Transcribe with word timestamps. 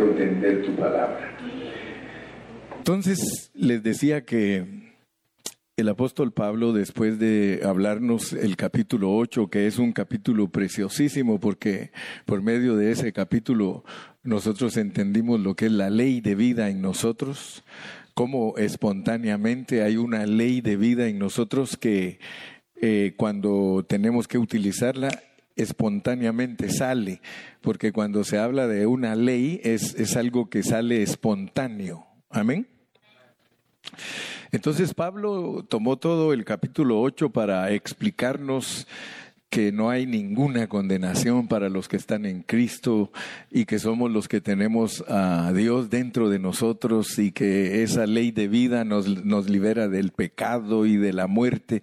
entender 0.00 0.64
tu 0.64 0.74
palabra. 0.76 1.36
Entonces 2.78 3.50
les 3.54 3.82
decía 3.82 4.24
que 4.24 4.88
el 5.78 5.88
apóstol 5.88 6.32
Pablo, 6.32 6.72
después 6.72 7.20
de 7.20 7.60
hablarnos 7.64 8.32
el 8.32 8.56
capítulo 8.56 9.14
8, 9.14 9.48
que 9.48 9.68
es 9.68 9.78
un 9.78 9.92
capítulo 9.92 10.48
preciosísimo, 10.48 11.38
porque 11.38 11.92
por 12.24 12.42
medio 12.42 12.74
de 12.74 12.90
ese 12.90 13.12
capítulo 13.12 13.84
nosotros 14.24 14.76
entendimos 14.76 15.38
lo 15.38 15.54
que 15.54 15.66
es 15.66 15.72
la 15.72 15.88
ley 15.88 16.20
de 16.20 16.34
vida 16.34 16.68
en 16.68 16.80
nosotros, 16.80 17.62
cómo 18.14 18.54
espontáneamente 18.56 19.82
hay 19.82 19.96
una 19.96 20.26
ley 20.26 20.60
de 20.60 20.76
vida 20.76 21.06
en 21.06 21.20
nosotros 21.20 21.76
que 21.76 22.18
eh, 22.80 23.14
cuando 23.16 23.84
tenemos 23.88 24.26
que 24.26 24.38
utilizarla, 24.38 25.10
espontáneamente 25.58 26.70
sale, 26.70 27.20
porque 27.60 27.92
cuando 27.92 28.24
se 28.24 28.38
habla 28.38 28.66
de 28.66 28.86
una 28.86 29.14
ley 29.14 29.60
es, 29.62 29.94
es 29.96 30.16
algo 30.16 30.48
que 30.48 30.62
sale 30.62 31.02
espontáneo. 31.02 32.06
Amén. 32.30 32.66
Entonces 34.50 34.94
Pablo 34.94 35.66
tomó 35.68 35.98
todo 35.98 36.32
el 36.32 36.44
capítulo 36.44 37.00
8 37.00 37.30
para 37.30 37.70
explicarnos 37.72 38.86
que 39.50 39.72
no 39.72 39.88
hay 39.88 40.06
ninguna 40.06 40.68
condenación 40.68 41.48
para 41.48 41.70
los 41.70 41.88
que 41.88 41.96
están 41.96 42.26
en 42.26 42.42
Cristo 42.42 43.10
y 43.50 43.64
que 43.64 43.78
somos 43.78 44.10
los 44.10 44.28
que 44.28 44.40
tenemos 44.40 45.02
a 45.08 45.52
Dios 45.54 45.88
dentro 45.88 46.28
de 46.28 46.38
nosotros 46.38 47.18
y 47.18 47.32
que 47.32 47.82
esa 47.82 48.06
ley 48.06 48.30
de 48.30 48.48
vida 48.48 48.84
nos, 48.84 49.24
nos 49.24 49.48
libera 49.48 49.88
del 49.88 50.12
pecado 50.12 50.84
y 50.84 50.96
de 50.96 51.14
la 51.14 51.26
muerte 51.26 51.82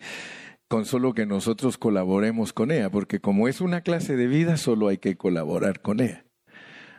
con 0.68 0.86
solo 0.86 1.14
que 1.14 1.26
nosotros 1.26 1.78
colaboremos 1.78 2.54
con 2.54 2.72
ella, 2.72 2.90
porque 2.90 3.20
como 3.20 3.48
es 3.48 3.62
una 3.62 3.82
clase 3.82 4.16
de 4.16 4.28
vida, 4.28 4.58
solo 4.58 4.88
hay 4.88 4.98
que 4.98 5.16
colaborar 5.16 5.82
con 5.82 6.00
ella. 6.00 6.26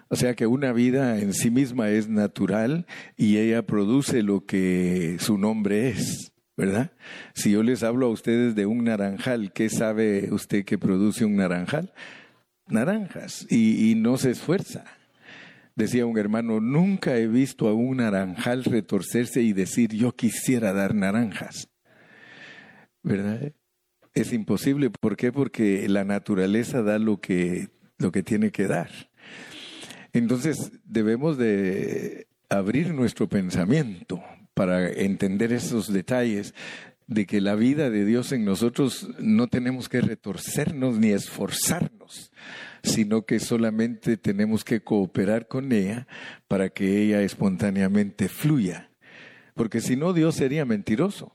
O 0.09 0.17
sea 0.17 0.35
que 0.35 0.47
una 0.47 0.73
vida 0.73 1.19
en 1.19 1.33
sí 1.33 1.51
misma 1.51 1.91
es 1.91 2.09
natural 2.09 2.87
y 3.17 3.39
ella 3.39 3.67
produce 3.67 4.23
lo 4.23 4.47
que 4.47 5.17
su 5.19 5.37
nombre 5.37 5.89
es, 5.89 6.33
¿verdad? 6.57 6.93
Si 7.35 7.51
yo 7.51 7.63
les 7.65 7.83
hablo 7.83 8.07
a 8.07 8.11
ustedes 8.11 8.55
de 8.55 8.67
un 8.67 8.85
naranjal, 8.85 9.53
¿qué 9.53 9.69
sabe 9.69 10.33
usted 10.33 10.65
que 10.65 10.79
produce 10.79 11.25
un 11.25 11.37
naranjal? 11.37 11.93
Naranjas 12.69 13.47
y, 13.51 13.95
no 13.97 14.17
se 14.17 14.31
esfuerza. 14.31 14.85
Decía 15.75 16.07
un 16.07 16.19
hermano, 16.19 16.61
nunca 16.61 17.17
he 17.17 17.27
visto 17.27 17.69
a 17.69 17.75
un 17.75 17.99
naranjal 17.99 18.65
retorcerse 18.65 19.43
y 19.43 19.53
decir 19.53 19.93
yo 19.93 20.13
quisiera 20.13 20.73
dar 20.73 20.95
naranjas. 20.95 21.69
¿Verdad? 23.03 23.53
Es 24.17 24.33
imposible. 24.33 24.89
¿Por 24.89 25.15
qué? 25.15 25.31
Porque 25.31 25.87
la 25.91 26.03
naturaleza 26.05 26.83
da 26.83 26.99
lo 26.99 27.21
que, 27.21 27.69
lo 27.99 28.11
que 28.13 28.23
tiene 28.23 28.51
que 28.51 28.67
dar. 28.67 28.89
Entonces 30.15 30.73
debemos 30.85 31.37
de 31.37 32.27
abrir 32.49 32.95
nuestro 32.95 33.29
pensamiento 33.29 34.23
para 34.55 34.89
entender 34.89 35.53
esos 35.53 35.93
detalles 35.93 36.55
de 37.07 37.27
que 37.27 37.43
la 37.43 37.57
vida 37.57 37.91
de 37.91 38.07
Dios 38.07 38.33
en 38.33 38.47
nosotros 38.47 39.07
no 39.19 39.49
tenemos 39.49 39.91
que 39.91 40.01
retorcernos 40.01 40.99
ni 40.99 41.11
esforzarnos, 41.11 42.33
sino 42.83 43.27
que 43.27 43.39
solamente 43.39 44.17
tenemos 44.17 44.65
que 44.65 44.81
cooperar 44.81 45.47
con 45.47 45.73
ella 45.73 46.07
para 46.49 46.71
que 46.71 47.03
ella 47.03 47.21
espontáneamente 47.21 48.31
fluya. 48.31 48.89
Porque 49.53 49.83
si 49.83 49.95
no, 49.95 50.15
Dios 50.15 50.37
sería 50.37 50.65
mentiroso. 50.65 51.35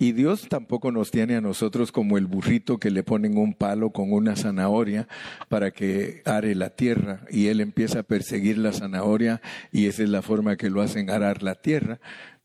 Y 0.00 0.12
Dios 0.12 0.48
tampoco 0.48 0.92
nos 0.92 1.10
tiene 1.10 1.34
a 1.34 1.40
nosotros 1.40 1.90
como 1.90 2.18
el 2.18 2.26
burrito 2.26 2.78
que 2.78 2.92
le 2.92 3.02
ponen 3.02 3.36
un 3.36 3.52
palo 3.52 3.90
con 3.90 4.12
una 4.12 4.36
zanahoria 4.36 5.08
para 5.48 5.72
que 5.72 6.22
are 6.24 6.54
la 6.54 6.70
tierra 6.70 7.22
y 7.30 7.48
él 7.48 7.60
empieza 7.60 8.00
a 8.00 8.02
perseguir 8.04 8.58
la 8.58 8.72
zanahoria 8.72 9.42
y 9.72 9.86
esa 9.86 10.04
es 10.04 10.08
la 10.08 10.22
forma 10.22 10.56
que 10.56 10.70
lo 10.70 10.82
hacen 10.82 11.10
arar 11.10 11.42
la 11.42 11.56
tierra. 11.56 11.98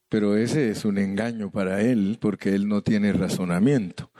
Pero 0.10 0.36
ese 0.36 0.72
es 0.72 0.84
un 0.84 0.98
engaño 0.98 1.52
para 1.52 1.82
él 1.82 2.18
porque 2.20 2.56
él 2.56 2.68
no 2.68 2.82
tiene 2.82 3.14
razonamiento. 3.14 4.12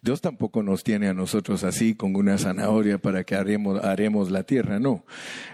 Dios 0.00 0.20
tampoco 0.20 0.62
nos 0.62 0.84
tiene 0.84 1.08
a 1.08 1.14
nosotros 1.14 1.64
así 1.64 1.96
con 1.96 2.14
una 2.14 2.38
zanahoria 2.38 2.98
para 2.98 3.24
que 3.24 3.34
haremos, 3.34 3.82
haremos 3.82 4.30
la 4.30 4.44
tierra, 4.44 4.78
no. 4.78 5.04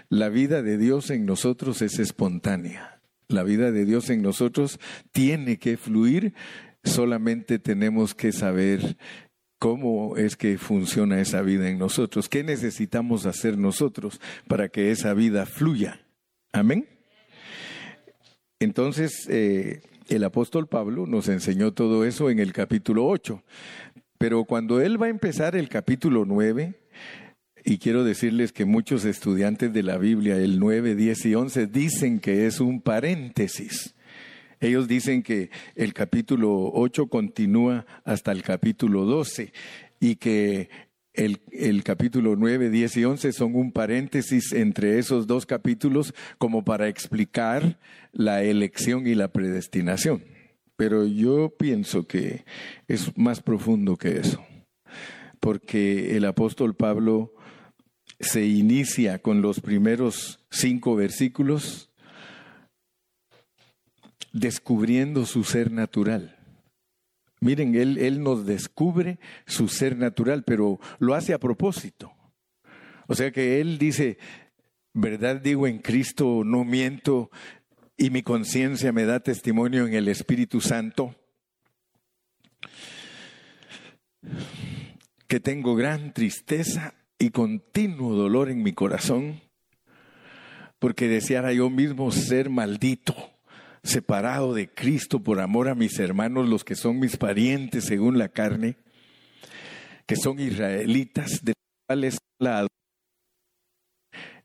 La 0.09 0.29
vida 0.29 0.61
de 0.61 0.77
Dios 0.77 1.09
en 1.09 1.25
nosotros 1.25 1.81
es 1.81 1.97
espontánea. 1.97 2.99
La 3.27 3.41
vida 3.41 3.71
de 3.71 3.85
Dios 3.85 4.11
en 4.11 4.21
nosotros 4.21 4.79
tiene 5.11 5.57
que 5.57 5.77
fluir 5.77 6.35
Solamente 6.83 7.59
tenemos 7.59 8.13
que 8.13 8.31
saber 8.31 8.97
cómo 9.59 10.17
es 10.17 10.35
que 10.35 10.57
funciona 10.57 11.21
esa 11.21 11.41
vida 11.41 11.69
en 11.69 11.77
nosotros, 11.77 12.27
qué 12.27 12.43
necesitamos 12.43 13.25
hacer 13.25 13.57
nosotros 13.57 14.19
para 14.47 14.67
que 14.67 14.91
esa 14.91 15.13
vida 15.13 15.45
fluya. 15.45 16.05
Amén. 16.51 16.87
Entonces, 18.59 19.25
eh, 19.29 19.81
el 20.09 20.23
apóstol 20.23 20.67
Pablo 20.67 21.07
nos 21.07 21.29
enseñó 21.29 21.73
todo 21.73 22.05
eso 22.05 22.29
en 22.29 22.39
el 22.39 22.51
capítulo 22.51 23.07
8, 23.07 23.41
pero 24.17 24.43
cuando 24.43 24.81
él 24.81 25.01
va 25.01 25.05
a 25.05 25.09
empezar 25.09 25.55
el 25.55 25.69
capítulo 25.69 26.25
9, 26.25 26.73
y 27.65 27.77
quiero 27.77 28.03
decirles 28.03 28.51
que 28.51 28.65
muchos 28.65 29.05
estudiantes 29.05 29.71
de 29.71 29.83
la 29.83 29.97
Biblia, 29.97 30.35
el 30.35 30.59
9, 30.59 30.95
10 30.95 31.25
y 31.25 31.35
11, 31.35 31.67
dicen 31.67 32.19
que 32.19 32.45
es 32.45 32.59
un 32.59 32.81
paréntesis. 32.81 33.95
Ellos 34.63 34.87
dicen 34.87 35.23
que 35.23 35.49
el 35.75 35.93
capítulo 35.93 36.71
8 36.73 37.07
continúa 37.07 37.85
hasta 38.05 38.31
el 38.31 38.43
capítulo 38.43 39.03
12 39.03 39.51
y 39.99 40.15
que 40.15 40.69
el, 41.13 41.41
el, 41.51 41.83
capítulo 41.83 42.37
9, 42.37 42.69
10 42.69 42.97
y 42.97 43.03
11 43.03 43.33
son 43.33 43.55
un 43.55 43.73
paréntesis 43.73 44.53
entre 44.53 44.99
esos 44.99 45.27
dos 45.27 45.45
capítulos 45.45 46.15
como 46.37 46.63
para 46.63 46.87
explicar 46.87 47.77
la 48.13 48.41
elección 48.41 49.05
y 49.05 49.15
la 49.15 49.33
predestinación. 49.33 50.23
Pero 50.77 51.05
yo 51.05 51.53
pienso 51.57 52.07
que 52.07 52.45
es 52.87 53.17
más 53.17 53.41
profundo 53.41 53.97
que 53.97 54.17
eso, 54.17 54.45
porque 55.41 56.15
el 56.15 56.23
apóstol 56.23 56.73
Pablo 56.73 57.33
se 58.21 58.45
inicia 58.45 59.19
con 59.19 59.41
los 59.41 59.59
primeros 59.59 60.39
cinco 60.49 60.95
versículos 60.95 61.89
descubriendo 64.33 65.25
su 65.25 65.43
ser 65.43 65.71
natural. 65.71 66.37
Miren, 67.39 67.75
él, 67.75 67.97
él 67.97 68.23
nos 68.23 68.45
descubre 68.45 69.19
su 69.45 69.67
ser 69.67 69.97
natural, 69.97 70.43
pero 70.43 70.79
lo 70.99 71.13
hace 71.13 71.33
a 71.33 71.39
propósito. 71.39 72.11
O 73.07 73.15
sea 73.15 73.31
que 73.31 73.59
Él 73.61 73.77
dice, 73.77 74.17
verdad 74.93 75.41
digo 75.41 75.67
en 75.67 75.79
Cristo, 75.79 76.43
no 76.45 76.63
miento, 76.63 77.29
y 77.97 78.09
mi 78.09 78.23
conciencia 78.23 78.91
me 78.91 79.05
da 79.05 79.19
testimonio 79.19 79.85
en 79.85 79.93
el 79.93 80.07
Espíritu 80.07 80.61
Santo, 80.61 81.15
que 85.27 85.39
tengo 85.39 85.75
gran 85.75 86.13
tristeza 86.13 86.95
y 87.19 87.29
continuo 87.31 88.15
dolor 88.15 88.49
en 88.49 88.63
mi 88.63 88.71
corazón, 88.71 89.41
porque 90.79 91.07
deseara 91.07 91.51
yo 91.51 91.69
mismo 91.69 92.09
ser 92.11 92.49
maldito 92.49 93.32
separado 93.83 94.53
de 94.53 94.69
Cristo 94.69 95.21
por 95.21 95.39
amor 95.39 95.67
a 95.67 95.75
mis 95.75 95.99
hermanos, 95.99 96.47
los 96.47 96.63
que 96.63 96.75
son 96.75 96.99
mis 96.99 97.17
parientes 97.17 97.85
según 97.85 98.17
la 98.17 98.29
carne, 98.29 98.77
que 100.05 100.15
son 100.15 100.39
israelitas, 100.39 101.43
de 101.43 101.53
cuales 101.87 102.17
la 102.39 102.67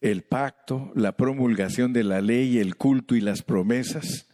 el 0.01 0.23
pacto, 0.23 0.93
la 0.95 1.17
promulgación 1.17 1.93
de 1.93 2.05
la 2.05 2.21
ley, 2.21 2.59
el 2.59 2.77
culto 2.77 3.17
y 3.17 3.21
las 3.21 3.43
promesas, 3.43 4.29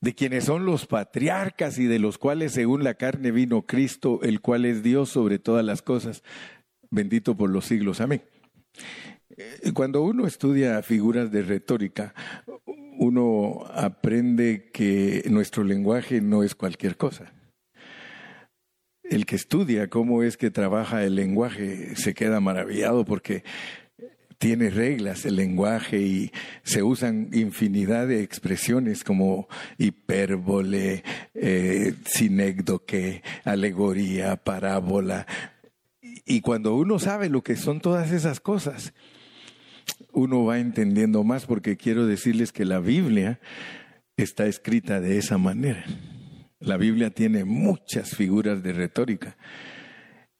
de 0.00 0.14
quienes 0.14 0.44
son 0.44 0.64
los 0.64 0.86
patriarcas 0.86 1.78
y 1.78 1.86
de 1.86 1.98
los 1.98 2.18
cuales 2.18 2.52
según 2.52 2.84
la 2.84 2.94
carne 2.94 3.32
vino 3.32 3.62
Cristo, 3.62 4.20
el 4.22 4.40
cual 4.40 4.64
es 4.64 4.82
Dios 4.82 5.10
sobre 5.10 5.38
todas 5.38 5.64
las 5.64 5.82
cosas, 5.82 6.22
bendito 6.90 7.36
por 7.36 7.50
los 7.50 7.66
siglos. 7.66 8.00
Amén. 8.00 8.22
Eh, 9.36 9.72
cuando 9.74 10.02
uno 10.02 10.26
estudia 10.26 10.82
figuras 10.82 11.30
de 11.30 11.42
retórica, 11.42 12.14
uno 13.00 13.64
aprende 13.72 14.70
que 14.74 15.24
nuestro 15.30 15.64
lenguaje 15.64 16.20
no 16.20 16.42
es 16.42 16.54
cualquier 16.54 16.98
cosa. 16.98 17.32
El 19.02 19.24
que 19.24 19.36
estudia 19.36 19.88
cómo 19.88 20.22
es 20.22 20.36
que 20.36 20.50
trabaja 20.50 21.02
el 21.02 21.14
lenguaje 21.14 21.96
se 21.96 22.12
queda 22.12 22.40
maravillado 22.40 23.06
porque 23.06 23.42
tiene 24.36 24.68
reglas 24.68 25.24
el 25.24 25.36
lenguaje 25.36 25.98
y 25.98 26.30
se 26.62 26.82
usan 26.82 27.30
infinidad 27.32 28.06
de 28.06 28.22
expresiones 28.22 29.02
como 29.02 29.48
hipérbole, 29.78 31.02
eh, 31.32 31.94
sinécdoque, 32.04 33.22
alegoría, 33.44 34.36
parábola. 34.36 35.26
Y 36.02 36.42
cuando 36.42 36.74
uno 36.74 36.98
sabe 36.98 37.30
lo 37.30 37.42
que 37.42 37.56
son 37.56 37.80
todas 37.80 38.12
esas 38.12 38.40
cosas, 38.40 38.92
uno 40.12 40.44
va 40.44 40.58
entendiendo 40.58 41.24
más 41.24 41.46
porque 41.46 41.76
quiero 41.76 42.06
decirles 42.06 42.52
que 42.52 42.64
la 42.64 42.80
Biblia 42.80 43.40
está 44.16 44.46
escrita 44.46 45.00
de 45.00 45.18
esa 45.18 45.38
manera. 45.38 45.84
La 46.60 46.76
Biblia 46.76 47.10
tiene 47.10 47.44
muchas 47.44 48.10
figuras 48.10 48.62
de 48.62 48.72
retórica 48.72 49.36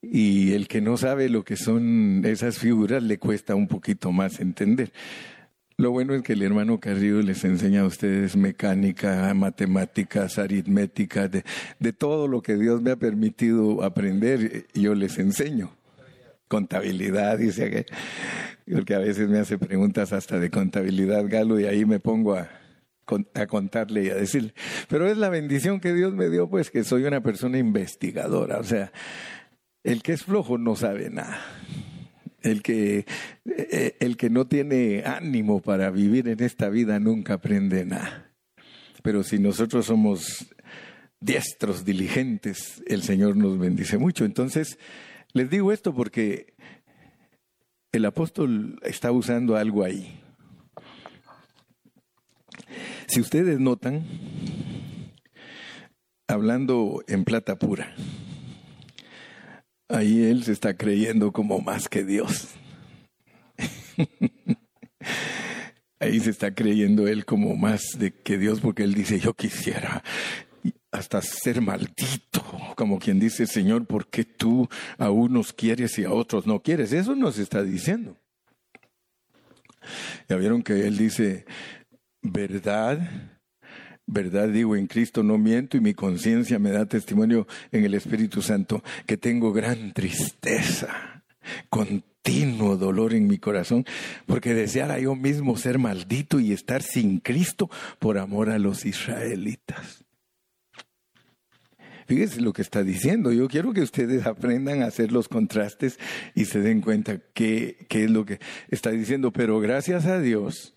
y 0.03 0.53
el 0.53 0.69
que 0.69 0.81
no 0.81 0.97
sabe 0.97 1.29
lo 1.29 1.45
que 1.45 1.57
son 1.57 2.23
esas 2.25 2.59
figuras 2.59 3.03
le 3.03 3.19
cuesta 3.19 3.55
un 3.55 3.69
poquito 3.69 4.13
más 4.13 4.41
entender. 4.41 4.93
Lo 5.77 5.91
bueno 5.93 6.15
es 6.15 6.23
que 6.23 6.35
el 6.35 6.43
hermano 6.43 6.79
Carrillo 6.79 7.23
les 7.23 7.43
enseña 7.45 7.81
a 7.81 7.87
ustedes 7.87 8.37
mecánica, 8.37 9.33
matemáticas, 9.33 10.39
aritmética, 10.39 11.29
de, 11.29 11.43
de 11.79 11.93
todo 11.95 12.29
lo 12.29 12.43
que 12.43 12.57
Dios 12.57 12.83
me 12.83 12.91
ha 12.91 12.97
permitido 12.97 13.83
aprender, 13.83 14.67
yo 14.75 14.95
les 14.95 15.19
enseño. 15.19 15.71
Contabilidad, 16.51 17.39
dice 17.39 17.71
que, 17.71 17.87
porque 18.75 18.97
a 18.97 18.99
veces 18.99 19.29
me 19.29 19.39
hace 19.39 19.57
preguntas 19.57 20.13
hasta 20.13 20.41
de 20.41 20.51
contabilidad, 20.51 21.25
Galo, 21.29 21.61
y 21.61 21.67
ahí 21.67 21.85
me 21.85 22.01
pongo 22.01 22.35
a, 22.35 22.51
a 23.35 23.47
contarle 23.47 24.03
y 24.03 24.11
a 24.11 24.17
decirle. 24.17 24.53
Pero 24.89 25.09
es 25.09 25.17
la 25.17 25.29
bendición 25.29 25.79
que 25.79 25.95
Dios 25.95 26.13
me 26.13 26.29
dio, 26.29 26.51
pues 26.51 26.73
que 26.73 26.83
soy 26.83 27.05
una 27.05 27.23
persona 27.23 27.57
investigadora. 27.59 28.59
O 28.59 28.65
sea, 28.65 28.91
el 29.85 30.03
que 30.03 30.13
es 30.13 30.25
flojo 30.25 30.59
no 30.59 30.75
sabe 30.75 31.09
nada. 31.09 31.41
El 32.43 32.63
que, 32.63 33.07
eh, 33.45 33.97
el 34.01 34.17
que 34.17 34.29
no 34.29 34.49
tiene 34.49 35.05
ánimo 35.07 35.63
para 35.63 35.91
vivir 35.91 36.27
en 36.27 36.43
esta 36.43 36.69
vida 36.69 36.99
nunca 36.99 37.35
aprende 37.35 37.85
nada. 37.85 38.33
Pero 39.05 39.23
si 39.23 39.39
nosotros 39.39 39.87
somos 39.87 40.49
diestros, 41.21 41.85
diligentes, 41.85 42.83
el 42.89 43.03
Señor 43.03 43.37
nos 43.37 43.57
bendice 43.57 43.99
mucho. 43.99 44.25
Entonces, 44.25 44.79
les 45.33 45.51
digo 45.51 45.73
esto 45.73 45.95
porque 45.95 46.55
el 47.93 48.05
apóstol 48.05 48.79
está 48.83 49.13
usando 49.13 49.57
algo 49.57 49.85
ahí. 49.85 50.21
Si 53.09 53.21
ustedes 53.21 53.59
notan, 53.59 54.05
hablando 56.29 57.03
en 57.09 57.25
plata 57.25 57.59
pura, 57.59 57.95
Ahí 59.91 60.23
él 60.23 60.45
se 60.45 60.53
está 60.53 60.77
creyendo 60.77 61.33
como 61.33 61.61
más 61.61 61.89
que 61.89 62.05
Dios. 62.05 62.51
Ahí 65.99 66.21
se 66.21 66.31
está 66.31 66.55
creyendo 66.55 67.09
él 67.09 67.25
como 67.25 67.57
más 67.57 67.99
de 67.99 68.13
que 68.13 68.39
Dios 68.39 68.61
porque 68.61 68.85
él 68.85 68.95
dice, 68.95 69.19
yo 69.19 69.35
quisiera 69.35 70.05
hasta 70.93 71.23
ser 71.23 71.61
maldito, 71.61 72.43
como 72.77 72.99
quien 72.99 73.21
dice, 73.21 73.47
Señor, 73.47 73.87
¿por 73.87 74.09
qué 74.09 74.25
tú 74.25 74.69
a 74.99 75.11
unos 75.11 75.53
quieres 75.53 75.99
y 75.99 76.05
a 76.05 76.13
otros 76.13 76.47
no 76.47 76.63
quieres? 76.63 76.93
Eso 76.93 77.15
nos 77.15 77.39
está 77.39 77.63
diciendo. 77.63 78.17
Ya 80.29 80.37
vieron 80.37 80.63
que 80.63 80.87
él 80.87 80.97
dice, 80.99 81.47
verdad 82.23 83.01
verdad 84.13 84.49
digo 84.49 84.77
en 84.77 84.87
Cristo 84.87 85.23
no 85.23 85.39
miento 85.39 85.77
y 85.77 85.81
mi 85.81 85.95
conciencia 85.95 86.59
me 86.59 86.71
da 86.71 86.87
testimonio 86.87 87.47
en 87.71 87.85
el 87.85 87.95
Espíritu 87.95 88.43
Santo 88.43 88.83
que 89.07 89.17
tengo 89.17 89.53
gran 89.53 89.93
tristeza, 89.93 91.23
continuo 91.69 92.77
dolor 92.77 93.15
en 93.15 93.29
mi 93.29 93.39
corazón, 93.39 93.85
porque 94.27 94.53
deseara 94.55 94.99
yo 94.99 95.15
mismo 95.15 95.57
ser 95.57 95.79
maldito 95.79 96.41
y 96.41 96.53
estar 96.53 96.83
sin 96.83 97.21
Cristo 97.21 97.71
por 97.99 98.19
amor 98.19 98.51
a 98.51 98.59
los 98.59 98.85
israelitas. 98.85 100.05
Fíjese 102.11 102.41
lo 102.41 102.53
que 102.53 102.63
está 102.63 102.83
diciendo. 102.83 103.31
Yo 103.31 103.47
quiero 103.47 103.73
que 103.73 103.83
ustedes 103.83 104.27
aprendan 104.27 104.83
a 104.83 104.87
hacer 104.87 105.13
los 105.13 105.29
contrastes 105.29 105.97
y 106.35 106.47
se 106.47 106.59
den 106.59 106.81
cuenta 106.81 107.21
qué, 107.35 107.87
qué 107.89 108.03
es 108.03 108.11
lo 108.11 108.25
que 108.25 108.41
está 108.67 108.91
diciendo. 108.91 109.33
Pero 109.33 109.61
gracias 109.61 110.07
a 110.07 110.19
Dios 110.19 110.75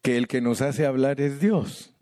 que 0.00 0.16
el 0.16 0.26
que 0.26 0.40
nos 0.40 0.62
hace 0.62 0.86
hablar 0.86 1.20
es 1.20 1.38
Dios. 1.38 1.92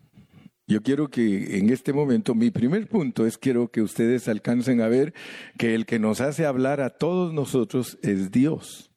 Yo 0.68 0.80
quiero 0.80 1.08
que 1.08 1.58
en 1.58 1.70
este 1.70 1.92
momento, 1.92 2.36
mi 2.36 2.52
primer 2.52 2.86
punto 2.86 3.26
es 3.26 3.36
quiero 3.36 3.72
que 3.72 3.82
ustedes 3.82 4.28
alcancen 4.28 4.80
a 4.80 4.86
ver 4.86 5.12
que 5.58 5.74
el 5.74 5.84
que 5.84 5.98
nos 5.98 6.20
hace 6.20 6.46
hablar 6.46 6.80
a 6.80 6.90
todos 6.90 7.34
nosotros 7.34 7.98
es 8.04 8.30
Dios. 8.30 8.92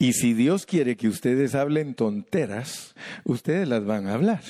Y 0.00 0.14
si 0.14 0.34
Dios 0.34 0.66
quiere 0.66 0.96
que 0.96 1.06
ustedes 1.06 1.54
hablen 1.54 1.94
tonteras, 1.94 2.96
ustedes 3.22 3.68
las 3.68 3.84
van 3.84 4.08
a 4.08 4.14
hablar. 4.14 4.42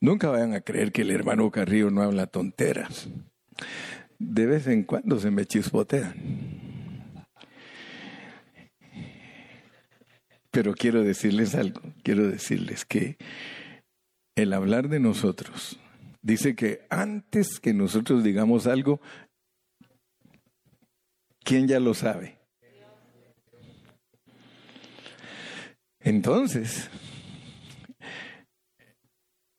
Nunca 0.00 0.30
vayan 0.30 0.54
a 0.54 0.62
creer 0.62 0.92
que 0.92 1.02
el 1.02 1.10
hermano 1.10 1.50
Carrillo 1.50 1.90
no 1.90 2.02
habla 2.02 2.26
tonteras. 2.26 3.08
De 4.18 4.46
vez 4.46 4.66
en 4.66 4.84
cuando 4.84 5.18
se 5.18 5.30
me 5.30 5.44
chispotean. 5.44 6.14
Pero 10.50 10.74
quiero 10.74 11.02
decirles 11.04 11.54
algo, 11.54 11.80
quiero 12.02 12.26
decirles 12.28 12.84
que 12.84 13.16
el 14.34 14.52
hablar 14.52 14.88
de 14.88 15.00
nosotros. 15.00 15.78
Dice 16.22 16.54
que 16.54 16.86
antes 16.90 17.60
que 17.60 17.72
nosotros 17.72 18.24
digamos 18.24 18.66
algo, 18.66 19.00
¿quién 21.44 21.68
ya 21.68 21.78
lo 21.78 21.94
sabe? 21.94 22.38
Entonces, 26.00 26.90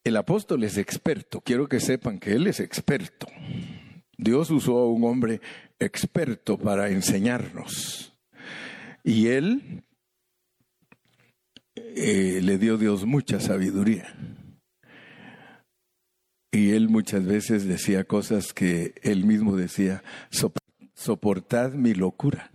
el 0.04 0.18
apóstol 0.18 0.64
es 0.64 0.78
experto. 0.78 1.42
Quiero 1.42 1.68
que 1.68 1.80
sepan 1.80 2.20
que 2.20 2.34
él 2.34 2.48
es 2.48 2.60
experto. 2.60 3.28
Dios 4.18 4.50
usó 4.52 4.80
a 4.80 4.90
un 4.90 5.04
hombre 5.04 5.42
experto 5.80 6.58
para 6.58 6.90
enseñarnos. 6.90 8.14
Y 9.04 9.28
él 9.28 9.84
eh, 11.76 12.40
le 12.42 12.58
dio 12.58 12.78
Dios 12.78 13.06
mucha 13.06 13.40
sabiduría. 13.40 14.16
Y 16.52 16.72
él 16.72 16.90
muchas 16.90 17.26
veces 17.26 17.66
decía 17.66 18.04
cosas 18.04 18.54
que 18.54 18.94
él 19.04 19.26
mismo 19.26 19.56
decía, 19.56 20.04
soportad 20.94 21.74
mi 21.74 21.94
locura. 21.94 22.52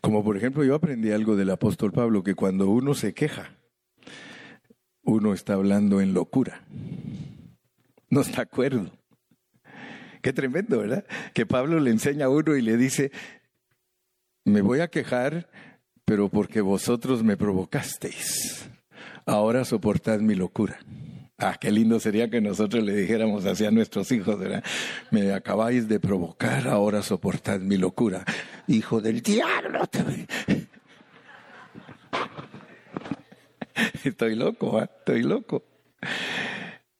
Como 0.00 0.24
por 0.24 0.36
ejemplo 0.36 0.64
yo 0.64 0.74
aprendí 0.74 1.10
algo 1.10 1.36
del 1.36 1.50
apóstol 1.50 1.92
Pablo, 1.92 2.22
que 2.22 2.34
cuando 2.34 2.70
uno 2.70 2.94
se 2.94 3.12
queja, 3.12 3.57
uno 5.08 5.32
está 5.32 5.54
hablando 5.54 6.02
en 6.02 6.12
locura. 6.12 6.60
No 8.10 8.20
está 8.20 8.36
de 8.36 8.42
acuerdo. 8.42 8.90
Qué 10.20 10.34
tremendo, 10.34 10.80
¿verdad? 10.80 11.06
Que 11.32 11.46
Pablo 11.46 11.80
le 11.80 11.90
enseña 11.90 12.26
a 12.26 12.28
uno 12.28 12.54
y 12.56 12.62
le 12.62 12.76
dice, 12.76 13.10
me 14.44 14.60
voy 14.60 14.80
a 14.80 14.88
quejar, 14.88 15.48
pero 16.04 16.28
porque 16.28 16.60
vosotros 16.60 17.22
me 17.24 17.38
provocasteis. 17.38 18.68
Ahora 19.24 19.64
soportad 19.64 20.20
mi 20.20 20.34
locura. 20.34 20.78
Ah, 21.38 21.56
qué 21.58 21.70
lindo 21.70 22.00
sería 22.00 22.28
que 22.28 22.42
nosotros 22.42 22.84
le 22.84 22.94
dijéramos 22.94 23.46
así 23.46 23.64
a 23.64 23.70
nuestros 23.70 24.12
hijos, 24.12 24.38
¿verdad? 24.38 24.62
Me 25.10 25.32
acabáis 25.32 25.88
de 25.88 26.00
provocar, 26.00 26.68
ahora 26.68 27.00
soportad 27.00 27.60
mi 27.60 27.78
locura. 27.78 28.24
Hijo 28.66 29.00
del 29.00 29.22
diablo. 29.22 29.88
Estoy 34.04 34.34
loco, 34.34 34.80
¿eh? 34.80 34.88
estoy 34.98 35.22
loco. 35.22 35.64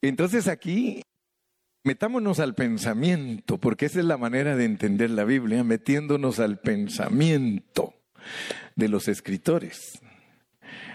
Entonces 0.03 0.49
aquí 0.49 1.03
metámonos 1.85 2.41
al 2.41 2.55
pensamiento, 2.55 3.59
porque 3.59 3.87
esa 3.87 4.01
es 4.01 4.05
la 4.05 4.17
manera 4.17 4.57
de 4.57 4.65
entender 4.65 5.11
la 5.11 5.25
Biblia, 5.25 5.65
metiéndonos 5.65 6.39
al 6.39 6.59
pensamiento 6.59 7.95
de 8.77 8.89
los 8.89 9.09
escritores. 9.09 10.01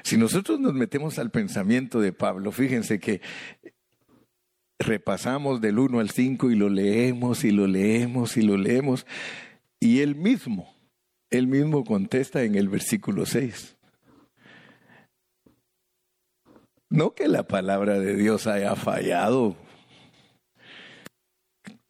Si 0.04 0.18
nosotros 0.18 0.60
nos 0.60 0.74
metemos 0.74 1.18
al 1.18 1.32
pensamiento 1.32 2.00
de 2.00 2.14
Pablo, 2.14 2.52
fíjense 2.52 3.00
que 3.00 3.22
repasamos 4.78 5.62
del 5.62 5.80
1 5.80 6.00
al 6.00 6.10
5 6.10 6.52
y 6.52 6.56
lo 6.56 6.70
leemos 6.70 7.44
y 7.44 7.52
lo 7.52 7.68
leemos 7.68 8.38
y 8.38 8.42
lo 8.42 8.58
leemos, 8.58 9.08
y 9.80 10.02
él 10.02 10.16
mismo, 10.16 10.76
él 11.30 11.48
mismo 11.48 11.84
contesta 11.84 12.44
en 12.44 12.56
el 12.56 12.70
versículo 12.70 13.26
6. 13.26 13.78
No 16.94 17.16
que 17.16 17.28
la 17.28 17.42
palabra 17.42 17.98
de 17.98 18.16
Dios 18.16 18.46
haya 18.46 18.76
fallado, 18.76 19.56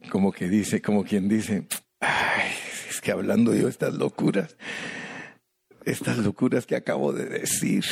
como 0.08 0.32
que 0.32 0.48
dice, 0.48 0.80
como 0.80 1.04
quien 1.04 1.28
dice, 1.28 1.66
ay, 2.00 2.50
es 2.88 3.02
que 3.02 3.12
hablando 3.12 3.54
yo 3.54 3.68
estas 3.68 3.92
locuras, 3.92 4.56
estas 5.84 6.16
locuras 6.16 6.64
que 6.64 6.74
acabo 6.74 7.12
de 7.12 7.26
decir. 7.26 7.84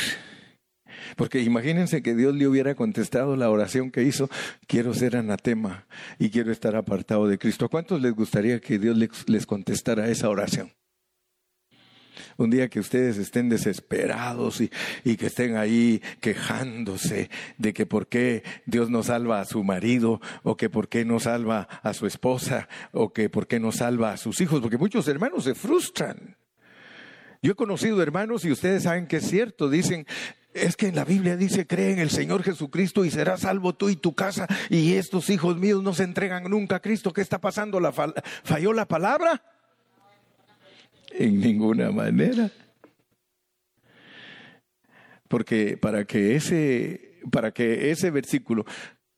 Porque 1.15 1.41
imagínense 1.41 2.01
que 2.01 2.15
Dios 2.15 2.33
le 2.33 2.47
hubiera 2.47 2.73
contestado 2.73 3.35
la 3.35 3.51
oración 3.51 3.91
que 3.91 4.01
hizo, 4.01 4.27
quiero 4.65 4.95
ser 4.95 5.15
anatema 5.15 5.85
y 6.17 6.31
quiero 6.31 6.51
estar 6.51 6.75
apartado 6.75 7.27
de 7.27 7.37
Cristo. 7.37 7.65
¿A 7.65 7.69
cuántos 7.69 8.01
les 8.01 8.15
gustaría 8.15 8.59
que 8.59 8.79
Dios 8.79 8.97
les 9.27 9.45
contestara 9.45 10.09
esa 10.09 10.29
oración? 10.29 10.71
Un 12.37 12.49
día 12.49 12.69
que 12.69 12.79
ustedes 12.79 13.17
estén 13.17 13.49
desesperados 13.49 14.61
y, 14.61 14.71
y, 15.03 15.17
que 15.17 15.27
estén 15.27 15.57
ahí 15.57 16.01
quejándose 16.19 17.29
de 17.57 17.73
que 17.73 17.85
por 17.85 18.07
qué 18.07 18.43
Dios 18.65 18.89
no 18.89 19.03
salva 19.03 19.39
a 19.39 19.45
su 19.45 19.63
marido 19.63 20.21
o 20.43 20.57
que 20.57 20.69
por 20.69 20.89
qué 20.89 21.05
no 21.05 21.19
salva 21.19 21.67
a 21.81 21.93
su 21.93 22.07
esposa 22.07 22.67
o 22.91 23.13
que 23.13 23.29
por 23.29 23.47
qué 23.47 23.59
no 23.59 23.71
salva 23.71 24.11
a 24.11 24.17
sus 24.17 24.41
hijos, 24.41 24.61
porque 24.61 24.77
muchos 24.77 25.07
hermanos 25.07 25.43
se 25.43 25.55
frustran. 25.55 26.37
Yo 27.41 27.51
he 27.51 27.55
conocido 27.55 28.01
hermanos 28.01 28.45
y 28.45 28.51
ustedes 28.51 28.83
saben 28.83 29.05
que 29.05 29.17
es 29.17 29.27
cierto, 29.27 29.69
dicen, 29.69 30.07
es 30.53 30.77
que 30.77 30.87
en 30.87 30.95
la 30.95 31.03
Biblia 31.03 31.35
dice, 31.35 31.67
cree 31.67 31.91
en 31.91 31.99
el 31.99 32.09
Señor 32.09 32.43
Jesucristo 32.43 33.05
y 33.05 33.11
serás 33.11 33.41
salvo 33.41 33.73
tú 33.73 33.89
y 33.89 33.95
tu 33.95 34.13
casa 34.13 34.47
y 34.69 34.93
estos 34.93 35.29
hijos 35.29 35.57
míos 35.57 35.83
no 35.83 35.93
se 35.93 36.03
entregan 36.03 36.43
nunca 36.45 36.77
a 36.77 36.81
Cristo. 36.81 37.11
¿Qué 37.11 37.21
está 37.21 37.41
pasando? 37.41 37.79
¿La 37.79 37.91
¿Falló 37.91 38.73
la 38.73 38.87
palabra? 38.87 39.43
En 41.17 41.39
ninguna 41.39 41.91
manera. 41.91 42.51
porque 45.33 45.77
para 45.77 46.05
que 46.05 46.35
ese, 46.35 47.19
para 47.31 47.51
que 47.51 47.89
ese 47.89 48.11
versículo, 48.11 48.65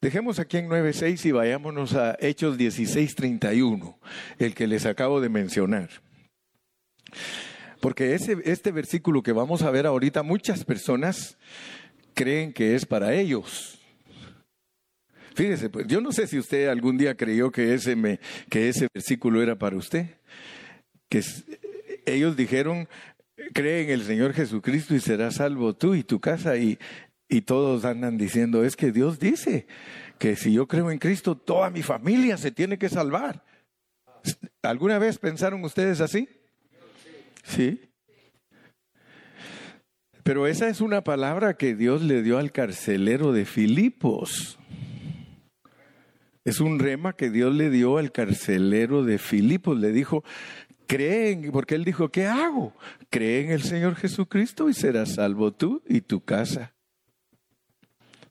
dejemos 0.02 0.40
aquí 0.40 0.56
en 0.56 0.70
9.6 0.70 1.25
y 1.25 1.32
vayámonos 1.34 1.94
a 1.94 2.16
Hechos 2.22 2.58
16.31, 2.58 3.98
el 4.40 4.56
que 4.56 4.66
les 4.66 4.86
acabo 4.86 5.20
de 5.20 5.28
mencionar. 5.28 5.90
Porque 7.82 8.16
ese, 8.16 8.38
este 8.46 8.72
versículo 8.72 9.24
que 9.24 9.34
vamos 9.34 9.62
a 9.62 9.72
ver 9.72 9.86
ahorita, 9.86 10.24
muchas 10.24 10.64
personas 10.64 11.38
creen 12.14 12.54
que 12.54 12.75
es 12.75 12.86
para 12.86 13.14
ellos. 13.14 13.78
Fíjese, 15.36 15.70
pues 15.70 15.86
yo 15.88 16.00
no 16.00 16.14
sé 16.14 16.28
si 16.28 16.40
usted 16.40 16.70
algún 16.70 16.98
día 16.98 17.18
creyó 17.18 17.52
que 17.52 17.74
ese, 17.74 17.98
me, 17.98 18.22
que 18.50 18.70
ese 18.70 18.88
versículo 18.94 19.44
era 19.44 19.58
para 19.58 19.75
usted. 19.75 20.16
Que 21.10 21.22
ellos 22.06 22.36
dijeron, 22.36 22.88
cree 23.54 23.84
en 23.84 23.90
el 23.90 24.04
Señor 24.04 24.34
Jesucristo 24.34 24.96
y 24.96 25.00
serás 25.00 25.36
salvo 25.36 25.76
tú 25.76 25.96
y 25.96 26.04
tu 26.04 26.20
casa. 26.20 26.58
Y, 26.58 26.80
y 27.28 27.42
todos 27.42 27.86
andan 27.86 28.18
diciendo, 28.18 28.64
es 28.64 28.76
que 28.76 28.92
Dios 28.92 29.20
dice 29.20 29.68
que 30.20 30.36
si 30.36 30.54
yo 30.54 30.68
creo 30.68 30.92
en 30.92 31.00
Cristo, 31.00 31.36
toda 31.36 31.70
mi 31.70 31.82
familia 31.82 32.38
se 32.38 32.52
tiene 32.52 32.78
que 32.78 32.90
salvar. 32.90 33.44
¿Alguna 34.62 35.00
vez 35.00 35.18
pensaron 35.18 35.64
ustedes 35.64 36.02
así? 36.02 36.30
Sí. 37.44 37.82
Pero 40.24 40.48
esa 40.48 40.70
es 40.70 40.82
una 40.82 41.04
palabra 41.04 41.56
que 41.56 41.76
Dios 41.76 42.02
le 42.02 42.24
dio 42.24 42.40
al 42.40 42.52
carcelero 42.52 43.32
de 43.32 43.46
Filipos. 43.46 44.58
Es 46.44 46.60
un 46.60 46.80
rema 46.80 47.14
que 47.14 47.30
Dios 47.30 47.54
le 47.56 47.70
dio 47.70 47.98
al 47.98 48.12
carcelero 48.12 49.04
de 49.04 49.18
Filipos. 49.18 49.78
Le 49.80 49.92
dijo, 49.92 50.24
creen, 50.86 51.51
porque 51.51 51.75
él 51.75 51.84
dijo, 51.84 52.10
¿qué 52.10 52.25
hago? 52.25 52.74
Cree 53.10 53.46
en 53.46 53.51
el 53.51 53.63
Señor 53.63 53.96
Jesucristo 53.96 54.70
y 54.70 54.74
serás 54.74 55.15
salvo 55.15 55.51
tú 55.54 55.84
y 55.88 56.01
tu 56.01 56.24
casa. 56.24 56.74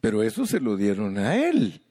Pero 0.00 0.22
eso 0.22 0.46
se 0.46 0.60
lo 0.60 0.76
dieron 0.76 1.18
a 1.18 1.36
él. 1.36 1.82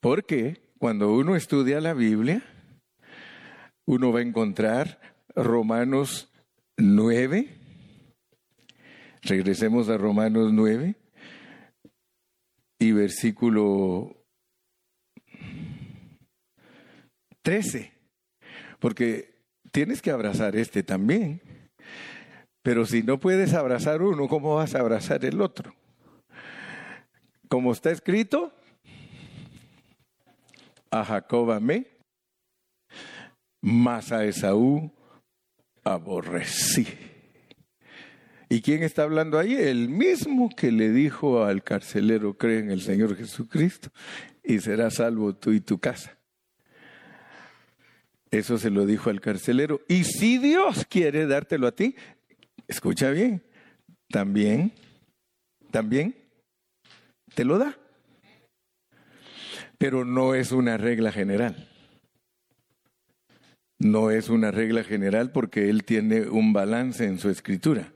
Porque 0.00 0.62
cuando 0.78 1.12
uno 1.12 1.36
estudia 1.36 1.80
la 1.80 1.94
Biblia, 1.94 2.42
uno 3.84 4.12
va 4.12 4.20
a 4.20 4.22
encontrar 4.22 5.00
Romanos 5.34 6.32
9, 6.76 7.60
Regresemos 9.22 9.88
a 9.90 9.98
Romanos 9.98 10.50
9 10.52 10.96
y 12.78 12.92
versículo 12.92 14.16
13, 17.42 17.92
porque 18.80 19.34
tienes 19.70 20.02
que 20.02 20.10
abrazar 20.10 20.56
este 20.56 20.82
también. 20.82 21.40
Pero 22.62 22.84
si 22.84 23.02
no 23.02 23.20
puedes 23.20 23.54
abrazar 23.54 24.02
uno, 24.02 24.28
¿cómo 24.28 24.56
vas 24.56 24.74
a 24.74 24.80
abrazar 24.80 25.24
el 25.24 25.40
otro? 25.40 25.74
Como 27.48 27.72
está 27.72 27.90
escrito, 27.90 28.52
a 30.90 31.04
Jacob 31.04 31.52
amé, 31.52 31.86
mas 33.60 34.12
a 34.12 34.24
Esaú 34.24 34.92
aborrecí. 35.84 36.86
¿Y 38.48 38.62
quién 38.62 38.82
está 38.82 39.04
hablando 39.04 39.38
ahí? 39.38 39.54
El 39.54 39.88
mismo 39.88 40.50
que 40.54 40.72
le 40.72 40.90
dijo 40.90 41.44
al 41.44 41.62
carcelero, 41.62 42.36
cree 42.36 42.58
en 42.58 42.70
el 42.70 42.82
Señor 42.82 43.16
Jesucristo 43.16 43.90
y 44.42 44.58
serás 44.58 44.94
salvo 44.94 45.34
tú 45.34 45.52
y 45.52 45.60
tu 45.60 45.78
casa. 45.78 46.19
Eso 48.30 48.58
se 48.58 48.70
lo 48.70 48.86
dijo 48.86 49.10
al 49.10 49.20
carcelero. 49.20 49.80
Y 49.88 50.04
si 50.04 50.38
Dios 50.38 50.86
quiere 50.88 51.26
dártelo 51.26 51.66
a 51.66 51.72
ti, 51.72 51.96
escucha 52.68 53.10
bien, 53.10 53.42
también, 54.08 54.72
también 55.70 56.14
te 57.34 57.44
lo 57.44 57.58
da. 57.58 57.76
Pero 59.78 60.04
no 60.04 60.34
es 60.34 60.52
una 60.52 60.76
regla 60.76 61.10
general. 61.10 61.68
No 63.78 64.10
es 64.10 64.28
una 64.28 64.50
regla 64.50 64.84
general 64.84 65.32
porque 65.32 65.70
Él 65.70 65.84
tiene 65.84 66.28
un 66.28 66.52
balance 66.52 67.04
en 67.04 67.18
su 67.18 67.30
escritura. 67.30 67.92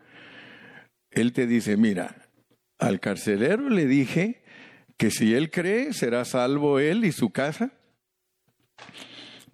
Él 1.11 1.33
te 1.33 1.47
dice, 1.47 1.77
mira, 1.77 2.17
al 2.79 3.01
carcelero 3.01 3.69
le 3.69 3.87
dije 3.87 4.43
que 4.97 5.11
si 5.11 5.35
él 5.35 5.51
cree, 5.51 5.93
será 5.93 6.25
salvo 6.25 6.79
él 6.79 7.05
y 7.05 7.13
su 7.13 7.31
casa. 7.31 7.73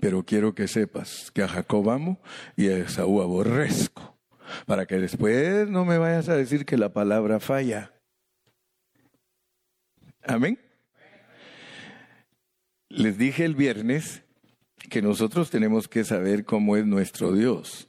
Pero 0.01 0.25
quiero 0.25 0.55
que 0.55 0.67
sepas 0.67 1.31
que 1.31 1.43
a 1.43 1.49
Jacob 1.49 1.91
amo 1.91 2.21
y 2.57 2.69
a 2.69 2.79
Esaú 2.79 3.21
aborrezco, 3.21 4.19
para 4.67 4.87
que 4.87 4.99
después 4.99 5.69
no 5.69 5.85
me 5.85 5.99
vayas 5.99 6.29
a 6.29 6.37
decir 6.37 6.65
que 6.65 6.77
la 6.77 6.93
palabra 6.93 7.39
falla. 7.41 7.93
Amén. 10.23 10.59
Les 12.89 13.19
dije 13.19 13.45
el 13.45 13.55
viernes 13.55 14.23
que 14.89 15.03
nosotros 15.03 15.51
tenemos 15.51 15.87
que 15.87 16.05
saber 16.05 16.45
cómo 16.45 16.77
es 16.77 16.87
nuestro 16.87 17.33
Dios. 17.33 17.89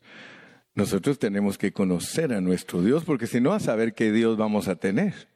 Nosotros 0.76 1.18
tenemos 1.20 1.58
que 1.58 1.74
conocer 1.74 2.34
a 2.34 2.42
nuestro 2.42 2.82
Dios, 2.82 3.04
porque 3.04 3.28
si 3.28 3.42
no, 3.42 3.54
a 3.54 3.60
saber 3.60 3.94
qué 3.94 4.12
Dios 4.12 4.38
vamos 4.38 4.68
a 4.68 4.76
tener. 4.76 5.28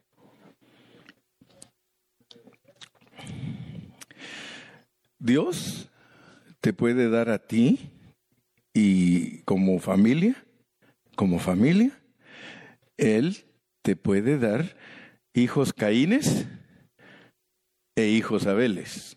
Dios 5.19 5.89
te 6.65 6.73
puede 6.73 7.11
dar 7.11 7.29
a 7.29 7.37
ti 7.37 7.91
y 8.73 9.41
como 9.41 9.77
familia, 9.77 10.35
como 11.15 11.37
familia, 11.37 11.91
Él 12.97 13.45
te 13.83 13.95
puede 13.95 14.39
dar 14.39 14.75
hijos 15.35 15.73
caínes 15.73 16.47
e 17.95 18.07
hijos 18.07 18.47
abeles. 18.47 19.15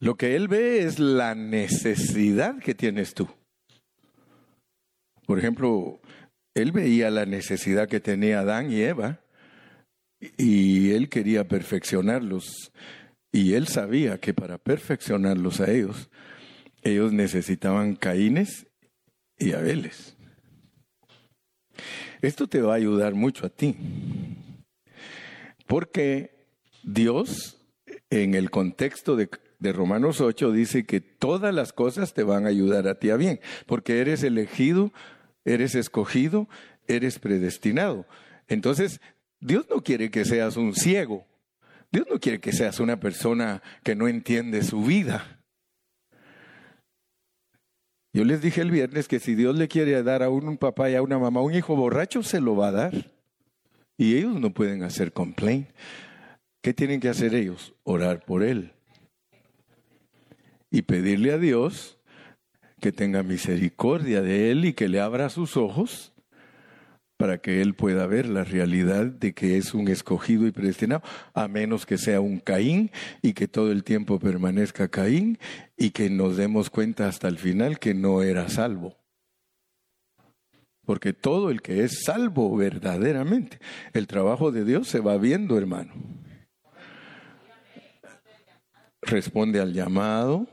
Lo 0.00 0.16
que 0.16 0.34
él 0.34 0.48
ve 0.48 0.82
es 0.82 0.98
la 0.98 1.36
necesidad 1.36 2.58
que 2.58 2.74
tienes 2.74 3.14
tú. 3.14 3.28
Por 5.26 5.38
ejemplo, 5.38 6.00
él 6.56 6.72
veía 6.72 7.08
la 7.08 7.24
necesidad 7.24 7.86
que 7.86 8.00
tenía 8.00 8.40
Adán 8.40 8.72
y 8.72 8.80
Eva 8.80 9.20
y 10.36 10.90
él 10.90 11.08
quería 11.08 11.46
perfeccionarlos. 11.46 12.72
Y 13.32 13.54
él 13.54 13.66
sabía 13.66 14.18
que 14.18 14.34
para 14.34 14.58
perfeccionarlos 14.58 15.60
a 15.60 15.70
ellos, 15.70 16.10
ellos 16.82 17.12
necesitaban 17.12 17.96
Caínes 17.96 18.66
y 19.38 19.52
Abeles. 19.52 20.16
Esto 22.20 22.46
te 22.46 22.60
va 22.60 22.74
a 22.74 22.76
ayudar 22.76 23.14
mucho 23.14 23.46
a 23.46 23.48
ti. 23.48 23.74
Porque 25.66 26.46
Dios, 26.84 27.58
en 28.10 28.34
el 28.34 28.50
contexto 28.50 29.16
de 29.16 29.28
de 29.62 29.72
Romanos 29.72 30.20
8 30.20 30.50
dice 30.50 30.84
que 30.84 31.00
todas 31.00 31.54
las 31.54 31.72
cosas 31.72 32.14
te 32.14 32.24
van 32.24 32.46
a 32.46 32.48
ayudar 32.48 32.88
a 32.88 32.96
ti 32.96 33.10
a 33.10 33.16
bien, 33.16 33.40
porque 33.66 34.00
eres 34.00 34.24
elegido, 34.24 34.92
eres 35.44 35.76
escogido, 35.76 36.48
eres 36.88 37.20
predestinado. 37.20 38.04
Entonces, 38.48 39.00
Dios 39.38 39.66
no 39.70 39.82
quiere 39.82 40.10
que 40.10 40.24
seas 40.24 40.56
un 40.56 40.74
ciego. 40.74 41.26
Dios 41.92 42.06
no 42.10 42.18
quiere 42.18 42.40
que 42.40 42.52
seas 42.52 42.80
una 42.80 42.98
persona 42.98 43.62
que 43.84 43.94
no 43.94 44.08
entiende 44.08 44.62
su 44.62 44.82
vida. 44.82 45.40
Yo 48.14 48.24
les 48.24 48.42
dije 48.42 48.60
el 48.60 48.70
viernes 48.70 49.08
que 49.08 49.20
si 49.20 49.34
Dios 49.34 49.56
le 49.56 49.68
quiere 49.68 50.02
dar 50.02 50.22
a 50.22 50.28
un 50.30 50.58
papá 50.58 50.90
y 50.90 50.94
a 50.94 51.02
una 51.02 51.18
mamá 51.18 51.42
un 51.42 51.54
hijo 51.54 51.76
borracho, 51.76 52.22
se 52.22 52.40
lo 52.40 52.56
va 52.56 52.68
a 52.68 52.72
dar. 52.72 53.10
Y 53.96 54.16
ellos 54.16 54.40
no 54.40 54.52
pueden 54.52 54.82
hacer 54.82 55.12
complaint. 55.12 55.68
¿Qué 56.62 56.74
tienen 56.74 57.00
que 57.00 57.08
hacer 57.08 57.34
ellos? 57.34 57.74
Orar 57.84 58.24
por 58.24 58.42
él 58.42 58.72
y 60.72 60.82
pedirle 60.82 61.32
a 61.32 61.38
Dios 61.38 61.98
que 62.80 62.90
tenga 62.90 63.22
misericordia 63.22 64.22
de 64.22 64.50
él 64.50 64.64
y 64.64 64.72
que 64.72 64.88
le 64.88 65.00
abra 65.00 65.28
sus 65.28 65.56
ojos 65.56 66.11
para 67.16 67.38
que 67.38 67.62
él 67.62 67.74
pueda 67.74 68.06
ver 68.06 68.28
la 68.28 68.44
realidad 68.44 69.06
de 69.06 69.32
que 69.32 69.56
es 69.56 69.74
un 69.74 69.88
escogido 69.88 70.46
y 70.46 70.50
predestinado, 70.50 71.02
a 71.34 71.48
menos 71.48 71.86
que 71.86 71.98
sea 71.98 72.20
un 72.20 72.40
Caín 72.40 72.90
y 73.22 73.32
que 73.32 73.48
todo 73.48 73.70
el 73.70 73.84
tiempo 73.84 74.18
permanezca 74.18 74.88
Caín 74.88 75.38
y 75.76 75.90
que 75.90 76.10
nos 76.10 76.36
demos 76.36 76.70
cuenta 76.70 77.08
hasta 77.08 77.28
el 77.28 77.38
final 77.38 77.78
que 77.78 77.94
no 77.94 78.22
era 78.22 78.48
salvo. 78.48 78.96
Porque 80.84 81.12
todo 81.12 81.50
el 81.50 81.62
que 81.62 81.84
es 81.84 82.02
salvo 82.04 82.56
verdaderamente, 82.56 83.60
el 83.92 84.08
trabajo 84.08 84.50
de 84.50 84.64
Dios 84.64 84.88
se 84.88 84.98
va 84.98 85.16
viendo, 85.16 85.56
hermano. 85.56 85.92
Responde 89.00 89.60
al 89.60 89.72
llamado, 89.72 90.48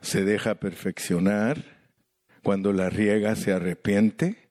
se 0.00 0.24
deja 0.24 0.54
perfeccionar, 0.56 1.76
cuando 2.46 2.72
la 2.72 2.90
riega 2.90 3.34
se 3.34 3.52
arrepiente. 3.52 4.45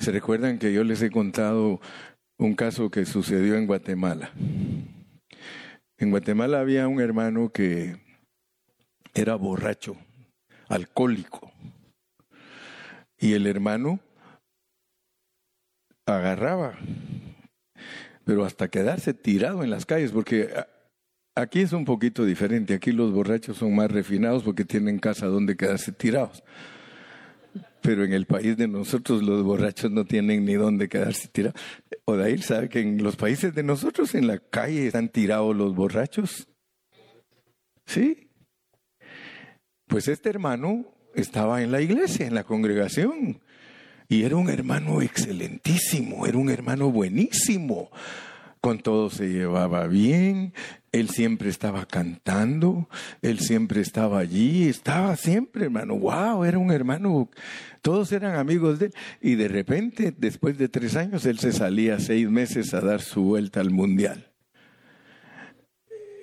¿Se 0.10 0.12
recuerdan 0.12 0.58
que 0.58 0.72
yo 0.72 0.82
les 0.82 1.02
he 1.02 1.10
contado 1.10 1.78
un 2.38 2.54
caso 2.54 2.90
que 2.90 3.04
sucedió 3.04 3.56
en 3.56 3.66
Guatemala? 3.66 4.30
En 5.98 6.10
Guatemala 6.10 6.60
había 6.60 6.88
un 6.88 7.02
hermano 7.02 7.52
que 7.52 8.00
era 9.12 9.34
borracho, 9.34 9.98
alcohólico. 10.68 11.52
Y 13.18 13.34
el 13.34 13.46
hermano 13.46 14.00
agarraba, 16.06 16.78
pero 18.24 18.46
hasta 18.46 18.68
quedarse 18.68 19.12
tirado 19.12 19.62
en 19.62 19.68
las 19.68 19.84
calles, 19.84 20.12
porque 20.12 20.48
aquí 21.34 21.60
es 21.60 21.74
un 21.74 21.84
poquito 21.84 22.24
diferente. 22.24 22.72
Aquí 22.72 22.92
los 22.92 23.12
borrachos 23.12 23.58
son 23.58 23.74
más 23.74 23.90
refinados 23.90 24.44
porque 24.44 24.64
tienen 24.64 24.98
casa 24.98 25.26
donde 25.26 25.58
quedarse 25.58 25.92
tirados. 25.92 26.42
Pero 27.82 28.04
en 28.04 28.12
el 28.12 28.26
país 28.26 28.56
de 28.56 28.68
nosotros 28.68 29.22
los 29.22 29.42
borrachos 29.42 29.90
no 29.90 30.04
tienen 30.04 30.44
ni 30.44 30.54
dónde 30.54 30.88
quedarse 30.88 31.28
tirados. 31.28 31.60
Odair 32.04 32.42
sabe 32.42 32.68
que 32.68 32.80
en 32.80 33.02
los 33.02 33.16
países 33.16 33.54
de 33.54 33.62
nosotros 33.62 34.14
en 34.14 34.26
la 34.26 34.38
calle 34.38 34.86
están 34.86 35.08
tirados 35.08 35.56
los 35.56 35.74
borrachos. 35.74 36.48
¿Sí? 37.86 38.30
Pues 39.86 40.08
este 40.08 40.28
hermano 40.28 40.86
estaba 41.14 41.62
en 41.62 41.72
la 41.72 41.80
iglesia, 41.80 42.26
en 42.26 42.34
la 42.34 42.44
congregación. 42.44 43.40
Y 44.08 44.24
era 44.24 44.36
un 44.36 44.50
hermano 44.50 45.02
excelentísimo, 45.02 46.26
era 46.26 46.36
un 46.36 46.50
hermano 46.50 46.90
buenísimo. 46.90 47.90
Con 48.60 48.80
todo 48.80 49.08
se 49.08 49.28
llevaba 49.28 49.86
bien, 49.86 50.52
él 50.92 51.08
siempre 51.08 51.48
estaba 51.48 51.86
cantando, 51.86 52.88
él 53.22 53.38
siempre 53.38 53.80
estaba 53.80 54.18
allí, 54.18 54.68
estaba 54.68 55.16
siempre, 55.16 55.64
hermano. 55.64 55.96
Wow, 55.96 56.44
era 56.44 56.58
un 56.58 56.70
hermano. 56.70 57.30
Todos 57.80 58.12
eran 58.12 58.34
amigos 58.34 58.78
de 58.78 58.86
él. 58.86 58.94
Y 59.22 59.36
de 59.36 59.48
repente, 59.48 60.12
después 60.16 60.58
de 60.58 60.68
tres 60.68 60.96
años, 60.96 61.24
él 61.24 61.38
se 61.38 61.52
salía 61.52 61.98
seis 62.00 62.28
meses 62.28 62.74
a 62.74 62.80
dar 62.80 63.00
su 63.00 63.22
vuelta 63.22 63.60
al 63.60 63.70
mundial 63.70 64.30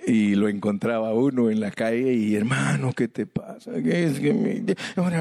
y 0.07 0.35
lo 0.35 0.47
encontraba 0.47 1.13
uno 1.13 1.49
en 1.49 1.59
la 1.59 1.69
calle 1.69 2.13
y 2.13 2.33
hermano, 2.35 2.93
¿qué 2.93 3.09
te 3.09 3.25
pasa? 3.25 3.73
¿Qué 3.83 4.05
es 4.05 4.21
que 4.21 4.33
me... 4.33 4.63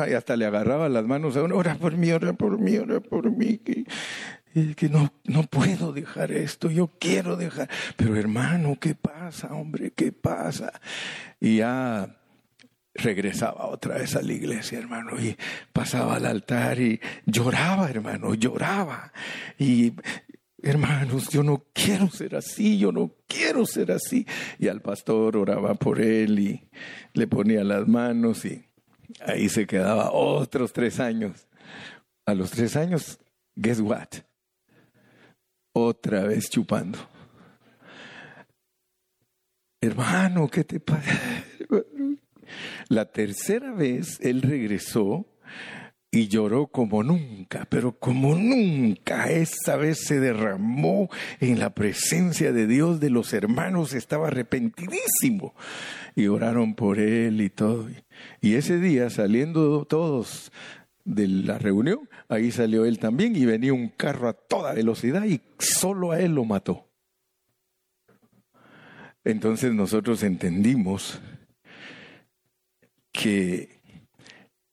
y 0.09 0.15
hasta 0.15 0.37
le 0.37 0.47
agarraba 0.47 0.89
las 0.89 1.05
manos 1.05 1.37
a 1.37 1.43
uno, 1.43 1.57
ora 1.57 1.75
por 1.75 1.97
mí, 1.97 2.13
ora 2.13 2.35
por 2.35 2.61
mí, 2.61 2.77
ora 2.79 3.01
por 3.01 3.33
mí, 3.33 3.61
que, 4.57 4.75
que 4.75 4.89
no, 4.89 5.13
no 5.25 5.43
puedo 5.43 5.93
dejar 5.93 6.33
esto, 6.33 6.71
yo 6.71 6.91
quiero 6.99 7.37
dejar, 7.37 7.69
pero 7.95 8.17
hermano, 8.17 8.79
¿qué 8.81 8.95
pasa, 8.95 9.53
hombre? 9.53 9.93
¿Qué 9.95 10.13
pasa? 10.13 10.73
Y 11.39 11.59
ya 11.59 12.17
regresaba 12.95 13.67
otra 13.67 13.99
vez 13.99 14.17
a 14.17 14.23
la 14.23 14.33
iglesia, 14.33 14.79
hermano, 14.79 15.21
y 15.21 15.37
pasaba 15.75 16.17
al 16.17 16.25
altar 16.25 16.81
y 16.81 16.99
lloraba, 17.27 17.91
hermano, 17.91 18.33
lloraba. 18.33 19.13
Y 19.59 19.93
hermanos, 20.63 21.29
yo 21.29 21.43
no 21.43 21.67
quiero 21.75 22.09
ser 22.09 22.35
así, 22.35 22.79
yo 22.79 22.93
no 22.93 23.13
quiero 23.27 23.67
ser 23.67 23.93
así. 23.93 24.27
Y 24.59 24.69
al 24.69 24.81
pastor 24.81 25.37
oraba 25.37 25.75
por 25.75 26.01
él 26.01 26.39
y 26.39 26.67
le 27.13 27.27
ponía 27.27 27.63
las 27.63 27.87
manos 27.87 28.47
y 28.47 28.65
ahí 29.21 29.51
se 29.51 29.67
quedaba 29.67 30.13
otros 30.13 30.73
tres 30.73 30.99
años. 30.99 31.47
A 32.25 32.33
los 32.33 32.53
tres 32.53 32.75
años, 32.75 33.19
guess 33.55 33.81
what? 33.81 34.25
Otra 35.78 36.25
vez 36.25 36.49
chupando. 36.49 36.99
Hermano, 39.78 40.49
¿qué 40.49 40.64
te 40.64 40.80
pasa? 40.80 41.45
La 42.88 43.12
tercera 43.12 43.73
vez 43.73 44.18
él 44.23 44.40
regresó 44.40 45.26
y 46.11 46.28
lloró 46.28 46.68
como 46.68 47.02
nunca, 47.02 47.66
pero 47.68 47.92
como 47.99 48.35
nunca. 48.35 49.30
Esa 49.30 49.76
vez 49.76 49.99
se 50.02 50.18
derramó 50.18 51.11
en 51.40 51.59
la 51.59 51.75
presencia 51.75 52.52
de 52.52 52.66
Dios 52.66 52.99
de 52.99 53.11
los 53.11 53.35
hermanos, 53.35 53.92
estaba 53.92 54.28
arrepentidísimo. 54.28 55.54
Y 56.14 56.28
oraron 56.28 56.75
por 56.75 56.99
él 56.99 57.42
y 57.42 57.50
todo. 57.50 57.87
Y 58.40 58.54
ese 58.54 58.78
día, 58.78 59.11
saliendo 59.11 59.85
todos 59.85 60.50
de 61.07 61.29
la 61.29 61.59
reunión, 61.59 62.09
ahí 62.29 62.51
salió 62.51 62.85
él 62.85 62.99
también 62.99 63.35
y 63.37 63.47
venía 63.47 63.73
un 63.73 63.89
carro 63.89 64.28
a 64.28 64.33
toda 64.35 64.75
velocidad 64.75 65.25
y 65.25 65.41
solo 65.59 66.11
a 66.11 66.21
él 66.21 66.35
lo 66.35 66.45
mató. 66.45 66.91
Entonces 69.25 69.73
nosotros 69.73 70.23
entendimos 70.23 71.21
que 73.13 73.80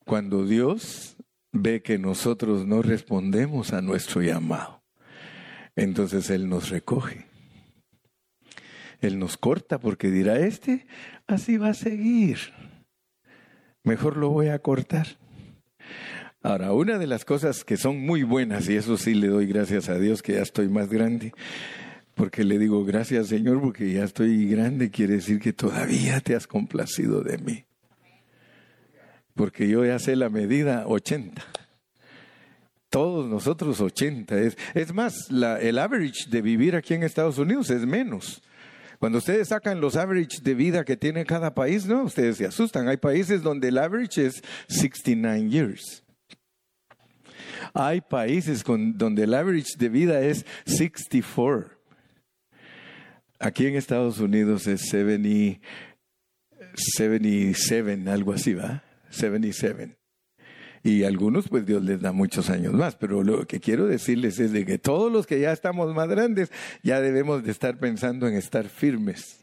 cuando 0.05 0.45
Dios 0.45 1.15
ve 1.51 1.81
que 1.81 1.97
nosotros 1.97 2.67
no 2.67 2.81
respondemos 2.81 3.73
a 3.73 3.81
nuestro 3.81 4.21
llamado, 4.21 4.84
entonces 5.75 6.29
Él 6.29 6.49
nos 6.49 6.69
recoge. 6.69 7.25
Él 9.01 9.19
nos 9.19 9.38
corta 9.38 9.79
porque 9.79 10.10
dirá, 10.10 10.39
este 10.39 10.88
así 11.27 11.57
va 11.57 11.69
a 11.69 11.73
seguir. 11.73 12.38
Mejor 13.84 14.17
lo 14.17 14.29
voy 14.29 14.47
a 14.47 14.60
cortar. 14.60 15.07
Ahora, 16.43 16.73
una 16.73 16.99
de 16.99 17.08
las 17.08 17.25
cosas 17.25 17.63
que 17.63 17.77
son 17.77 17.99
muy 17.99 18.21
buenas, 18.21 18.69
y 18.69 18.75
eso 18.75 18.97
sí 18.97 19.15
le 19.15 19.27
doy 19.27 19.47
gracias 19.47 19.89
a 19.89 19.97
Dios 19.97 20.21
que 20.21 20.34
ya 20.34 20.41
estoy 20.41 20.67
más 20.67 20.89
grande, 20.89 21.34
porque 22.13 22.43
le 22.43 22.60
digo 22.60 22.86
gracias 22.86 23.27
Señor 23.27 23.60
porque 23.60 23.91
ya 23.91 24.03
estoy 24.03 24.47
grande, 24.47 24.91
quiere 24.91 25.15
decir 25.15 25.39
que 25.39 25.53
todavía 25.53 26.19
te 26.19 26.36
has 26.36 26.45
complacido 26.45 27.21
de 27.21 27.39
mí 27.39 27.65
porque 29.36 29.67
yo 29.67 29.86
ya 29.86 29.99
sé 29.99 30.15
la 30.15 30.29
medida 30.29 30.86
80. 30.88 31.41
Todos 32.89 33.27
nosotros 33.27 33.82
80. 33.82 34.39
Es, 34.39 34.58
es 34.75 34.93
más, 34.93 35.29
el 35.32 35.79
average 35.79 36.29
de 36.29 36.41
vivir 36.41 36.75
aquí 36.75 36.93
en 36.93 37.03
Estados 37.03 37.38
Unidos 37.38 37.69
es 37.69 37.86
menos. 37.86 38.41
Cuando 38.99 39.17
ustedes 39.17 39.49
sacan 39.49 39.82
los 39.82 39.95
average 39.95 40.41
de 40.41 40.53
vida 40.53 40.86
que 40.86 40.95
tiene 40.95 41.25
cada 41.25 41.53
país, 41.53 41.86
¿no? 41.86 42.03
Ustedes 42.03 42.38
se 42.38 42.45
asustan. 42.45 42.88
Hay 42.88 42.97
países 42.97 43.41
donde 43.41 43.69
el 43.69 43.77
average 43.77 44.27
es 44.27 44.43
69 44.67 45.49
years. 45.49 46.02
Hay 47.73 48.01
países 48.01 48.63
donde 48.65 49.23
el 49.23 49.33
average 49.33 49.77
de 49.77 49.89
vida 49.89 50.21
es 50.21 50.45
64. 50.65 51.71
Aquí 53.39 53.67
en 53.67 53.75
Estados 53.75 54.19
Unidos 54.19 54.67
es 54.67 54.89
70, 54.89 55.59
77, 56.75 58.09
algo 58.09 58.33
así, 58.33 58.53
¿va? 58.53 58.83
77. 59.09 59.97
Y 60.83 61.03
algunos, 61.03 61.47
pues 61.47 61.65
Dios 61.65 61.81
les 61.83 62.01
da 62.01 62.11
muchos 62.11 62.49
años 62.49 62.73
más, 62.73 62.95
pero 62.95 63.23
lo 63.23 63.47
que 63.47 63.61
quiero 63.61 63.87
decirles 63.87 64.39
es 64.39 64.51
de 64.51 64.65
que 64.65 64.77
todos 64.77 65.11
los 65.11 65.25
que 65.25 65.39
ya 65.39 65.53
estamos 65.53 65.93
más 65.95 66.09
grandes, 66.09 66.51
ya 66.83 66.99
debemos 66.99 67.43
de 67.43 67.51
estar 67.51 67.77
pensando 67.77 68.27
en 68.27 68.35
estar 68.35 68.67
firmes. 68.67 69.39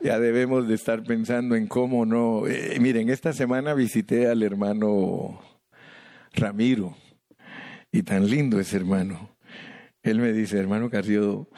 Ya 0.00 0.18
debemos 0.18 0.66
de 0.66 0.74
estar 0.74 1.02
pensando 1.02 1.56
en 1.56 1.66
cómo 1.66 2.06
no. 2.06 2.46
Eh, 2.46 2.78
miren, 2.80 3.10
esta 3.10 3.32
semana 3.32 3.74
visité 3.74 4.28
al 4.28 4.42
hermano 4.42 5.40
Ramiro, 6.34 6.96
y 7.92 8.02
tan 8.02 8.28
lindo 8.28 8.58
ese 8.58 8.76
hermano. 8.76 9.36
Él 10.02 10.18
me 10.18 10.32
dice, 10.32 10.58
hermano 10.58 10.90
Carrillo, 10.90 11.48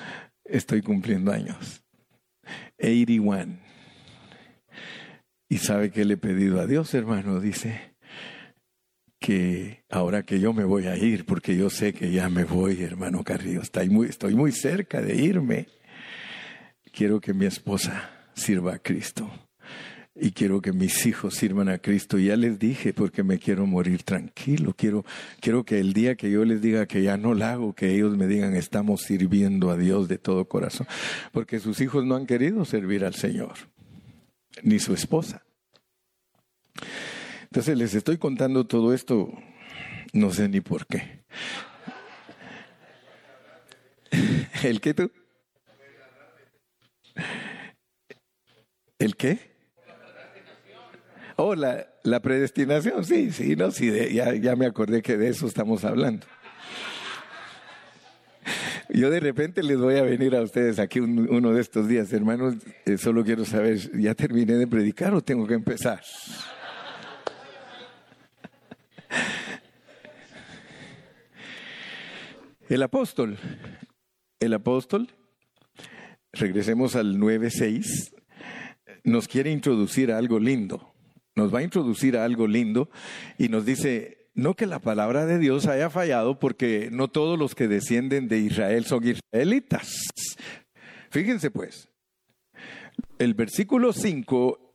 estoy 0.44 0.82
cumpliendo 0.82 1.32
años. 1.32 1.82
81. 2.78 3.58
Y 5.48 5.58
sabe 5.58 5.90
que 5.90 6.04
le 6.04 6.14
he 6.14 6.18
pedido 6.18 6.60
a 6.60 6.66
Dios, 6.66 6.92
hermano, 6.94 7.40
dice 7.40 7.94
que 9.18 9.84
ahora 9.88 10.24
que 10.24 10.40
yo 10.40 10.52
me 10.52 10.64
voy 10.64 10.86
a 10.86 10.96
ir, 10.96 11.24
porque 11.24 11.56
yo 11.56 11.70
sé 11.70 11.92
que 11.92 12.10
ya 12.10 12.28
me 12.28 12.44
voy, 12.44 12.82
hermano 12.82 13.24
Carrillo, 13.24 13.62
estoy 13.62 13.88
muy, 13.88 14.08
estoy 14.08 14.34
muy 14.34 14.52
cerca 14.52 15.00
de 15.00 15.16
irme, 15.16 15.68
quiero 16.92 17.20
que 17.20 17.32
mi 17.32 17.46
esposa 17.46 18.10
sirva 18.34 18.74
a 18.74 18.78
Cristo 18.78 19.45
y 20.18 20.32
quiero 20.32 20.62
que 20.62 20.72
mis 20.72 21.04
hijos 21.06 21.34
sirvan 21.34 21.68
a 21.68 21.78
Cristo. 21.78 22.18
Ya 22.18 22.36
les 22.36 22.58
dije 22.58 22.92
porque 22.94 23.22
me 23.22 23.38
quiero 23.38 23.66
morir 23.66 24.02
tranquilo. 24.02 24.74
Quiero, 24.76 25.04
quiero 25.40 25.64
que 25.64 25.78
el 25.78 25.92
día 25.92 26.14
que 26.16 26.30
yo 26.30 26.44
les 26.44 26.62
diga 26.62 26.86
que 26.86 27.02
ya 27.02 27.16
no 27.16 27.34
la 27.34 27.52
hago, 27.52 27.74
que 27.74 27.94
ellos 27.94 28.16
me 28.16 28.26
digan 28.26 28.54
estamos 28.54 29.02
sirviendo 29.02 29.70
a 29.70 29.76
Dios 29.76 30.08
de 30.08 30.18
todo 30.18 30.46
corazón. 30.46 30.86
Porque 31.32 31.60
sus 31.60 31.80
hijos 31.80 32.04
no 32.04 32.16
han 32.16 32.26
querido 32.26 32.64
servir 32.64 33.04
al 33.04 33.14
Señor 33.14 33.54
ni 34.62 34.78
su 34.78 34.94
esposa. 34.94 35.44
Entonces 37.44 37.76
les 37.76 37.94
estoy 37.94 38.18
contando 38.18 38.66
todo 38.66 38.94
esto, 38.94 39.32
no 40.12 40.32
sé 40.32 40.48
ni 40.48 40.60
por 40.60 40.86
qué. 40.86 41.24
¿El 44.62 44.80
qué 44.80 44.94
tú? 44.94 45.10
¿El 48.98 49.16
qué? 49.16 49.55
Oh, 51.36 51.54
la, 51.54 52.20
predestinación, 52.22 53.04
sí, 53.04 53.30
sí, 53.30 53.56
no, 53.56 53.70
sí, 53.70 53.92
ya, 54.12 54.34
ya 54.34 54.56
me 54.56 54.64
acordé 54.64 55.02
que 55.02 55.18
de 55.18 55.28
eso 55.28 55.46
estamos 55.46 55.84
hablando. 55.84 56.26
Yo 58.88 59.10
de 59.10 59.20
repente 59.20 59.62
les 59.62 59.78
voy 59.78 59.96
a 59.96 60.02
venir 60.02 60.34
a 60.34 60.40
ustedes 60.40 60.78
aquí 60.78 61.00
uno 61.00 61.52
de 61.52 61.60
estos 61.60 61.88
días, 61.88 62.10
hermanos. 62.14 62.54
Eh, 62.86 62.96
solo 62.96 63.22
quiero 63.22 63.44
saber, 63.44 63.78
¿ya 64.00 64.14
terminé 64.14 64.54
de 64.54 64.66
predicar 64.66 65.12
o 65.12 65.20
tengo 65.20 65.46
que 65.46 65.54
empezar? 65.54 66.00
El 72.68 72.82
apóstol, 72.82 73.38
el 74.40 74.54
apóstol, 74.54 75.08
regresemos 76.32 76.96
al 76.96 77.18
9.6, 77.18 78.12
nos 79.04 79.28
quiere 79.28 79.50
introducir 79.50 80.10
a 80.10 80.18
algo 80.18 80.40
lindo. 80.40 80.95
Nos 81.36 81.54
va 81.54 81.60
a 81.60 81.62
introducir 81.62 82.16
a 82.16 82.24
algo 82.24 82.46
lindo 82.46 82.90
y 83.38 83.48
nos 83.48 83.64
dice, 83.64 84.26
no 84.34 84.54
que 84.54 84.66
la 84.66 84.80
palabra 84.80 85.26
de 85.26 85.38
Dios 85.38 85.66
haya 85.66 85.90
fallado 85.90 86.38
porque 86.38 86.88
no 86.90 87.08
todos 87.08 87.38
los 87.38 87.54
que 87.54 87.68
descienden 87.68 88.26
de 88.26 88.38
Israel 88.38 88.86
son 88.86 89.06
israelitas. 89.06 89.94
Fíjense 91.10 91.50
pues, 91.50 91.88
el 93.18 93.34
versículo 93.34 93.92
5 93.92 94.66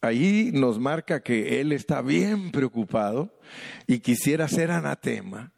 ahí 0.00 0.50
nos 0.52 0.78
marca 0.78 1.22
que 1.22 1.60
él 1.60 1.72
está 1.72 2.02
bien 2.02 2.50
preocupado 2.52 3.38
y 3.86 3.98
quisiera 3.98 4.48
ser 4.48 4.70
anatema, 4.70 5.52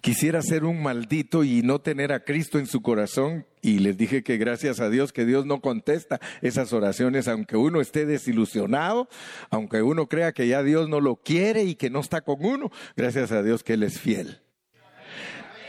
quisiera 0.00 0.42
ser 0.42 0.64
un 0.64 0.82
maldito 0.82 1.44
y 1.44 1.62
no 1.62 1.80
tener 1.80 2.12
a 2.12 2.24
Cristo 2.24 2.58
en 2.58 2.66
su 2.66 2.82
corazón. 2.82 3.46
Y 3.62 3.78
les 3.80 3.96
dije 3.96 4.22
que 4.22 4.36
gracias 4.36 4.80
a 4.80 4.88
Dios 4.88 5.12
que 5.12 5.24
Dios 5.24 5.46
no 5.46 5.60
contesta 5.60 6.20
esas 6.42 6.72
oraciones, 6.72 7.28
aunque 7.28 7.56
uno 7.56 7.80
esté 7.80 8.06
desilusionado, 8.06 9.08
aunque 9.50 9.82
uno 9.82 10.08
crea 10.08 10.32
que 10.32 10.46
ya 10.46 10.62
Dios 10.62 10.88
no 10.88 11.00
lo 11.00 11.16
quiere 11.16 11.64
y 11.64 11.74
que 11.74 11.90
no 11.90 12.00
está 12.00 12.20
con 12.20 12.44
uno, 12.44 12.70
gracias 12.96 13.32
a 13.32 13.42
Dios 13.42 13.64
que 13.64 13.74
Él 13.74 13.82
es 13.82 13.98
fiel. 13.98 14.40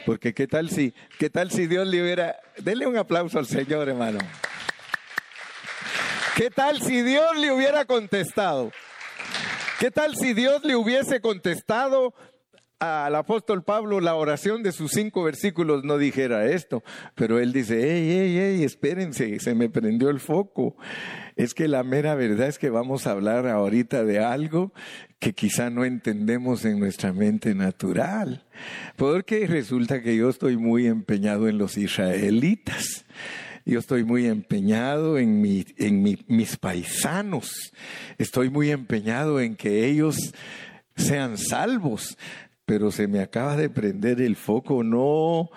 Porque 0.06 0.34
qué 0.34 0.47
tal 0.47 0.69
si, 0.69 0.93
qué 1.19 1.30
tal 1.30 1.52
si 1.52 1.67
Dios 1.67 1.88
le 1.88 2.02
hubiera, 2.02 2.38
denle 2.60 2.88
un 2.88 2.97
aplauso 2.97 3.39
al 3.39 3.45
Señor, 3.45 3.89
hermano. 3.89 4.19
¿Qué 6.38 6.52
tal 6.52 6.82
si 6.82 7.02
Dios 7.02 7.36
le 7.36 7.52
hubiera 7.52 7.86
contestado? 7.86 8.71
¿Qué 9.80 9.91
tal 9.91 10.15
si 10.15 10.34
Dios 10.34 10.63
le 10.63 10.76
hubiese 10.76 11.19
contestado 11.19 12.13
al 12.79 13.15
apóstol 13.15 13.63
Pablo 13.63 13.99
la 14.01 14.15
oración 14.15 14.61
de 14.61 14.71
sus 14.71 14.91
cinco 14.91 15.23
versículos 15.23 15.83
no 15.83 15.97
dijera 15.97 16.45
esto, 16.45 16.83
pero 17.15 17.39
él 17.39 17.51
dice, 17.51 17.79
hey, 17.81 18.07
hey, 18.09 18.37
hey, 18.39 18.63
espérense, 18.63 19.39
se 19.39 19.55
me 19.55 19.69
prendió 19.69 20.09
el 20.09 20.19
foco. 20.19 20.75
Es 21.35 21.53
que 21.53 21.67
la 21.67 21.83
mera 21.83 22.15
verdad 22.15 22.47
es 22.47 22.59
que 22.59 22.69
vamos 22.69 23.07
a 23.07 23.11
hablar 23.11 23.47
ahorita 23.47 24.03
de 24.03 24.19
algo 24.19 24.73
que 25.19 25.33
quizá 25.33 25.69
no 25.69 25.85
entendemos 25.85 26.65
en 26.65 26.79
nuestra 26.79 27.13
mente 27.13 27.55
natural, 27.55 28.45
porque 28.95 29.47
resulta 29.47 30.01
que 30.01 30.15
yo 30.15 30.29
estoy 30.29 30.57
muy 30.57 30.87
empeñado 30.87 31.47
en 31.47 31.57
los 31.57 31.77
israelitas. 31.77 33.05
Yo 33.65 33.79
estoy 33.79 34.05
muy 34.05 34.27
empeñado 34.27 35.17
en, 35.17 35.41
mi, 35.41 35.65
en 35.77 36.01
mis 36.01 36.55
paisanos. 36.55 37.73
Estoy 38.17 38.49
muy 38.49 38.71
empeñado 38.71 39.41
en 39.41 39.57
que 39.57 39.85
ellos 39.85 40.31
sean 40.95 41.37
salvos. 41.37 42.17
Pero 42.67 42.91
se 42.91 43.08
me 43.08 43.21
acaba 43.21 43.58
de 43.58 43.71
prender 43.71 44.21
el 44.21 44.36
foco. 44.36 44.84
No, 44.84 45.49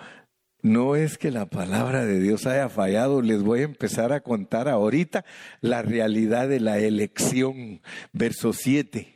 no 0.63 0.95
es 0.95 1.19
que 1.19 1.29
la 1.29 1.45
palabra 1.45 2.05
de 2.05 2.19
Dios 2.19 2.47
haya 2.47 2.69
fallado. 2.69 3.21
Les 3.21 3.43
voy 3.43 3.59
a 3.59 3.65
empezar 3.65 4.13
a 4.13 4.21
contar 4.21 4.67
ahorita 4.67 5.23
la 5.59 5.83
realidad 5.83 6.49
de 6.49 6.59
la 6.59 6.79
elección. 6.79 7.81
Verso 8.13 8.51
7. 8.51 9.13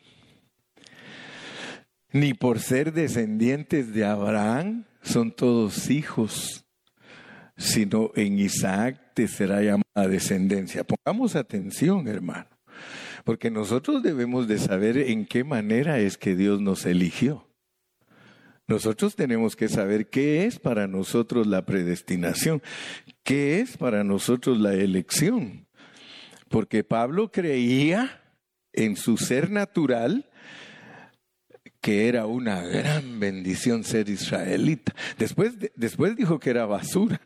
Ni 2.12 2.36
por 2.36 2.60
ser 2.60 2.94
descendientes 2.94 3.92
de 3.96 4.06
Abraham 4.06 4.86
son 5.02 5.32
todos 5.32 5.90
hijos 5.90 6.66
sino 7.58 8.12
en 8.16 8.40
Isaac 8.40 9.14
te 9.14 9.28
será 9.28 9.62
llamada 9.62 10.08
descendencia. 10.10 10.84
Pongamos 10.84 11.36
atención, 11.36 12.08
hermano, 12.08 12.48
porque 13.24 13.50
nosotros 13.50 14.04
debemos 14.04 14.48
de 14.48 14.58
saber 14.58 14.98
en 14.98 15.26
qué 15.26 15.44
manera 15.44 16.00
es 16.00 16.18
que 16.18 16.36
Dios 16.36 16.62
nos 16.62 16.86
eligió. 16.86 17.48
Nosotros 18.68 19.16
tenemos 19.16 19.56
que 19.56 19.68
saber 19.68 20.10
qué 20.10 20.46
es 20.46 20.58
para 20.58 20.88
nosotros 20.88 21.46
la 21.46 21.66
predestinación, 21.66 22.64
qué 23.24 23.60
es 23.60 23.78
para 23.78 24.04
nosotros 24.04 24.60
la 24.60 24.74
elección. 24.74 25.68
Porque 26.50 26.84
Pablo 26.84 27.32
creía 27.32 28.22
en 28.74 28.96
su 28.96 29.18
ser 29.18 29.52
natural 29.52 30.30
que 31.80 32.08
era 32.08 32.26
una 32.26 32.64
gran 32.64 33.20
bendición 33.20 33.84
ser 33.84 34.10
israelita. 34.10 34.96
Después, 35.20 35.54
después 35.76 36.16
dijo 36.16 36.40
que 36.40 36.50
era 36.50 36.66
basura. 36.66 37.22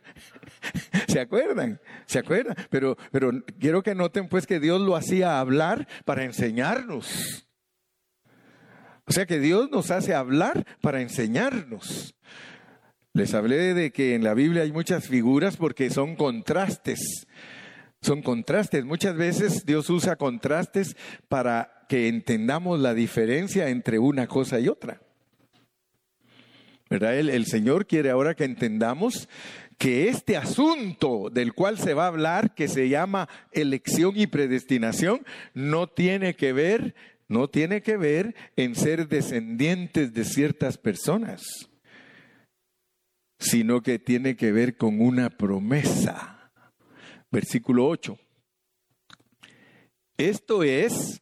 ¿Se 1.08 1.22
acuerdan? 1.22 1.80
¿Se 2.06 2.20
acuerdan? 2.20 2.58
Pero, 2.70 2.98
pero 3.10 3.32
quiero 3.58 3.82
que 3.84 3.96
noten 3.96 4.28
pues 4.28 4.46
que 4.46 4.60
Dios 4.60 4.82
lo 4.82 4.98
hacía 4.98 5.40
hablar 5.40 5.88
para 6.04 6.26
enseñarnos. 6.26 7.49
O 9.10 9.12
sea 9.12 9.26
que 9.26 9.40
Dios 9.40 9.72
nos 9.72 9.90
hace 9.90 10.14
hablar 10.14 10.68
para 10.82 11.02
enseñarnos. 11.02 12.14
Les 13.14 13.34
hablé 13.34 13.74
de 13.74 13.92
que 13.92 14.14
en 14.14 14.24
la 14.24 14.36
Biblia 14.36 14.62
hay 14.62 14.72
muchas 14.72 15.08
figuras 15.08 15.58
porque 15.58 15.90
son 15.90 16.16
contrastes. 16.16 17.26
Son 18.04 18.22
contrastes. 18.22 18.86
Muchas 18.86 19.16
veces 19.16 19.66
Dios 19.66 19.90
usa 19.90 20.16
contrastes 20.16 20.96
para 21.28 21.86
que 21.90 22.08
entendamos 22.08 22.80
la 22.80 22.94
diferencia 22.94 23.70
entre 23.70 23.98
una 23.98 24.28
cosa 24.28 24.60
y 24.60 24.68
otra. 24.68 25.02
¿Verdad? 26.88 27.18
El, 27.18 27.32
el, 27.32 27.48
Señor 27.48 27.88
quiere 27.88 28.12
ahora 28.12 28.36
que 28.36 28.44
entendamos 28.44 29.28
que 29.80 30.10
este 30.10 30.38
asunto 30.38 31.32
del 31.32 31.54
cual 31.54 31.80
se 31.80 31.96
va 31.96 32.04
a 32.04 32.10
hablar, 32.10 32.54
que 32.54 32.68
se 32.68 32.90
llama 32.90 33.28
elección 33.54 34.14
y 34.16 34.28
predestinación, 34.28 35.26
no 35.56 35.88
tiene 35.88 36.36
que 36.36 36.54
ver, 36.54 36.94
no 37.30 37.48
tiene 37.48 37.82
que 37.82 37.96
ver 37.96 38.36
en 38.58 38.76
ser 38.76 39.08
descendientes 39.08 40.14
de 40.14 40.26
ciertas 40.26 40.78
personas, 40.78 41.70
sino 43.40 43.82
que 43.82 44.00
tiene 44.00 44.36
que 44.36 44.52
ver 44.52 44.76
con 44.76 45.00
una 45.00 45.30
promesa. 45.30 46.52
Versículo 47.32 47.88
8. 47.88 48.18
Esto 50.18 50.64
es 50.64 51.22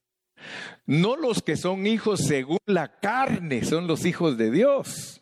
no 0.88 1.18
los 1.18 1.44
que 1.44 1.58
son 1.58 1.86
hijos 1.86 2.22
según 2.22 2.60
la 2.66 3.00
carne, 3.00 3.64
son 3.64 3.86
los 3.88 4.06
hijos 4.06 4.38
de 4.38 4.50
Dios. 4.50 5.22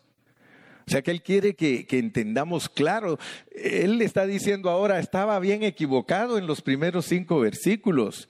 O 0.86 0.90
sea 0.90 1.02
que 1.02 1.10
Él 1.10 1.22
quiere 1.22 1.56
que, 1.56 1.84
entendamos 1.90 2.68
claro. 2.68 3.18
Él 3.50 4.00
está 4.00 4.24
diciendo 4.24 4.70
ahora, 4.70 5.00
estaba 5.00 5.38
bien 5.40 5.64
equivocado 5.64 6.38
en 6.38 6.46
los 6.46 6.62
primeros 6.62 7.06
cinco 7.06 7.40
versículos, 7.40 8.28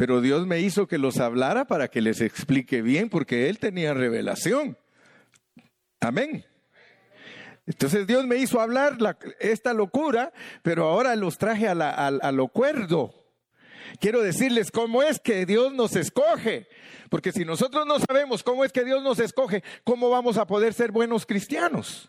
pero 0.00 0.22
Dios 0.22 0.46
me 0.46 0.60
hizo 0.60 0.86
que 0.86 0.96
los 0.96 1.20
hablara 1.20 1.66
para 1.66 1.88
que 1.88 2.00
les 2.00 2.22
explique 2.22 2.80
bien, 2.80 3.10
porque 3.10 3.50
Él 3.50 3.58
tenía 3.58 3.92
revelación. 3.92 4.78
Amén. 6.00 6.46
Entonces 7.66 8.06
Dios 8.06 8.26
me 8.26 8.36
hizo 8.36 8.62
hablar 8.62 8.96
esta 9.40 9.74
locura, 9.74 10.32
pero 10.62 10.86
ahora 10.86 11.14
los 11.16 11.36
traje 11.36 11.68
a, 11.68 11.72
a 11.74 12.32
lo 12.32 12.48
cuerdo. 12.48 13.14
Quiero 14.00 14.22
decirles 14.22 14.70
cómo 14.70 15.02
es 15.02 15.20
que 15.20 15.44
Dios 15.44 15.74
nos 15.74 15.94
escoge. 15.96 16.66
Porque 17.10 17.30
si 17.30 17.44
nosotros 17.44 17.84
no 17.84 17.98
sabemos 18.00 18.42
cómo 18.42 18.64
es 18.64 18.72
que 18.72 18.86
Dios 18.86 19.02
nos 19.02 19.18
escoge, 19.18 19.62
¿cómo 19.84 20.08
vamos 20.08 20.38
a 20.38 20.46
poder 20.46 20.72
ser 20.72 20.92
buenos 20.92 21.26
cristianos? 21.26 22.08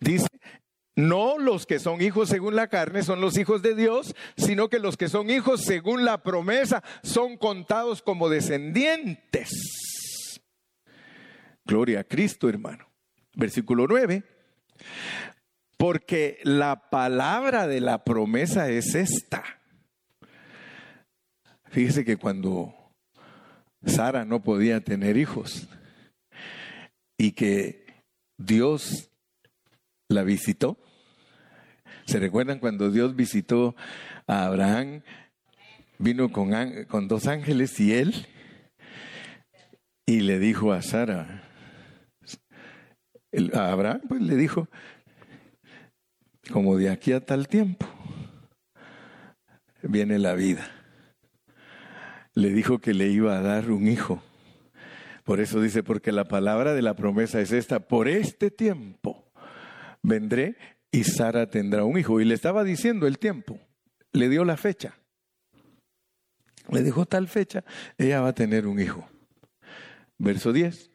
Dice, 0.00 0.28
no 0.98 1.38
los 1.38 1.64
que 1.64 1.78
son 1.78 2.02
hijos 2.02 2.28
según 2.28 2.56
la 2.56 2.68
carne 2.68 3.02
son 3.02 3.20
los 3.20 3.38
hijos 3.38 3.62
de 3.62 3.74
Dios, 3.74 4.14
sino 4.36 4.68
que 4.68 4.78
los 4.78 4.96
que 4.96 5.08
son 5.08 5.30
hijos 5.30 5.62
según 5.64 6.04
la 6.04 6.22
promesa 6.22 6.82
son 7.02 7.36
contados 7.36 8.02
como 8.02 8.28
descendientes. 8.28 9.50
Gloria 11.64 12.00
a 12.00 12.04
Cristo, 12.04 12.48
hermano. 12.48 12.88
Versículo 13.34 13.86
9. 13.88 14.22
Porque 15.76 16.38
la 16.42 16.90
palabra 16.90 17.66
de 17.66 17.80
la 17.80 18.04
promesa 18.04 18.68
es 18.68 18.94
esta 18.94 19.58
Fíjese 21.70 22.04
que 22.04 22.16
cuando 22.16 22.74
Sara 23.84 24.24
no 24.24 24.42
podía 24.42 24.80
tener 24.80 25.16
hijos 25.16 25.68
y 27.18 27.32
que 27.32 27.84
Dios 28.38 29.10
la 30.08 30.22
visitó, 30.22 30.78
¿se 32.08 32.18
recuerdan 32.18 32.58
cuando 32.58 32.90
Dios 32.90 33.14
visitó 33.14 33.76
a 34.26 34.46
Abraham? 34.46 35.02
Vino 35.98 36.30
con, 36.30 36.50
con 36.84 37.08
dos 37.08 37.26
ángeles 37.26 37.78
y 37.80 37.92
él 37.92 38.26
y 40.06 40.20
le 40.20 40.38
dijo 40.38 40.72
a 40.72 40.82
Sara, 40.82 41.44
a 43.52 43.72
Abraham 43.72 44.00
pues 44.08 44.22
le 44.22 44.36
dijo, 44.36 44.68
como 46.52 46.76
de 46.76 46.90
aquí 46.90 47.12
a 47.12 47.20
tal 47.24 47.46
tiempo 47.46 47.86
viene 49.82 50.18
la 50.18 50.34
vida 50.34 50.68
le 52.38 52.50
dijo 52.50 52.78
que 52.78 52.94
le 52.94 53.08
iba 53.08 53.36
a 53.36 53.42
dar 53.42 53.68
un 53.72 53.88
hijo. 53.88 54.22
Por 55.24 55.40
eso 55.40 55.60
dice, 55.60 55.82
porque 55.82 56.12
la 56.12 56.26
palabra 56.26 56.72
de 56.72 56.82
la 56.82 56.94
promesa 56.94 57.40
es 57.40 57.50
esta, 57.50 57.80
por 57.80 58.06
este 58.06 58.52
tiempo 58.52 59.32
vendré 60.02 60.56
y 60.90 61.04
Sara 61.04 61.48
tendrá 61.48 61.84
un 61.84 61.98
hijo. 61.98 62.20
Y 62.20 62.24
le 62.24 62.34
estaba 62.34 62.64
diciendo 62.64 63.06
el 63.06 63.18
tiempo, 63.18 63.60
le 64.12 64.28
dio 64.28 64.44
la 64.44 64.56
fecha. 64.56 64.98
Le 66.70 66.82
dijo 66.82 67.06
tal 67.06 67.28
fecha, 67.28 67.64
ella 67.96 68.20
va 68.20 68.28
a 68.28 68.34
tener 68.34 68.66
un 68.66 68.80
hijo. 68.80 69.08
Verso 70.18 70.52
10. 70.52 70.90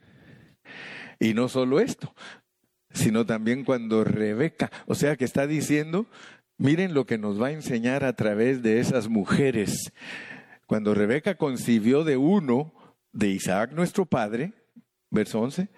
Y 1.19 1.34
no 1.34 1.47
solo 1.47 1.79
esto, 1.79 2.13
sino 2.91 3.25
también 3.25 3.63
cuando 3.63 4.03
Rebeca, 4.03 4.71
o 4.86 4.95
sea 4.95 5.15
que 5.15 5.25
está 5.25 5.47
diciendo, 5.47 6.08
miren 6.58 6.93
lo 6.93 7.06
que 7.06 7.17
nos 7.17 7.41
va 7.41 7.47
a 7.47 7.51
enseñar 7.51 8.03
a 8.03 8.13
través 8.13 8.62
de 8.62 8.79
esas 8.79 9.08
mujeres 9.08 9.91
Cuando 10.67 10.93
Rebeca 10.93 11.36
concibió 11.36 12.03
de 12.03 12.17
uno, 12.17 12.73
de 13.12 13.29
Isaac 13.29 13.71
nuestro 13.73 14.06
padre, 14.06 14.53
verso 15.12 15.39
11, 15.41 15.69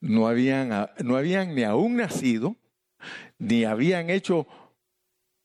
no 0.00 0.28
habían, 0.28 0.88
no 1.02 1.16
habían 1.16 1.54
ni 1.54 1.62
aún 1.62 1.96
nacido, 1.96 2.56
ni 3.38 3.64
habían 3.64 4.10
hecho 4.10 4.46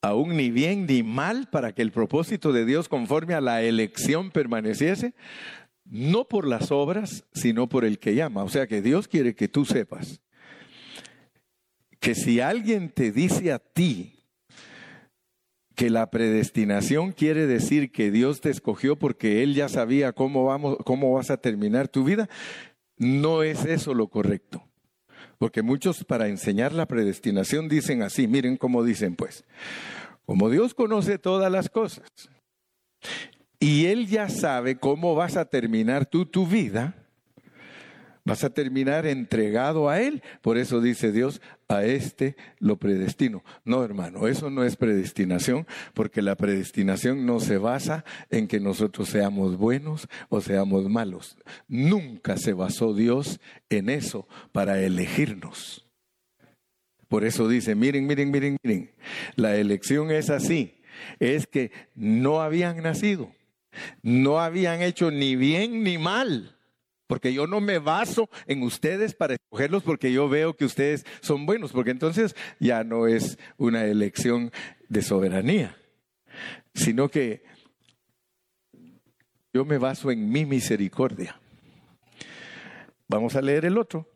aún 0.02 0.38
ni 0.38 0.50
bien 0.50 0.86
ni 0.86 1.04
mal 1.04 1.50
para 1.50 1.74
que 1.74 1.82
el 1.82 1.92
propósito 1.92 2.54
de 2.54 2.66
Dios 2.66 2.88
conforme 2.88 3.34
a 3.34 3.42
la 3.42 3.62
elección 3.62 4.32
permaneciese, 4.32 5.14
no 5.86 6.26
por 6.26 6.48
las 6.48 6.72
obras, 6.72 7.26
sino 7.34 7.68
por 7.68 7.84
el 7.84 8.00
que 8.00 8.16
llama. 8.16 8.44
O 8.44 8.50
sea 8.50 8.68
que 8.68 8.82
Dios 8.82 9.08
quiere 9.08 9.36
que 9.36 9.48
tú 9.48 9.66
sepas 9.66 10.22
que 12.00 12.16
si 12.16 12.40
alguien 12.40 12.90
te 12.90 13.12
dice 13.12 13.52
a 13.52 13.60
ti 13.60 14.16
que 15.76 15.90
la 15.90 16.10
predestinación 16.10 17.12
quiere 17.12 17.48
decir 17.48 17.92
que 17.92 18.12
Dios 18.12 18.42
te 18.42 18.50
escogió 18.50 18.98
porque 18.98 19.44
Él 19.44 19.54
ya 19.54 19.70
sabía 19.70 20.14
cómo, 20.14 20.46
vamos, 20.46 20.78
cómo 20.86 21.14
vas 21.14 21.30
a 21.30 21.38
terminar 21.38 21.88
tu 21.88 22.04
vida, 22.04 22.30
no 22.98 23.44
es 23.44 23.66
eso 23.66 23.94
lo 23.94 24.08
correcto. 24.08 24.69
Porque 25.40 25.64
muchos 25.64 26.04
para 26.04 26.28
enseñar 26.28 26.74
la 26.74 26.86
predestinación 26.86 27.68
dicen 27.70 28.04
así, 28.04 28.28
miren 28.28 28.58
cómo 28.58 28.84
dicen 28.84 29.16
pues, 29.16 29.46
como 30.26 30.50
Dios 30.50 30.76
conoce 30.76 31.18
todas 31.18 31.52
las 31.52 31.70
cosas 31.70 32.12
y 33.60 33.88
Él 33.88 34.08
ya 34.08 34.30
sabe 34.30 34.78
cómo 34.78 35.16
vas 35.16 35.36
a 35.36 35.46
terminar 35.46 36.06
tú 36.06 36.26
tu 36.26 36.48
vida, 36.48 36.99
vas 38.30 38.44
a 38.44 38.50
terminar 38.52 39.06
entregado 39.08 39.90
a 39.90 40.02
Él. 40.02 40.22
Por 40.42 40.58
eso 40.58 40.82
dice 40.82 41.12
Dios, 41.12 41.42
a 41.68 41.84
este 41.84 42.36
lo 42.60 42.78
predestino. 42.78 43.44
No, 43.66 43.84
hermano, 43.84 44.28
eso 44.28 44.50
no 44.50 44.64
es 44.64 44.76
predestinación, 44.76 45.66
porque 45.94 46.22
la 46.22 46.36
predestinación 46.36 47.26
no 47.26 47.40
se 47.40 47.58
basa 47.58 48.06
en 48.30 48.48
que 48.48 48.60
nosotros 48.60 49.10
seamos 49.10 49.58
buenos 49.58 50.08
o 50.30 50.42
seamos 50.42 50.90
malos. 50.90 51.38
Nunca 51.68 52.38
se 52.38 52.54
basó 52.54 52.94
Dios 52.94 53.40
en 53.70 53.90
eso 53.90 54.28
para 54.52 54.80
elegirnos. 54.82 55.86
Por 57.08 57.26
eso 57.26 57.48
dice, 57.48 57.74
miren, 57.74 58.06
miren, 58.06 58.30
miren, 58.30 58.58
miren, 58.64 58.92
la 59.36 59.56
elección 59.56 60.12
es 60.12 60.30
así, 60.30 60.80
es 61.20 61.48
que 61.48 61.72
no 61.96 62.42
habían 62.42 62.84
nacido, 62.84 63.32
no 64.04 64.40
habían 64.40 64.84
hecho 64.84 65.10
ni 65.10 65.36
bien 65.36 65.84
ni 65.84 65.98
mal 65.98 66.59
porque 67.10 67.34
yo 67.34 67.48
no 67.48 67.60
me 67.60 67.80
baso 67.80 68.30
en 68.46 68.62
ustedes 68.62 69.16
para 69.16 69.34
escogerlos 69.34 69.82
porque 69.82 70.14
yo 70.14 70.30
veo 70.30 70.56
que 70.56 70.66
ustedes 70.66 71.08
son 71.22 71.48
buenos, 71.48 71.72
porque 71.72 71.90
entonces 71.90 72.36
ya 72.60 72.84
no 72.84 73.08
es 73.08 73.40
una 73.58 73.86
elección 73.86 74.52
de 74.90 75.02
soberanía, 75.02 75.76
sino 76.76 77.10
que 77.10 77.42
yo 79.52 79.66
me 79.66 79.80
baso 79.80 80.12
en 80.12 80.30
mi 80.30 80.46
misericordia. 80.46 81.42
Vamos 83.08 83.36
a 83.36 83.42
leer 83.42 83.66
el 83.66 83.80
otro. 83.80 84.08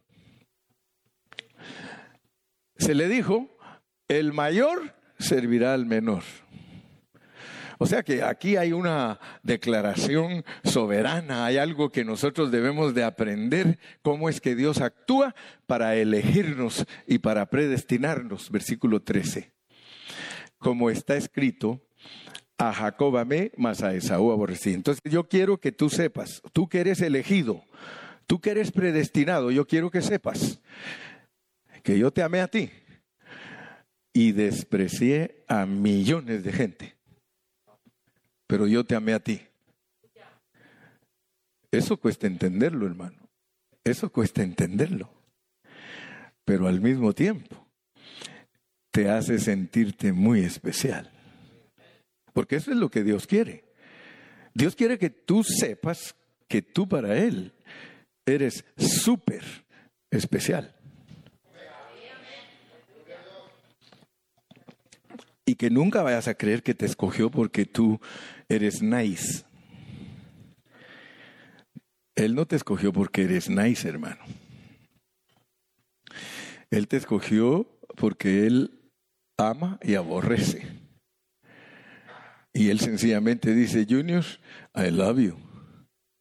Se 2.78 2.94
le 2.94 3.08
dijo, 3.08 3.58
el 4.08 4.34
mayor 4.34 4.94
servirá 5.18 5.74
al 5.74 5.88
menor. 5.88 6.22
O 7.84 7.86
sea 7.86 8.02
que 8.02 8.24
aquí 8.24 8.56
hay 8.56 8.72
una 8.72 9.20
declaración 9.44 10.46
soberana, 10.64 11.44
hay 11.44 11.58
algo 11.58 11.92
que 11.92 12.06
nosotros 12.06 12.50
debemos 12.50 12.94
de 12.94 13.04
aprender, 13.04 13.78
cómo 14.02 14.30
es 14.30 14.40
que 14.40 14.56
Dios 14.56 14.80
actúa 14.80 15.36
para 15.68 15.94
elegirnos 15.98 16.86
y 17.08 17.18
para 17.18 17.46
predestinarnos. 17.48 18.50
Versículo 18.52 19.02
13. 19.02 19.52
Como 20.60 20.90
está 20.90 21.18
escrito, 21.18 21.82
a 22.58 22.72
Jacob 22.72 23.18
amé, 23.18 23.52
mas 23.58 23.84
a 23.84 23.94
Esaú 23.94 24.32
aborrecí. 24.32 24.72
Entonces 24.72 25.02
yo 25.04 25.28
quiero 25.28 25.58
que 25.58 25.74
tú 25.74 25.90
sepas, 25.90 26.42
tú 26.54 26.70
que 26.70 26.80
eres 26.80 27.02
elegido, 27.02 27.66
tú 28.28 28.40
que 28.40 28.52
eres 28.52 28.72
predestinado, 28.72 29.52
yo 29.52 29.68
quiero 29.68 29.92
que 29.92 30.02
sepas 30.02 30.62
que 31.84 32.00
yo 32.00 32.12
te 32.12 32.24
amé 32.24 32.40
a 32.40 32.48
ti 32.48 32.72
y 34.14 34.32
desprecié 34.32 35.44
a 35.50 35.66
millones 35.66 36.46
de 36.46 36.54
gente 36.54 37.03
pero 38.48 38.68
yo 38.68 38.84
te 38.84 38.96
amé 38.96 39.14
a 39.14 39.20
ti. 39.20 39.42
Eso 41.72 41.98
cuesta 41.98 42.28
entenderlo, 42.28 42.86
hermano. 42.86 43.18
Eso 43.84 44.12
cuesta 44.12 44.44
entenderlo. 44.44 45.10
Pero 46.46 46.68
al 46.68 46.82
mismo 46.82 47.14
tiempo 47.14 47.68
te 48.92 49.10
hace 49.10 49.40
sentirte 49.40 50.14
muy 50.14 50.42
especial. 50.42 51.10
Porque 52.32 52.58
eso 52.58 52.72
es 52.72 52.78
lo 52.78 52.90
que 52.90 53.04
Dios 53.04 53.26
quiere. 53.26 53.64
Dios 54.54 54.76
quiere 54.76 55.00
que 55.00 55.10
tú 55.10 55.44
sepas 55.44 56.16
que 56.48 56.62
tú 56.62 56.88
para 56.88 57.18
Él 57.18 57.54
eres 58.26 58.66
súper 58.78 59.44
especial. 60.12 60.76
Y 65.46 65.56
que 65.56 65.70
nunca 65.70 66.02
vayas 66.02 66.28
a 66.28 66.36
creer 66.36 66.64
que 66.64 66.74
te 66.74 66.86
escogió 66.86 67.30
porque 67.30 67.66
tú 67.66 68.00
eres 68.48 68.82
nice. 68.82 69.44
Él 72.16 72.36
no 72.36 72.46
te 72.46 72.56
escogió 72.56 72.94
porque 72.94 73.24
eres 73.24 73.50
nice, 73.50 73.88
hermano. 73.88 74.24
Él 76.70 76.88
te 76.88 76.98
escogió 76.98 77.68
porque 77.96 78.46
Él 78.48 78.92
ama 79.38 79.80
y 79.82 79.96
aborrece. 79.96 80.68
Y 82.54 82.70
Él 82.70 82.80
sencillamente 82.80 83.54
dice, 83.54 83.86
Junior, 83.90 84.24
I 84.76 84.90
love 84.92 85.20
you, 85.20 85.38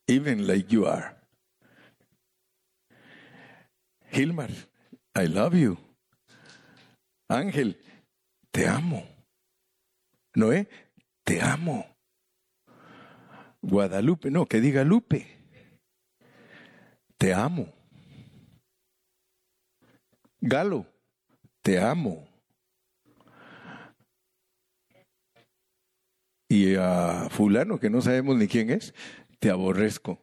even 0.06 0.46
like 0.46 0.74
you 0.74 0.87
are. 0.87 1.14
Hilmar, 4.11 4.50
I 5.14 5.26
love 5.26 5.54
you. 5.54 5.78
Ángel, 7.28 7.78
te 8.50 8.66
amo. 8.66 9.12
Noé, 10.34 10.68
te 11.24 11.40
amo. 11.40 11.86
Guadalupe, 13.60 14.30
no, 14.30 14.46
que 14.46 14.60
diga 14.60 14.84
Lupe. 14.84 15.26
Te 17.16 17.32
amo. 17.32 17.72
Galo, 20.40 20.86
te 21.62 21.78
amo. 21.78 22.28
Y 26.48 26.74
a 26.74 27.28
fulano, 27.30 27.78
que 27.78 27.88
no 27.88 28.02
sabemos 28.02 28.36
ni 28.36 28.48
quién 28.48 28.70
es, 28.70 28.92
te 29.38 29.50
aborrezco. 29.50 30.20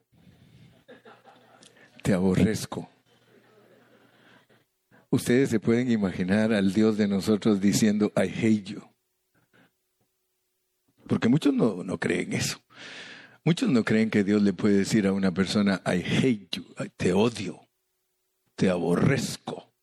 Te 2.03 2.13
aborrezco. 2.13 2.89
Ustedes 5.09 5.49
se 5.49 5.59
pueden 5.59 5.89
imaginar 5.89 6.53
al 6.53 6.73
Dios 6.73 6.97
de 6.97 7.07
nosotros 7.07 7.61
diciendo, 7.61 8.11
I 8.15 8.27
hate 8.27 8.63
you. 8.63 8.98
Porque 11.09 11.27
muchos 11.27 11.55
no, 11.55 11.83
no 11.83 11.97
creen 11.97 12.33
eso. 12.33 12.61
Muchos 13.43 13.67
no 13.67 13.83
creen 13.83 14.11
que 14.11 14.23
Dios 14.23 14.43
le 14.43 14.53
puede 14.53 14.77
decir 14.77 15.07
a 15.07 15.11
una 15.11 15.33
persona, 15.33 15.81
I 15.83 16.03
hate 16.03 16.49
you, 16.51 16.65
te 16.97 17.13
odio, 17.13 17.67
te 18.55 18.69
aborrezco. 18.69 19.73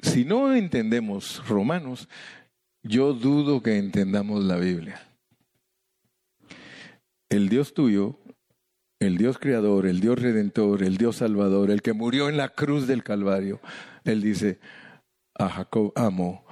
Si 0.00 0.26
no 0.26 0.54
entendemos 0.54 1.48
Romanos, 1.48 2.10
yo 2.82 3.14
dudo 3.14 3.62
que 3.62 3.78
entendamos 3.78 4.44
la 4.44 4.56
Biblia. 4.56 5.00
El 7.30 7.48
Dios 7.48 7.72
tuyo, 7.72 8.18
el 9.00 9.16
Dios 9.16 9.38
creador, 9.38 9.86
el 9.86 10.00
Dios 10.00 10.20
redentor, 10.20 10.82
el 10.82 10.98
Dios 10.98 11.16
salvador, 11.16 11.70
el 11.70 11.80
que 11.80 11.94
murió 11.94 12.28
en 12.28 12.36
la 12.36 12.50
cruz 12.50 12.86
del 12.86 13.02
Calvario, 13.02 13.60
Él 14.04 14.20
dice, 14.20 14.58
a 15.34 15.48
Jacob 15.48 15.92
amo, 15.94 16.44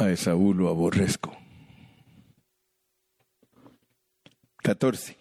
a 0.00 0.10
Esaú 0.10 0.54
lo 0.54 0.68
aborrezco. 0.68 1.36
14. 4.62 5.16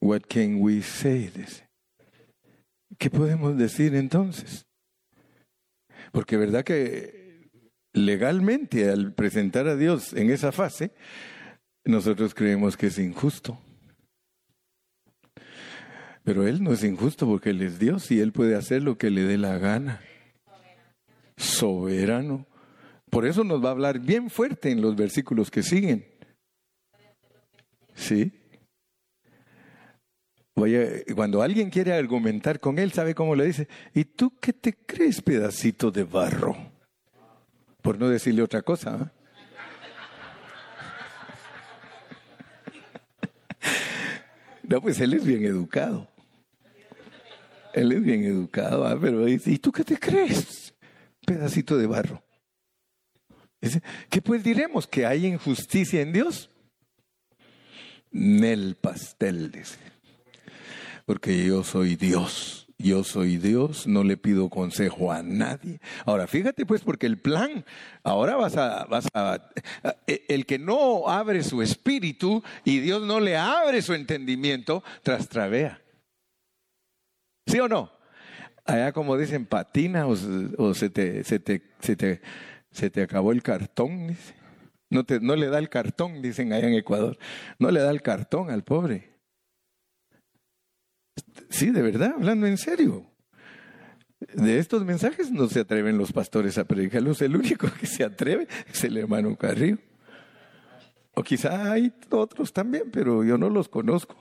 What 0.00 0.22
can 0.28 0.60
we 0.60 0.82
say? 0.82 1.30
¿Qué 2.98 3.10
podemos 3.10 3.56
decir 3.56 3.94
entonces? 3.94 4.66
Porque 6.12 6.36
verdad 6.36 6.64
que 6.64 7.50
legalmente 7.92 8.90
al 8.90 9.14
presentar 9.14 9.66
a 9.66 9.76
Dios 9.76 10.12
en 10.12 10.30
esa 10.30 10.52
fase, 10.52 10.92
nosotros 11.84 12.34
creemos 12.34 12.76
que 12.76 12.88
es 12.88 12.98
injusto. 12.98 13.58
Pero 16.22 16.46
Él 16.46 16.62
no 16.62 16.72
es 16.72 16.84
injusto 16.84 17.26
porque 17.26 17.50
Él 17.50 17.62
es 17.62 17.78
Dios 17.78 18.10
y 18.10 18.20
Él 18.20 18.32
puede 18.32 18.56
hacer 18.56 18.82
lo 18.82 18.96
que 18.96 19.10
le 19.10 19.22
dé 19.22 19.38
la 19.38 19.58
gana. 19.58 20.00
Soberano. 21.36 22.46
Por 23.10 23.26
eso 23.26 23.44
nos 23.44 23.62
va 23.62 23.68
a 23.68 23.72
hablar 23.72 24.00
bien 24.00 24.30
fuerte 24.30 24.70
en 24.70 24.80
los 24.80 24.96
versículos 24.96 25.50
que 25.50 25.62
siguen. 25.62 26.06
¿Sí? 27.94 28.40
cuando 31.16 31.42
alguien 31.42 31.68
quiere 31.68 31.92
argumentar 31.92 32.60
con 32.60 32.78
él, 32.78 32.92
¿sabe 32.92 33.14
cómo 33.14 33.34
le 33.34 33.46
dice? 33.46 33.68
¿Y 33.92 34.04
tú 34.04 34.32
qué 34.40 34.52
te 34.52 34.72
crees, 34.72 35.20
pedacito 35.20 35.90
de 35.90 36.04
barro? 36.04 36.56
por 37.84 37.98
no 37.98 38.08
decirle 38.08 38.40
otra 38.42 38.62
cosa. 38.62 38.96
¿ah? 38.98 39.12
No, 44.62 44.80
pues 44.80 44.98
él 45.00 45.12
es 45.12 45.26
bien 45.26 45.44
educado. 45.44 46.08
Él 47.74 47.92
es 47.92 48.02
bien 48.02 48.24
educado, 48.24 48.86
¿ah? 48.86 48.96
pero 48.98 49.22
dice, 49.26 49.50
¿y 49.50 49.58
tú 49.58 49.70
qué 49.70 49.84
te 49.84 49.98
crees? 49.98 50.73
Pedacito 51.26 51.76
de 51.76 51.86
barro. 51.86 52.22
¿Qué 54.10 54.20
pues 54.20 54.44
diremos? 54.44 54.86
¿Que 54.86 55.06
hay 55.06 55.26
injusticia 55.26 56.02
en 56.02 56.12
Dios? 56.12 56.50
Nel 58.10 58.76
pastel, 58.76 59.50
dice. 59.50 59.78
Porque 61.06 61.44
yo 61.44 61.64
soy 61.64 61.96
Dios 61.96 62.64
yo 62.84 63.02
soy 63.02 63.38
Dios, 63.38 63.86
no 63.86 64.04
le 64.04 64.16
pido 64.16 64.50
consejo 64.50 65.10
a 65.10 65.22
nadie. 65.22 65.80
Ahora, 66.04 66.26
fíjate 66.26 66.66
pues, 66.66 66.82
porque 66.82 67.06
el 67.06 67.18
plan, 67.18 67.64
ahora 68.02 68.36
vas 68.36 68.56
a, 68.56 68.84
vas 68.84 69.06
a, 69.14 69.50
eh, 70.06 70.24
el 70.28 70.44
que 70.44 70.58
no 70.58 71.08
abre 71.08 71.42
su 71.42 71.62
espíritu 71.62 72.42
y 72.64 72.80
Dios 72.80 73.02
no 73.02 73.20
le 73.20 73.36
abre 73.36 73.80
su 73.80 73.94
entendimiento, 73.94 74.82
trastravea. 75.02 75.80
¿Sí 77.46 77.58
o 77.60 77.68
no? 77.68 77.90
Allá 78.64 78.92
como 78.92 79.16
dicen, 79.18 79.44
patina 79.44 80.06
o, 80.06 80.16
se, 80.74 80.90
te, 80.90 81.22
se, 81.24 81.38
te, 81.38 81.62
se, 81.80 81.96
te, 81.96 82.20
se 82.70 82.90
te 82.90 83.02
acabó 83.02 83.32
el 83.32 83.42
cartón. 83.42 84.16
No, 84.88 85.04
te, 85.04 85.20
no 85.20 85.36
le 85.36 85.48
da 85.48 85.58
el 85.58 85.68
cartón, 85.68 86.22
dicen 86.22 86.52
allá 86.52 86.68
en 86.68 86.74
Ecuador. 86.74 87.18
No 87.58 87.70
le 87.70 87.80
da 87.80 87.90
el 87.90 88.00
cartón 88.00 88.50
al 88.50 88.64
pobre. 88.64 89.12
Sí, 91.50 91.70
de 91.70 91.82
verdad, 91.82 92.14
hablando 92.16 92.46
en 92.46 92.56
serio. 92.56 93.06
De 94.32 94.58
estos 94.58 94.84
mensajes 94.84 95.30
no 95.30 95.48
se 95.48 95.60
atreven 95.60 95.98
los 95.98 96.12
pastores 96.12 96.56
a 96.56 96.64
predicarlos. 96.64 97.20
El 97.20 97.36
único 97.36 97.70
que 97.78 97.86
se 97.86 98.04
atreve 98.04 98.48
es 98.72 98.84
el 98.84 98.96
hermano 98.96 99.36
Carrillo. 99.36 99.78
O 101.14 101.22
quizá 101.22 101.72
hay 101.72 101.92
otros 102.10 102.52
también, 102.52 102.90
pero 102.90 103.22
yo 103.22 103.36
no 103.36 103.50
los 103.50 103.68
conozco. 103.68 104.16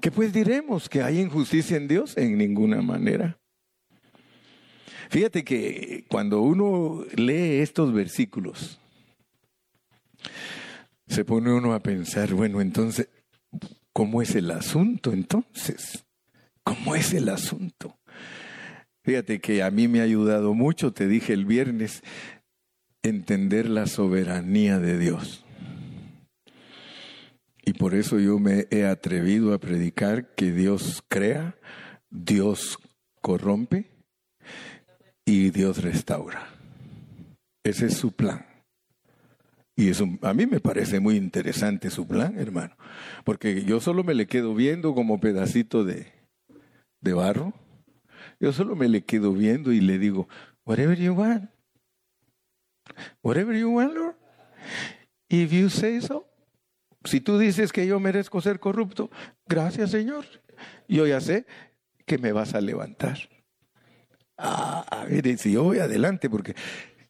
¿Qué 0.00 0.10
pues 0.10 0.32
diremos? 0.32 0.88
¿Que 0.88 1.02
hay 1.02 1.20
injusticia 1.20 1.76
en 1.76 1.88
Dios? 1.88 2.16
En 2.16 2.38
ninguna 2.38 2.82
manera. 2.82 3.38
Fíjate 5.10 5.42
que 5.42 6.04
cuando 6.08 6.42
uno 6.42 7.04
lee 7.16 7.60
estos 7.60 7.92
versículos, 7.92 8.78
se 11.06 11.24
pone 11.24 11.52
uno 11.52 11.72
a 11.72 11.80
pensar, 11.80 12.34
bueno, 12.34 12.60
entonces, 12.60 13.08
¿Cómo 13.98 14.22
es 14.22 14.36
el 14.36 14.52
asunto 14.52 15.12
entonces? 15.12 16.04
¿Cómo 16.62 16.94
es 16.94 17.12
el 17.14 17.28
asunto? 17.28 17.98
Fíjate 19.02 19.40
que 19.40 19.64
a 19.64 19.72
mí 19.72 19.88
me 19.88 19.98
ha 19.98 20.04
ayudado 20.04 20.54
mucho, 20.54 20.92
te 20.92 21.08
dije 21.08 21.32
el 21.32 21.46
viernes, 21.46 22.04
entender 23.02 23.68
la 23.68 23.86
soberanía 23.86 24.78
de 24.78 24.98
Dios. 24.98 25.44
Y 27.68 27.74
por 27.74 27.94
eso 27.94 28.18
yo 28.18 28.38
me 28.38 28.66
he 28.70 28.86
atrevido 28.86 29.52
a 29.52 29.58
predicar 29.58 30.34
que 30.34 30.52
Dios 30.52 31.04
crea, 31.06 31.54
Dios 32.08 32.78
corrompe 33.20 33.90
y 35.26 35.50
Dios 35.50 35.82
restaura. 35.82 36.48
Ese 37.62 37.88
es 37.88 37.98
su 37.98 38.12
plan. 38.12 38.46
Y 39.76 39.90
eso, 39.90 40.08
a 40.22 40.32
mí 40.32 40.46
me 40.46 40.60
parece 40.60 40.98
muy 40.98 41.16
interesante 41.16 41.90
su 41.90 42.08
plan, 42.08 42.38
hermano, 42.38 42.74
porque 43.22 43.62
yo 43.62 43.80
solo 43.80 44.02
me 44.02 44.14
le 44.14 44.26
quedo 44.26 44.54
viendo 44.54 44.94
como 44.94 45.20
pedacito 45.20 45.84
de, 45.84 46.10
de 47.02 47.12
barro. 47.12 47.52
Yo 48.40 48.54
solo 48.54 48.76
me 48.76 48.88
le 48.88 49.04
quedo 49.04 49.34
viendo 49.34 49.72
y 49.72 49.82
le 49.82 49.98
digo, 49.98 50.26
whatever 50.64 50.98
you 50.98 51.12
want, 51.12 51.50
whatever 53.20 53.54
you 53.54 53.68
want, 53.68 53.92
Lord. 53.92 54.16
If 55.28 55.52
you 55.52 55.68
say 55.68 56.00
so, 56.00 56.27
si 57.04 57.20
tú 57.20 57.38
dices 57.38 57.72
que 57.72 57.86
yo 57.86 58.00
merezco 58.00 58.40
ser 58.40 58.60
corrupto, 58.60 59.10
gracias 59.46 59.90
Señor. 59.90 60.24
Yo 60.88 61.06
ya 61.06 61.20
sé 61.20 61.46
que 62.06 62.18
me 62.18 62.32
vas 62.32 62.54
a 62.54 62.60
levantar. 62.60 63.18
Ah, 64.36 64.84
a 64.88 65.04
ver, 65.04 65.36
si 65.38 65.52
yo 65.52 65.64
voy 65.64 65.78
adelante, 65.78 66.30
porque 66.30 66.54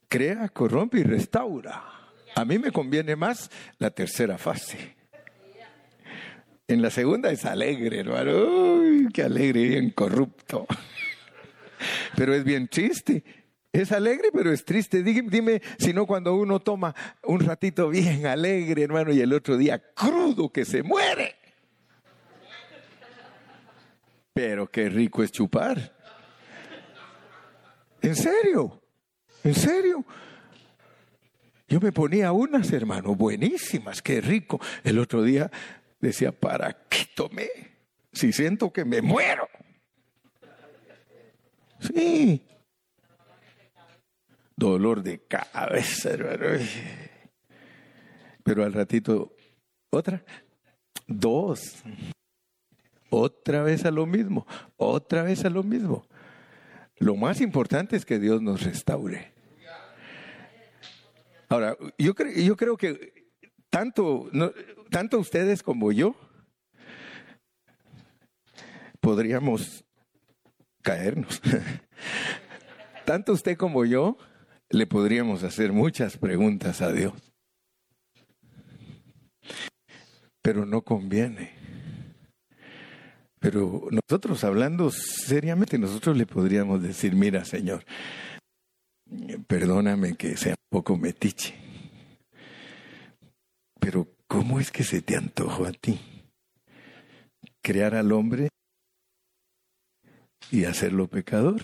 crea, 0.09 0.49
corrompe 0.49 1.01
y 1.01 1.03
restaura. 1.03 1.85
A 2.35 2.45
mí 2.45 2.59
me 2.59 2.71
conviene 2.71 3.17
más 3.17 3.51
la 3.79 3.91
tercera 3.91 4.39
fase. 4.39 4.97
En 6.67 6.83
la 6.83 6.91
segunda 6.91 7.31
es 7.31 7.45
alegre, 7.45 8.01
hermano. 8.01 8.77
Uy, 8.77 9.09
qué 9.13 9.23
alegre, 9.23 9.69
bien 9.69 9.91
corrupto. 9.91 10.67
Pero 12.17 12.35
es 12.35 12.45
bien 12.45 12.69
triste. 12.69 13.25
Es 13.79 13.93
alegre, 13.93 14.31
pero 14.33 14.53
es 14.53 14.65
triste. 14.65 15.05
Dime, 15.05 15.31
dime 15.31 15.63
si 15.79 15.93
no 15.93 16.05
cuando 16.05 16.35
uno 16.35 16.59
toma 16.59 16.93
un 17.23 17.39
ratito 17.39 17.89
bien 17.89 18.27
alegre, 18.27 18.83
hermano, 18.83 19.13
y 19.13 19.21
el 19.21 19.33
otro 19.33 19.57
día 19.57 19.79
crudo 19.95 20.51
que 20.51 20.65
se 20.65 20.83
muere. 20.83 21.37
Pero 24.33 24.69
qué 24.69 24.89
rico 24.89 25.23
es 25.23 25.31
chupar. 25.31 25.95
¿En 28.03 28.17
serio? 28.17 28.83
¿En 29.45 29.55
serio? 29.55 30.05
Yo 31.69 31.79
me 31.79 31.93
ponía 31.93 32.33
unas, 32.33 32.73
hermano, 32.73 33.15
buenísimas, 33.15 34.03
qué 34.03 34.21
rico. 34.21 34.61
El 34.83 34.99
otro 34.99 35.23
día 35.23 35.53
decía, 36.01 36.33
¿para 36.33 36.73
qué 36.89 37.07
tomé? 37.15 37.49
Si 38.13 38.33
siento 38.33 38.73
que 38.73 38.85
me 38.85 39.03
muero. 39.03 39.49
Sí. 41.79 42.48
Dolor 44.59 45.05
de 45.05 45.21
cabeza. 45.21 46.11
Pero 48.43 48.65
al 48.65 48.73
ratito, 48.73 49.37
otra, 49.89 50.25
dos. 51.07 51.77
Otra 53.09 53.63
vez 53.63 53.85
a 53.85 53.93
lo 53.93 54.05
mismo, 54.05 54.49
otra 54.77 55.23
vez 55.23 55.45
a 55.45 55.49
lo 55.49 55.63
mismo. 55.63 56.05
Lo 56.97 57.15
más 57.15 57.41
importante 57.41 57.95
es 57.95 58.05
que 58.05 58.19
Dios 58.19 58.43
nos 58.43 58.65
restaure. 58.65 59.33
Ahora, 61.49 61.77
yo, 61.97 62.13
yo 62.37 62.57
creo 62.57 62.77
que 62.77 63.31
tanto, 63.71 64.29
tanto 64.91 65.21
ustedes 65.21 65.63
como 65.63 65.93
yo 65.93 66.17
podríamos 68.99 69.85
caernos. 70.83 71.41
tanto 73.07 73.33
usted 73.33 73.57
como 73.57 73.85
yo 73.85 74.19
le 74.71 74.87
podríamos 74.87 75.43
hacer 75.43 75.73
muchas 75.73 76.17
preguntas 76.17 76.83
a 76.83 76.93
Dios. 76.93 77.15
Pero 80.43 80.67
no 80.67 80.83
conviene. 80.83 81.53
Pero 83.41 83.89
nosotros 83.91 84.43
hablando 84.45 84.91
seriamente, 84.91 85.79
nosotros 85.79 86.17
le 86.17 86.27
podríamos 86.27 86.83
decir, 86.83 87.15
mira 87.15 87.45
Señor, 87.45 87.85
perdóname 89.47 90.17
que 90.17 90.37
sea 90.37 90.53
un 90.53 90.69
poco 90.71 90.97
metiche, 90.97 91.55
pero 93.81 94.09
¿cómo 94.27 94.59
es 94.59 94.71
que 94.71 94.83
se 94.83 95.03
te 95.03 95.17
antojó 95.17 95.67
a 95.67 95.73
ti 95.73 96.01
crear 97.63 97.95
al 97.95 98.13
hombre 98.13 98.49
y 100.51 100.65
hacerlo 100.65 101.07
pecador 101.07 101.63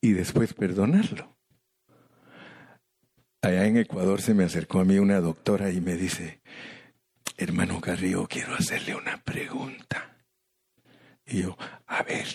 y 0.00 0.12
después 0.12 0.52
perdonarlo? 0.52 1.39
Allá 3.42 3.66
en 3.66 3.78
Ecuador 3.78 4.20
se 4.20 4.34
me 4.34 4.44
acercó 4.44 4.80
a 4.80 4.84
mí 4.84 4.98
una 4.98 5.18
doctora 5.20 5.70
y 5.70 5.80
me 5.80 5.96
dice, 5.96 6.42
hermano 7.38 7.80
Carrillo, 7.80 8.28
quiero 8.28 8.54
hacerle 8.54 8.94
una 8.94 9.16
pregunta. 9.22 10.18
Y 11.24 11.42
yo, 11.42 11.56
a 11.86 12.02
ver. 12.02 12.26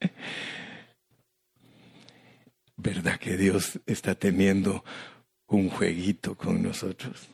¿Verdad 2.76 3.18
que 3.18 3.36
Dios 3.36 3.80
está 3.84 4.14
teniendo 4.14 4.84
un 5.48 5.68
jueguito 5.68 6.36
con 6.36 6.62
nosotros? 6.62 7.26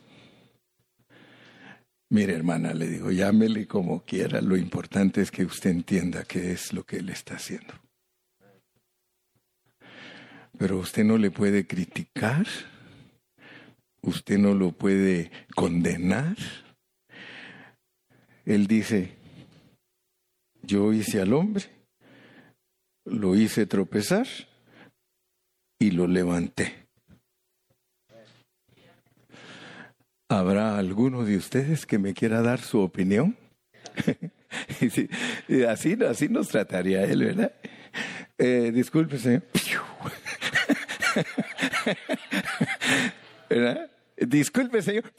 Mire, 2.09 2.33
hermana, 2.33 2.73
le 2.73 2.87
digo, 2.87 3.11
llámele 3.11 3.67
como 3.67 4.03
quiera, 4.03 4.41
lo 4.41 4.57
importante 4.57 5.21
es 5.21 5.29
que 5.29 5.45
usted 5.45 5.69
entienda 5.69 6.23
qué 6.23 6.53
es 6.53 6.73
lo 6.73 6.83
que 6.85 6.97
Él 6.97 7.09
está 7.09 7.35
haciendo. 7.35 7.86
Pero 10.57 10.79
usted 10.79 11.03
no 11.03 11.17
le 11.17 11.29
puede 11.31 11.67
criticar, 11.67 12.47
usted 14.01 14.37
no 14.37 14.53
lo 14.53 14.71
puede 14.71 15.31
condenar. 15.55 16.35
Él 18.45 18.65
dice, 18.65 19.11
yo 20.63 20.93
hice 20.93 21.21
al 21.21 21.33
hombre, 21.33 21.65
lo 23.05 23.35
hice 23.35 23.65
tropezar 23.65 24.27
y 25.79 25.91
lo 25.91 26.07
levanté. 26.07 26.87
¿Habrá 30.29 30.77
alguno 30.77 31.23
de 31.23 31.37
ustedes 31.37 31.85
que 31.85 31.99
me 31.99 32.13
quiera 32.13 32.41
dar 32.41 32.59
su 32.59 32.79
opinión? 32.79 33.37
así, 35.69 35.97
así 36.03 36.27
nos 36.27 36.49
trataría 36.49 37.03
él, 37.03 37.23
¿verdad? 37.23 37.53
Eh, 38.37 38.71
disculpe. 38.73 39.17
¿Verdad? 43.49 43.91
Disculpe, 44.17 44.81
Señor. 44.81 45.11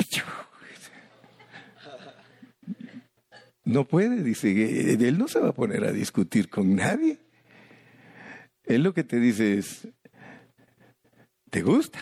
No 3.64 3.86
puede, 3.86 4.22
dice, 4.22 4.94
él 4.94 5.18
no 5.18 5.28
se 5.28 5.40
va 5.40 5.50
a 5.50 5.54
poner 5.54 5.84
a 5.84 5.92
discutir 5.92 6.48
con 6.48 6.74
nadie. 6.74 7.18
Él 8.64 8.82
lo 8.82 8.94
que 8.94 9.04
te 9.04 9.20
dice 9.20 9.58
es, 9.58 9.88
¿te 11.50 11.62
gusta 11.62 11.98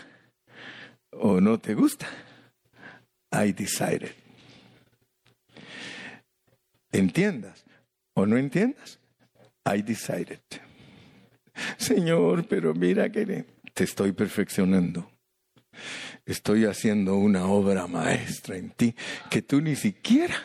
o 1.11 1.41
no 1.41 1.59
te 1.59 1.73
gusta? 1.73 2.07
I 3.31 3.51
decided. 3.51 4.11
Entiendas 6.91 7.65
o 8.13 8.25
no 8.25 8.37
entiendas, 8.37 8.99
I 9.65 9.81
decided. 9.81 10.39
Señor, 11.77 12.47
pero 12.47 12.73
mira 12.73 13.11
que 13.11 13.45
te 13.77 13.83
estoy 13.83 14.11
perfeccionando. 14.11 15.07
Estoy 16.25 16.65
haciendo 16.65 17.15
una 17.15 17.45
obra 17.45 17.85
maestra 17.85 18.57
en 18.57 18.71
ti 18.71 18.95
que 19.29 19.43
tú 19.43 19.61
ni 19.61 19.75
siquiera 19.75 20.35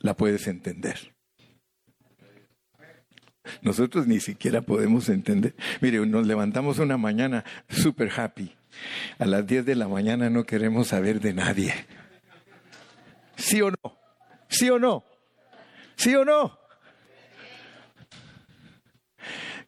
la 0.00 0.14
puedes 0.14 0.46
entender. 0.46 1.14
Nosotros 3.62 4.06
ni 4.06 4.20
siquiera 4.20 4.60
podemos 4.60 5.08
entender. 5.08 5.54
Mire, 5.80 6.04
nos 6.04 6.26
levantamos 6.26 6.78
una 6.78 6.98
mañana 6.98 7.42
super 7.70 8.10
happy. 8.14 8.54
A 9.18 9.24
las 9.24 9.46
10 9.46 9.64
de 9.64 9.74
la 9.74 9.88
mañana 9.88 10.28
no 10.28 10.44
queremos 10.44 10.88
saber 10.88 11.20
de 11.20 11.32
nadie. 11.32 11.72
¿Sí 13.36 13.62
o 13.62 13.70
no? 13.70 13.98
¿Sí 14.50 14.68
o 14.68 14.78
no? 14.78 15.04
¿Sí 15.96 16.14
o 16.14 16.26
no? 16.26 16.63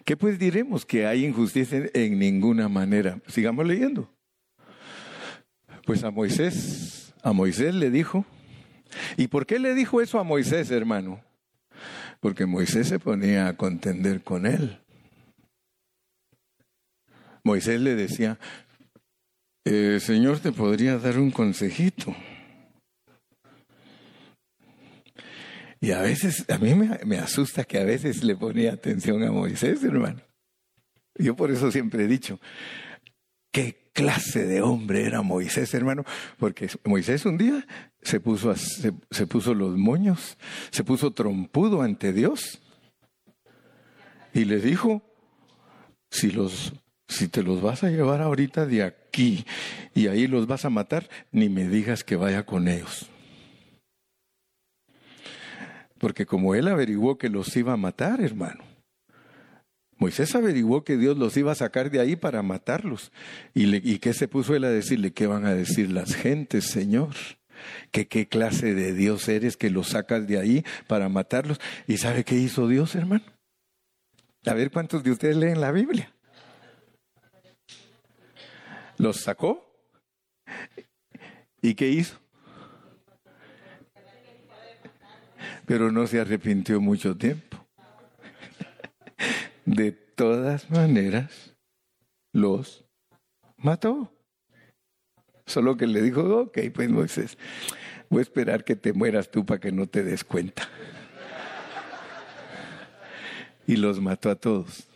¿Qué 0.07 0.17
pues 0.17 0.39
diremos? 0.39 0.87
Que 0.87 1.07
hay 1.07 1.27
injusticia 1.27 1.91
en 1.93 2.19
ninguna 2.19 2.71
manera. 2.71 3.21
Sigamos 3.27 3.67
leyendo. 3.67 4.11
Pues 5.85 6.03
a 6.05 6.11
Moisés, 6.11 7.13
a 7.23 7.33
Moisés 7.33 7.75
le 7.75 7.91
dijo, 7.91 8.25
¿Y 9.17 9.29
por 9.29 9.47
qué 9.47 9.59
le 9.59 9.75
dijo 9.75 10.01
eso 10.01 10.19
a 10.19 10.25
Moisés, 10.25 10.71
hermano? 10.71 11.21
Porque 12.21 12.47
Moisés 12.47 12.89
se 12.89 12.99
ponía 12.99 13.49
a 13.49 13.57
contender 13.57 14.23
con 14.23 14.47
él. 14.47 14.79
Moisés 17.45 17.81
le 17.81 17.95
decía, 17.95 18.39
eh, 19.65 19.99
Señor, 20.01 20.41
te 20.41 20.53
podría 20.53 20.99
dar 20.99 21.19
un 21.19 21.31
consejito. 21.31 22.15
Y 25.81 25.93
a 25.93 26.01
veces, 26.01 26.45
a 26.49 26.59
mí 26.59 26.75
me, 26.75 27.19
asusta 27.19 27.65
que 27.65 27.79
a 27.79 27.85
veces 27.85 28.25
le 28.25 28.37
ponía 28.37 28.73
atención 28.73 29.23
a 29.23 29.31
Moisés, 29.31 29.85
hermano. 29.85 30.21
Yo 31.15 31.37
por 31.37 31.51
eso 31.51 31.71
siempre 31.71 32.05
he 32.05 32.07
dicho, 32.07 32.41
qué 33.51 33.91
clase 33.93 34.47
de 34.47 34.61
hombre 34.61 35.07
era 35.07 35.23
Moisés, 35.23 35.73
hermano, 35.73 36.05
porque 36.39 36.69
Moisés 36.85 37.25
un 37.25 37.39
día 37.39 37.67
se 38.03 38.21
puso, 38.21 38.55
se, 38.55 39.27
puso 39.27 39.55
los 39.55 39.77
moños, 39.77 40.37
se 40.71 40.85
puso 40.85 41.13
trompudo 41.13 41.81
ante 41.81 42.13
Dios 42.13 42.61
y 44.35 44.45
le 44.45 44.61
dijo, 44.61 45.03
si 46.11 46.31
los 46.31 46.75
si 47.09 47.29
te 47.29 47.43
los 47.43 47.63
vas 47.63 47.85
a 47.85 47.89
llevar 47.91 48.21
ahorita 48.21 48.67
de 48.67 48.83
aquí 48.83 49.47
y 49.95 50.09
ahí 50.09 50.27
los 50.27 50.47
vas 50.47 50.65
a 50.65 50.71
matar, 50.71 51.09
ni 51.31 51.49
me 51.49 51.69
digas 51.69 52.03
que 52.03 52.17
vaya 52.17 52.45
con 52.45 52.69
ellos. 52.69 53.09
Porque 55.99 56.27
como 56.27 56.55
él 56.55 56.69
averiguó 56.69 57.19
que 57.19 57.29
los 57.29 57.57
iba 57.57 57.73
a 57.73 57.77
matar, 57.77 58.21
hermano, 58.21 58.65
Moisés 59.99 60.35
averiguó 60.35 60.85
que 60.85 60.99
Dios 60.99 61.17
los 61.17 61.37
iba 61.37 61.53
a 61.53 61.57
sacar 61.57 61.91
de 61.91 62.01
ahí 62.01 62.17
para 62.17 62.43
matarlos. 62.43 63.13
¿Y, 63.55 63.67
le, 63.67 63.99
qué 63.99 64.13
se 64.13 64.29
puso 64.29 64.55
él 64.55 64.65
a 64.65 64.71
decirle? 64.71 65.13
¿Qué 65.13 65.27
van 65.27 65.47
a 65.47 65.55
decir 65.55 65.91
las 65.91 66.15
gentes, 66.15 66.67
Señor? 66.67 67.15
¿Que 67.91 68.07
qué 68.07 68.29
clase 68.29 68.75
de 68.75 68.93
Dios 68.93 69.27
eres 69.29 69.57
que 69.57 69.71
los 69.71 69.89
sacas 69.89 70.27
de 70.27 70.39
ahí 70.39 70.65
para 70.87 71.09
matarlos? 71.09 71.59
¿Y 71.87 71.97
sabe 71.97 72.25
qué 72.25 72.35
hizo 72.35 72.69
Dios, 72.69 72.95
hermano? 72.95 73.25
A 74.45 74.53
ver 74.53 74.71
cuántos 74.71 75.03
de 75.03 75.13
ustedes 75.13 75.37
leen 75.37 75.61
la 75.63 75.73
Biblia. 75.73 76.13
Los 78.99 79.23
sacó. 79.23 79.67
¿Y 81.63 81.75
qué 81.75 81.89
hizo? 81.89 82.21
Pero 85.67 85.91
no 85.91 86.07
se 86.07 86.21
arrepintió 86.21 86.81
mucho 86.81 87.17
tiempo. 87.17 87.67
De 89.65 89.93
todas 89.93 90.71
maneras, 90.71 91.57
los 92.33 92.85
mató. 93.57 94.13
Solo 95.45 95.77
que 95.77 95.87
le 95.87 96.03
dijo, 96.03 96.23
ok, 96.23 96.59
pues 96.73 96.89
Moisés, 96.89 97.37
voy 98.09 98.21
a 98.21 98.23
esperar 98.23 98.65
que 98.65 98.77
te 98.77 98.93
mueras 98.93 99.31
tú 99.31 99.45
para 99.45 99.61
que 99.61 99.73
no 99.73 99.87
te 99.87 100.03
des 100.03 100.25
cuenta. 100.25 100.69
Y 103.69 103.75
los 103.75 104.01
mató 104.01 104.31
a 104.31 104.37
todos. 104.37 104.89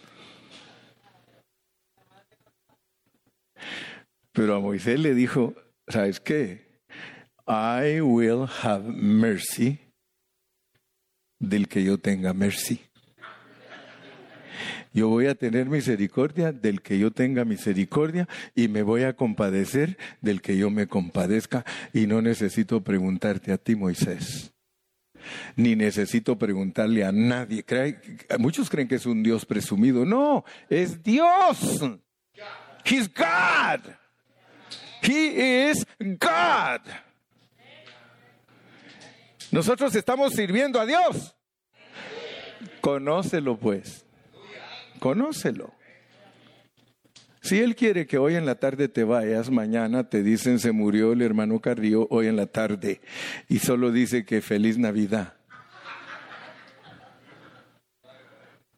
Pero 4.32 4.54
a 4.54 4.60
Moisés 4.60 5.00
le 5.00 5.12
dijo, 5.12 5.54
¿sabes 5.88 6.20
qué? 6.20 6.80
I 7.48 8.00
will 8.00 8.46
have 8.62 8.84
mercy 8.84 9.89
del 11.40 11.66
que 11.66 11.82
yo 11.82 11.98
tenga 11.98 12.32
mercy. 12.32 12.80
Yo 14.92 15.08
voy 15.08 15.26
a 15.26 15.36
tener 15.36 15.66
misericordia 15.66 16.52
del 16.52 16.82
que 16.82 16.98
yo 16.98 17.12
tenga 17.12 17.44
misericordia 17.44 18.28
y 18.56 18.68
me 18.68 18.82
voy 18.82 19.04
a 19.04 19.14
compadecer 19.14 19.96
del 20.20 20.42
que 20.42 20.56
yo 20.56 20.68
me 20.68 20.88
compadezca 20.88 21.64
y 21.92 22.06
no 22.06 22.20
necesito 22.20 22.82
preguntarte 22.82 23.52
a 23.52 23.58
ti, 23.58 23.76
Moisés. 23.76 24.52
Ni 25.54 25.76
necesito 25.76 26.36
preguntarle 26.36 27.04
a 27.04 27.12
nadie. 27.12 27.64
Muchos 28.38 28.68
creen 28.68 28.88
que 28.88 28.96
es 28.96 29.06
un 29.06 29.22
Dios 29.22 29.46
presumido. 29.46 30.04
No, 30.04 30.44
es 30.68 31.02
Dios. 31.02 31.82
He's 32.84 33.08
God. 33.08 33.94
He 35.02 35.70
is 35.70 35.86
God. 35.98 36.80
Nosotros 39.52 39.94
estamos 39.94 40.32
sirviendo 40.34 40.80
a 40.80 40.86
Dios. 40.86 41.36
Conócelo 42.80 43.58
pues. 43.58 44.04
Conócelo. 44.98 45.72
Si 47.42 47.58
Él 47.58 47.74
quiere 47.74 48.06
que 48.06 48.18
hoy 48.18 48.36
en 48.36 48.44
la 48.44 48.56
tarde 48.56 48.88
te 48.88 49.02
vayas, 49.02 49.50
mañana 49.50 50.08
te 50.08 50.22
dicen 50.22 50.58
se 50.58 50.72
murió 50.72 51.12
el 51.12 51.22
hermano 51.22 51.58
Carrillo 51.60 52.06
hoy 52.10 52.26
en 52.26 52.36
la 52.36 52.46
tarde 52.46 53.00
y 53.48 53.58
solo 53.58 53.90
dice 53.90 54.24
que 54.24 54.42
feliz 54.42 54.78
Navidad. 54.78 55.34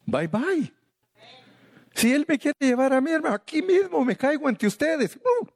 Bye 0.06 0.28
bye. 0.28 0.72
Si 1.94 2.12
Él 2.12 2.24
me 2.26 2.38
quiere 2.38 2.56
llevar 2.60 2.92
a 2.92 3.00
mi 3.00 3.10
hermano, 3.10 3.34
aquí 3.34 3.62
mismo 3.62 4.04
me 4.04 4.16
caigo 4.16 4.48
ante 4.48 4.66
ustedes. 4.66 5.16
Uh. 5.16 5.46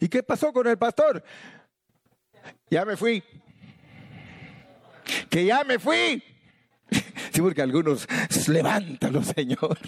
¿Y 0.00 0.08
qué 0.08 0.22
pasó 0.22 0.52
con 0.52 0.66
el 0.66 0.78
pastor? 0.78 1.22
Ya 2.70 2.84
me 2.84 2.96
fui. 2.96 3.22
Que 5.28 5.44
ya 5.44 5.64
me 5.64 5.78
fui. 5.78 6.22
Sí, 7.32 7.40
porque 7.40 7.62
algunos, 7.62 8.06
levántalo, 8.48 9.22
Señor. 9.22 9.78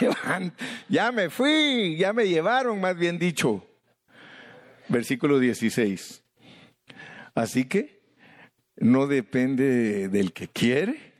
ya 0.88 1.12
me 1.12 1.30
fui, 1.30 1.96
ya 1.96 2.12
me 2.12 2.28
llevaron, 2.28 2.80
más 2.80 2.96
bien 2.96 3.18
dicho. 3.18 3.64
Versículo 4.88 5.38
16. 5.38 6.22
Así 7.34 7.64
que 7.64 8.00
no 8.76 9.06
depende 9.06 10.08
del 10.08 10.32
que 10.32 10.48
quiere, 10.48 11.14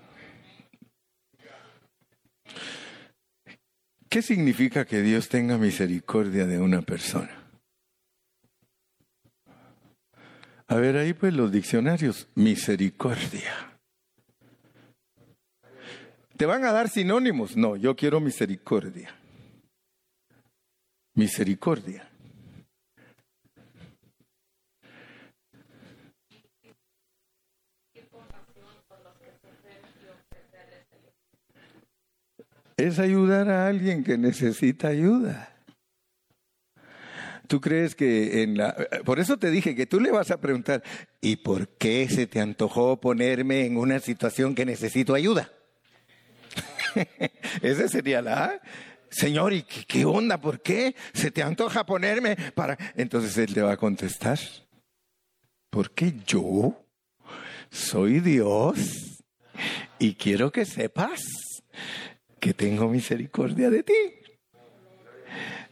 ¿Qué 4.10 4.24
significa 4.24 4.86
que 4.86 5.02
Dios 5.02 5.30
tenga 5.30 5.58
misericordia 5.58 6.48
de 6.48 6.60
una 6.60 6.82
persona? 6.82 7.40
A 10.68 10.76
ver 10.76 10.98
ahí 10.98 11.14
pues 11.14 11.34
los 11.34 11.52
diccionarios, 11.52 12.28
misericordia. 12.36 13.80
¿Te 16.38 16.46
van 16.46 16.64
a 16.64 16.72
dar 16.72 16.90
sinónimos? 16.90 17.56
No, 17.56 17.76
yo 17.76 17.96
quiero 17.96 18.20
misericordia. 18.20 19.14
Misericordia. 21.14 22.09
Es 32.80 33.00
ayudar 33.00 33.50
a 33.50 33.68
alguien 33.68 34.04
que 34.04 34.18
necesita 34.18 34.88
ayuda. 34.88 35.54
Tú 37.48 37.60
crees 37.60 37.96
que 37.96 38.44
en 38.44 38.58
la... 38.58 38.76
Por 39.06 39.20
eso 39.20 39.38
te 39.38 39.50
dije 39.50 39.76
que 39.76 39.86
tú 39.86 40.00
le 40.00 40.12
vas 40.12 40.32
a 40.32 40.40
preguntar, 40.40 40.84
¿y 41.20 41.38
por 41.38 41.68
qué 41.68 42.08
se 42.08 42.28
te 42.28 42.40
antojó 42.40 43.02
ponerme 43.02 43.66
en 43.66 43.78
una 43.78 44.00
situación 44.00 44.54
que 44.56 44.66
necesito 44.66 45.14
ayuda? 45.16 45.52
Esa 47.62 47.88
sería 47.88 48.22
la... 48.22 48.62
Señor, 49.10 49.54
¿y 49.54 49.64
qué, 49.64 50.06
onda? 50.06 50.40
¿Por 50.40 50.62
qué 50.62 50.96
se 51.14 51.32
te 51.32 51.42
antoja 51.42 51.86
ponerme 51.86 52.38
para...? 52.54 52.78
Entonces 52.96 53.36
él 53.40 53.54
te 53.54 53.64
va 53.64 53.74
a 53.74 53.78
contestar, 53.78 54.38
porque 55.72 56.14
yo 56.28 56.86
soy 57.72 58.20
Dios 58.20 59.20
y 59.98 60.14
quiero 60.14 60.52
que 60.52 60.66
sepas 60.66 61.20
que 62.40 62.54
tengo 62.54 62.90
misericordia 62.90 63.70
de 63.70 63.84
ti. 63.84 63.94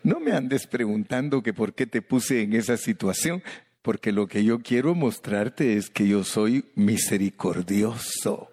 No 0.03 0.19
me 0.19 0.31
andes 0.31 0.67
preguntando 0.67 1.41
que 1.41 1.53
por 1.53 1.73
qué 1.73 1.85
te 1.85 2.01
puse 2.01 2.41
en 2.41 2.53
esa 2.53 2.77
situación, 2.77 3.43
porque 3.81 4.11
lo 4.11 4.27
que 4.27 4.43
yo 4.43 4.59
quiero 4.59 4.95
mostrarte 4.95 5.77
es 5.77 5.89
que 5.89 6.07
yo 6.07 6.23
soy 6.23 6.65
misericordioso. 6.75 8.49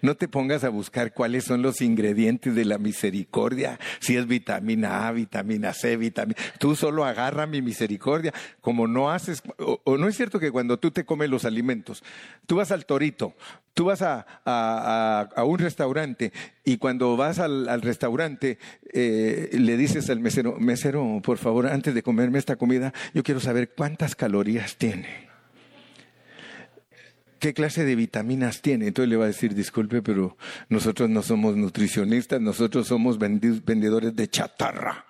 No 0.00 0.16
te 0.16 0.28
pongas 0.28 0.64
a 0.64 0.68
buscar 0.68 1.12
cuáles 1.12 1.44
son 1.44 1.62
los 1.62 1.80
ingredientes 1.80 2.54
de 2.54 2.64
la 2.64 2.78
misericordia, 2.78 3.78
si 4.00 4.16
es 4.16 4.26
vitamina 4.26 5.08
A, 5.08 5.12
vitamina 5.12 5.72
C, 5.72 5.96
vitamina... 5.96 6.38
Tú 6.58 6.76
solo 6.76 7.04
agarra 7.04 7.46
mi 7.46 7.62
misericordia, 7.62 8.32
como 8.60 8.86
no 8.86 9.10
haces... 9.10 9.42
O, 9.58 9.96
no 9.96 10.08
es 10.08 10.16
cierto 10.16 10.38
que 10.38 10.50
cuando 10.50 10.78
tú 10.78 10.90
te 10.90 11.04
comes 11.04 11.30
los 11.30 11.44
alimentos, 11.44 12.02
tú 12.46 12.56
vas 12.56 12.72
al 12.72 12.86
torito, 12.86 13.34
tú 13.74 13.86
vas 13.86 14.02
a, 14.02 14.26
a, 14.44 15.44
un 15.44 15.58
restaurante 15.58 16.32
y 16.64 16.76
cuando 16.76 17.16
vas 17.16 17.38
al, 17.38 17.82
restaurante 17.82 18.58
eh, 18.92 19.50
le 19.52 19.76
dices 19.76 20.10
al 20.10 20.20
mesero, 20.20 20.56
mesero, 20.58 21.20
por 21.22 21.38
favor, 21.38 21.66
antes 21.66 21.94
de 21.94 22.02
comerme 22.02 22.38
esta 22.38 22.56
comida, 22.56 22.92
yo 23.14 23.22
quiero 23.22 23.40
saber 23.40 23.70
cuántas 23.70 24.14
calorías 24.14 24.76
tiene. 24.76 25.31
¿Qué 27.42 27.52
clase 27.54 27.84
de 27.84 27.96
vitaminas 27.96 28.62
tiene? 28.62 28.86
Entonces 28.86 29.10
le 29.10 29.16
va 29.16 29.24
a 29.24 29.26
decir, 29.26 29.52
disculpe, 29.52 30.00
pero 30.00 30.36
nosotros 30.68 31.10
no 31.10 31.24
somos 31.24 31.56
nutricionistas, 31.56 32.40
nosotros 32.40 32.86
somos 32.86 33.18
vendedores 33.18 34.14
de 34.14 34.28
chatarra. 34.28 35.04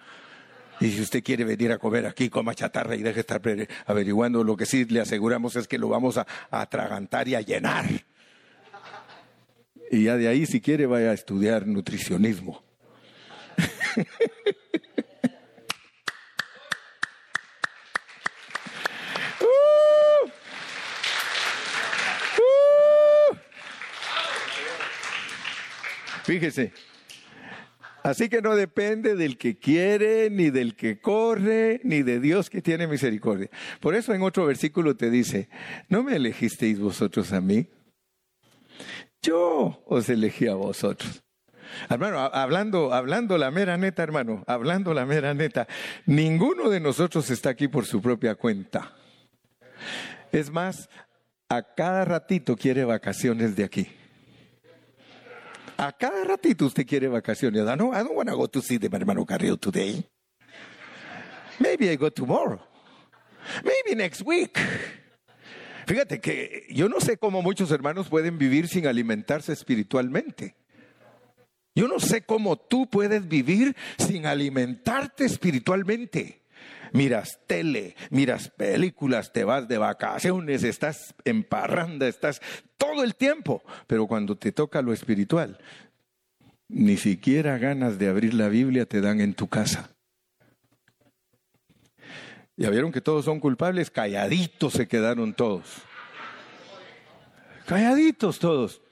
Y 0.80 0.90
si 0.92 1.02
usted 1.02 1.22
quiere 1.22 1.44
venir 1.44 1.72
a 1.72 1.78
comer 1.78 2.06
aquí, 2.06 2.30
coma 2.30 2.54
chatarra 2.54 2.96
y 2.96 3.02
deje 3.02 3.16
de 3.16 3.20
estar 3.20 3.42
averiguando, 3.84 4.42
lo 4.44 4.56
que 4.56 4.64
sí 4.64 4.86
le 4.86 5.02
aseguramos 5.02 5.56
es 5.56 5.68
que 5.68 5.76
lo 5.76 5.90
vamos 5.90 6.16
a 6.16 6.26
atragantar 6.50 7.28
y 7.28 7.34
a 7.34 7.42
llenar. 7.42 7.84
Y 9.90 10.04
ya 10.04 10.16
de 10.16 10.26
ahí, 10.28 10.46
si 10.46 10.62
quiere, 10.62 10.86
vaya 10.86 11.10
a 11.10 11.12
estudiar 11.12 11.66
nutricionismo. 11.66 12.64
Fíjese. 26.24 26.72
Así 28.02 28.28
que 28.28 28.42
no 28.42 28.56
depende 28.56 29.14
del 29.14 29.38
que 29.38 29.58
quiere, 29.58 30.28
ni 30.28 30.50
del 30.50 30.74
que 30.74 31.00
corre, 31.00 31.80
ni 31.84 32.02
de 32.02 32.18
Dios 32.18 32.50
que 32.50 32.60
tiene 32.60 32.88
misericordia. 32.88 33.48
Por 33.80 33.94
eso 33.94 34.12
en 34.12 34.22
otro 34.22 34.44
versículo 34.46 34.96
te 34.96 35.08
dice, 35.08 35.48
¿no 35.88 36.02
me 36.02 36.16
elegisteis 36.16 36.80
vosotros 36.80 37.32
a 37.32 37.40
mí? 37.40 37.68
Yo 39.22 39.84
os 39.86 40.08
elegí 40.08 40.48
a 40.48 40.54
vosotros. 40.54 41.22
Hermano, 41.88 42.18
hablando, 42.18 42.92
hablando 42.92 43.38
la 43.38 43.52
mera 43.52 43.76
neta, 43.76 44.02
hermano, 44.02 44.42
hablando 44.48 44.92
la 44.94 45.06
mera 45.06 45.32
neta, 45.32 45.68
ninguno 46.04 46.70
de 46.70 46.80
nosotros 46.80 47.30
está 47.30 47.50
aquí 47.50 47.68
por 47.68 47.86
su 47.86 48.02
propia 48.02 48.34
cuenta. 48.34 48.92
Es 50.32 50.50
más, 50.50 50.88
a 51.48 51.62
cada 51.74 52.04
ratito 52.04 52.56
quiere 52.56 52.84
vacaciones 52.84 53.54
de 53.54 53.64
aquí. 53.64 53.88
A 55.82 55.90
cada 55.90 56.22
ratito 56.22 56.66
usted 56.66 56.86
quiere 56.86 57.08
vacaciones. 57.08 57.62
I 57.62 57.74
don't, 57.74 57.92
I 57.92 58.04
don't 58.04 58.14
want 58.14 58.28
to 58.28 58.36
go 58.36 58.46
to 58.46 58.62
see 58.62 58.78
them, 58.78 58.92
hermano 58.92 59.26
Carrillo, 59.26 59.56
today. 59.56 60.08
Maybe 61.58 61.90
I 61.90 61.96
go 61.96 62.08
tomorrow. 62.08 62.60
Maybe 63.64 63.96
next 63.96 64.22
week. 64.24 64.56
Fíjate 65.84 66.20
que 66.20 66.68
yo 66.70 66.88
no 66.88 67.00
sé 67.00 67.16
cómo 67.16 67.42
muchos 67.42 67.72
hermanos 67.72 68.08
pueden 68.08 68.38
vivir 68.38 68.68
sin 68.68 68.86
alimentarse 68.86 69.52
espiritualmente. 69.52 70.54
Yo 71.74 71.88
no 71.88 71.98
sé 71.98 72.22
cómo 72.24 72.56
tú 72.56 72.88
puedes 72.88 73.26
vivir 73.26 73.74
sin 73.98 74.26
alimentarte 74.26 75.24
espiritualmente. 75.24 76.41
Miras 76.92 77.40
tele, 77.46 77.96
miras 78.10 78.50
películas, 78.50 79.32
te 79.32 79.44
vas 79.44 79.66
de 79.66 79.78
vacaciones, 79.78 80.62
estás 80.62 81.14
en 81.24 81.42
parranda, 81.42 82.06
estás 82.06 82.40
todo 82.76 83.02
el 83.02 83.14
tiempo. 83.14 83.62
Pero 83.86 84.06
cuando 84.06 84.36
te 84.36 84.52
toca 84.52 84.82
lo 84.82 84.92
espiritual, 84.92 85.58
ni 86.68 86.96
siquiera 86.96 87.58
ganas 87.58 87.98
de 87.98 88.08
abrir 88.08 88.34
la 88.34 88.48
Biblia 88.48 88.86
te 88.86 89.00
dan 89.00 89.20
en 89.20 89.34
tu 89.34 89.48
casa. 89.48 89.90
Ya 92.56 92.70
vieron 92.70 92.92
que 92.92 93.00
todos 93.00 93.24
son 93.24 93.40
culpables, 93.40 93.90
calladitos 93.90 94.74
se 94.74 94.86
quedaron 94.86 95.34
todos. 95.34 95.82
Calladitos 97.66 98.38
todos. 98.38 98.82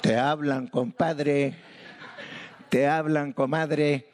Te 0.00 0.16
hablan, 0.18 0.66
compadre. 0.66 1.54
Te 2.68 2.86
hablan, 2.86 3.32
comadre. 3.32 4.10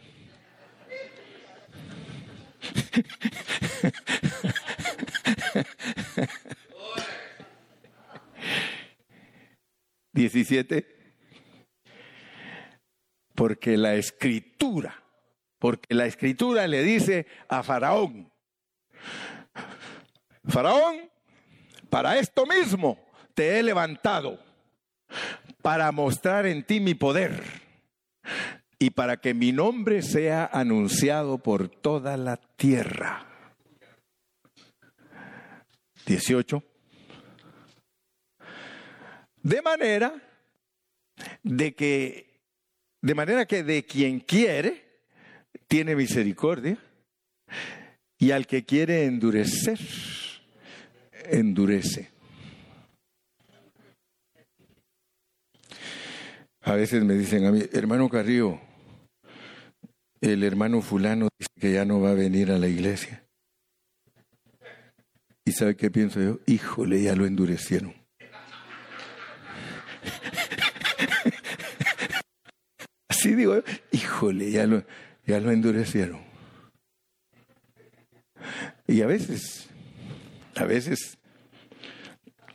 Diecisiete. 10.12 10.96
Porque 13.34 13.76
la 13.76 13.94
escritura, 13.94 15.02
porque 15.58 15.94
la 15.94 16.06
escritura 16.06 16.66
le 16.66 16.82
dice 16.82 17.26
a 17.48 17.62
Faraón, 17.62 18.32
Faraón, 20.46 21.10
para 21.88 22.18
esto 22.18 22.44
mismo 22.44 22.98
te 23.34 23.58
he 23.58 23.62
levantado, 23.62 24.38
para 25.62 25.90
mostrar 25.92 26.46
en 26.46 26.64
ti 26.64 26.80
mi 26.80 26.94
poder 26.94 27.42
y 28.82 28.90
para 28.90 29.18
que 29.18 29.34
mi 29.34 29.52
nombre 29.52 30.00
sea 30.00 30.48
anunciado 30.50 31.36
por 31.36 31.68
toda 31.68 32.16
la 32.16 32.38
tierra. 32.38 33.26
18. 36.06 36.64
De 39.42 39.60
manera 39.60 40.14
de 41.42 41.74
que, 41.74 42.40
de 43.02 43.14
manera 43.14 43.44
que 43.44 43.62
de 43.62 43.84
quien 43.84 44.20
quiere, 44.20 44.82
tiene 45.68 45.94
misericordia, 45.94 46.78
y 48.18 48.30
al 48.30 48.46
que 48.46 48.64
quiere 48.64 49.04
endurecer, 49.04 49.78
endurece. 51.24 52.08
A 56.62 56.74
veces 56.74 57.04
me 57.04 57.14
dicen 57.14 57.44
a 57.44 57.52
mí, 57.52 57.62
hermano 57.72 58.08
Carrillo, 58.08 58.58
el 60.20 60.42
hermano 60.42 60.82
fulano 60.82 61.28
dice 61.38 61.48
que 61.58 61.72
ya 61.72 61.84
no 61.84 62.00
va 62.00 62.10
a 62.10 62.14
venir 62.14 62.50
a 62.50 62.58
la 62.58 62.66
iglesia. 62.68 63.24
¿Y 65.44 65.52
sabe 65.52 65.76
qué 65.76 65.90
pienso 65.90 66.20
yo? 66.20 66.40
Híjole, 66.46 67.02
ya 67.02 67.16
lo 67.16 67.26
endurecieron. 67.26 67.94
Así 73.08 73.34
digo, 73.34 73.62
híjole, 73.90 74.50
ya 74.50 74.66
lo, 74.66 74.84
ya 75.26 75.40
lo 75.40 75.50
endurecieron. 75.50 76.20
Y 78.86 79.02
a 79.02 79.06
veces, 79.06 79.68
a 80.56 80.64
veces, 80.64 81.18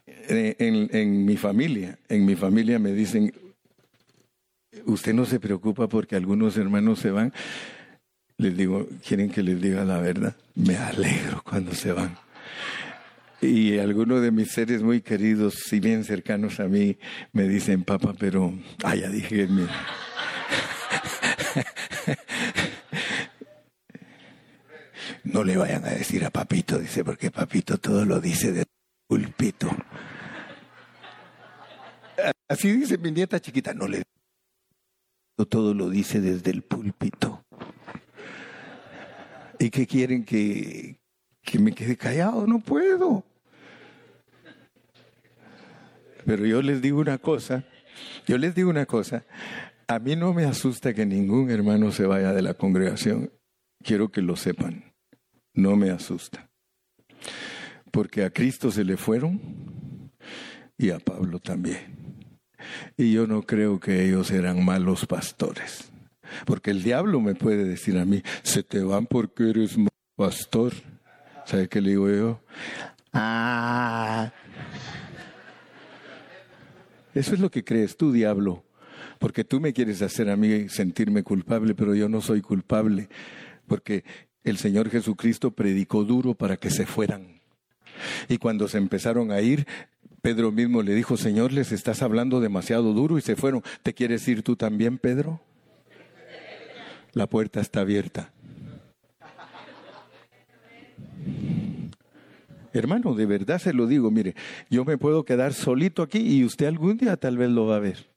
en, 0.08 0.90
en 0.96 1.26
mi 1.26 1.38
familia, 1.38 2.00
en 2.10 2.26
mi 2.26 2.36
familia 2.36 2.80
me 2.80 2.92
dicen, 2.92 3.32
usted 4.86 5.14
no 5.14 5.26
se 5.26 5.40
preocupa 5.40 5.88
porque 5.88 6.16
algunos 6.16 6.58
hermanos 6.58 7.00
se 7.00 7.12
van. 7.12 7.34
Les 8.38 8.56
digo, 8.56 8.88
¿quieren 9.06 9.30
que 9.30 9.44
les 9.44 9.62
diga 9.62 9.86
la 9.86 10.00
verdad? 10.00 10.36
Me 10.56 10.76
alegro 10.78 11.42
cuando 11.44 11.74
se 11.74 11.92
van. 11.94 12.18
Y 13.42 13.78
algunos 13.78 14.22
de 14.22 14.32
mis 14.32 14.52
seres 14.52 14.82
muy 14.82 15.02
queridos, 15.02 15.56
si 15.68 15.80
bien 15.80 16.04
cercanos 16.04 16.60
a 16.60 16.66
mí, 16.66 16.98
me 17.32 17.48
dicen, 17.48 17.84
papá, 17.84 18.14
pero, 18.18 18.54
ah, 18.84 18.96
ya 18.96 19.10
dije, 19.10 19.48
mira. 19.48 19.74
No 25.24 25.44
le 25.44 25.58
vayan 25.58 25.84
a 25.84 25.90
decir 25.90 26.24
a 26.24 26.30
papito, 26.30 26.78
dice, 26.78 27.04
porque 27.04 27.32
papito 27.32 27.78
todo 27.78 28.06
lo 28.06 28.22
dice 28.22 28.52
de 28.52 28.64
pulpito. 29.08 29.70
Así 32.48 32.72
dice 32.72 32.98
mi 33.00 33.12
nieta 33.12 33.40
chiquita, 33.40 33.74
no 33.74 33.88
le 33.88 34.04
todo 35.44 35.74
lo 35.74 35.90
dice 35.90 36.22
desde 36.22 36.52
el 36.52 36.62
púlpito. 36.62 37.44
¿Y 39.60 39.70
qué 39.70 39.86
quieren 39.86 40.24
que, 40.24 41.02
que 41.42 41.60
me 41.60 41.74
quede 41.74 41.98
callado? 41.98 42.48
No 42.48 42.60
puedo. 42.60 43.26
Pero 46.26 46.46
yo 46.46 46.62
les 46.62 46.82
digo 46.82 47.00
una 47.00 47.18
cosa, 47.18 47.66
yo 48.26 48.38
les 48.38 48.56
digo 48.56 48.70
una 48.70 48.86
cosa, 48.86 49.26
a 49.88 50.00
mí 50.00 50.16
no 50.16 50.34
me 50.34 50.46
asusta 50.46 50.94
que 50.94 51.06
ningún 51.06 51.52
hermano 51.52 51.92
se 51.92 52.08
vaya 52.08 52.34
de 52.34 52.42
la 52.42 52.56
congregación, 52.56 53.32
quiero 53.84 54.10
que 54.10 54.22
lo 54.22 54.36
sepan, 54.36 54.96
no 55.54 55.76
me 55.76 55.92
asusta. 55.92 56.50
Porque 57.92 58.24
a 58.24 58.32
Cristo 58.32 58.72
se 58.72 58.84
le 58.84 58.98
fueron 58.98 60.12
y 60.78 60.90
a 60.90 61.00
Pablo 61.00 61.40
también. 61.40 62.25
Y 62.98 63.12
yo 63.12 63.28
no 63.28 63.44
creo 63.44 63.80
que 63.80 64.06
ellos 64.06 64.32
eran 64.32 64.64
malos 64.64 65.06
pastores. 65.06 65.92
Porque 66.46 66.72
el 66.72 66.84
diablo 66.84 67.22
me 67.22 67.36
puede 67.36 67.64
decir 67.64 67.98
a 67.98 68.06
mí, 68.06 68.22
se 68.44 68.64
te 68.64 68.82
van 68.82 69.06
porque 69.06 69.50
eres 69.50 69.76
pastor. 70.16 70.74
¿Sabe 71.46 71.70
qué 71.70 71.82
le 71.82 71.92
digo 71.92 72.10
yo? 72.10 72.42
Ah. 73.14 74.32
Eso 77.14 77.34
es 77.34 77.40
lo 77.40 77.50
que 77.50 77.64
crees 77.64 77.96
tú, 77.96 78.12
diablo. 78.12 78.64
Porque 79.20 79.44
tú 79.44 79.62
me 79.62 79.74
quieres 79.74 80.02
hacer 80.02 80.30
a 80.30 80.36
mí 80.36 80.68
sentirme 80.70 81.24
culpable, 81.24 81.74
pero 81.76 81.96
yo 81.96 82.10
no 82.10 82.22
soy 82.22 82.42
culpable. 82.42 83.08
Porque 83.68 84.04
el 84.44 84.58
Señor 84.58 84.90
Jesucristo 84.90 85.52
predicó 85.52 86.04
duro 86.04 86.34
para 86.34 86.58
que 86.58 86.70
se 86.70 86.86
fueran. 86.86 87.42
Y 88.28 88.38
cuando 88.38 88.68
se 88.68 88.78
empezaron 88.78 89.32
a 89.32 89.42
ir, 89.42 89.66
Pedro 90.26 90.52
mismo 90.52 90.82
le 90.82 90.96
dijo, 90.96 91.18
Señor, 91.18 91.54
les 91.54 91.72
estás 91.72 92.02
hablando 92.02 92.42
demasiado 92.42 92.94
duro 92.94 93.20
y 93.20 93.22
se 93.22 93.36
fueron. 93.36 93.62
¿Te 93.84 93.94
quieres 93.94 94.28
ir 94.28 94.42
tú 94.42 94.56
también, 94.56 94.98
Pedro? 94.98 95.40
La 97.14 97.28
puerta 97.28 97.62
está 97.62 97.82
abierta. 97.82 98.34
Hermano, 102.74 103.14
de 103.14 103.28
verdad 103.28 103.60
se 103.60 103.72
lo 103.72 103.86
digo, 103.86 104.10
mire, 104.10 104.34
yo 104.68 104.84
me 104.84 104.98
puedo 104.98 105.26
quedar 105.26 105.54
solito 105.54 106.02
aquí 106.02 106.18
y 106.18 106.44
usted 106.44 106.66
algún 106.66 106.98
día 106.98 107.18
tal 107.18 107.38
vez 107.38 107.52
lo 107.52 107.68
va 107.68 107.76
a 107.76 107.82
ver. 107.82 108.08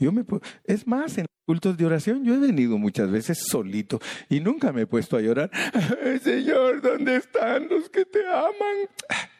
Yo 0.00 0.12
me 0.12 0.24
es 0.64 0.86
más, 0.86 1.18
en 1.18 1.26
cultos 1.44 1.76
de 1.76 1.84
oración 1.84 2.24
yo 2.24 2.34
he 2.34 2.38
venido 2.38 2.78
muchas 2.78 3.10
veces 3.10 3.44
solito 3.46 4.00
y 4.30 4.40
nunca 4.40 4.72
me 4.72 4.82
he 4.82 4.86
puesto 4.86 5.18
a 5.18 5.20
llorar. 5.20 5.50
Señor, 6.22 6.80
¿dónde 6.80 7.16
están 7.16 7.68
los 7.68 7.90
que 7.90 8.06
te 8.06 8.26
aman? 8.26 9.35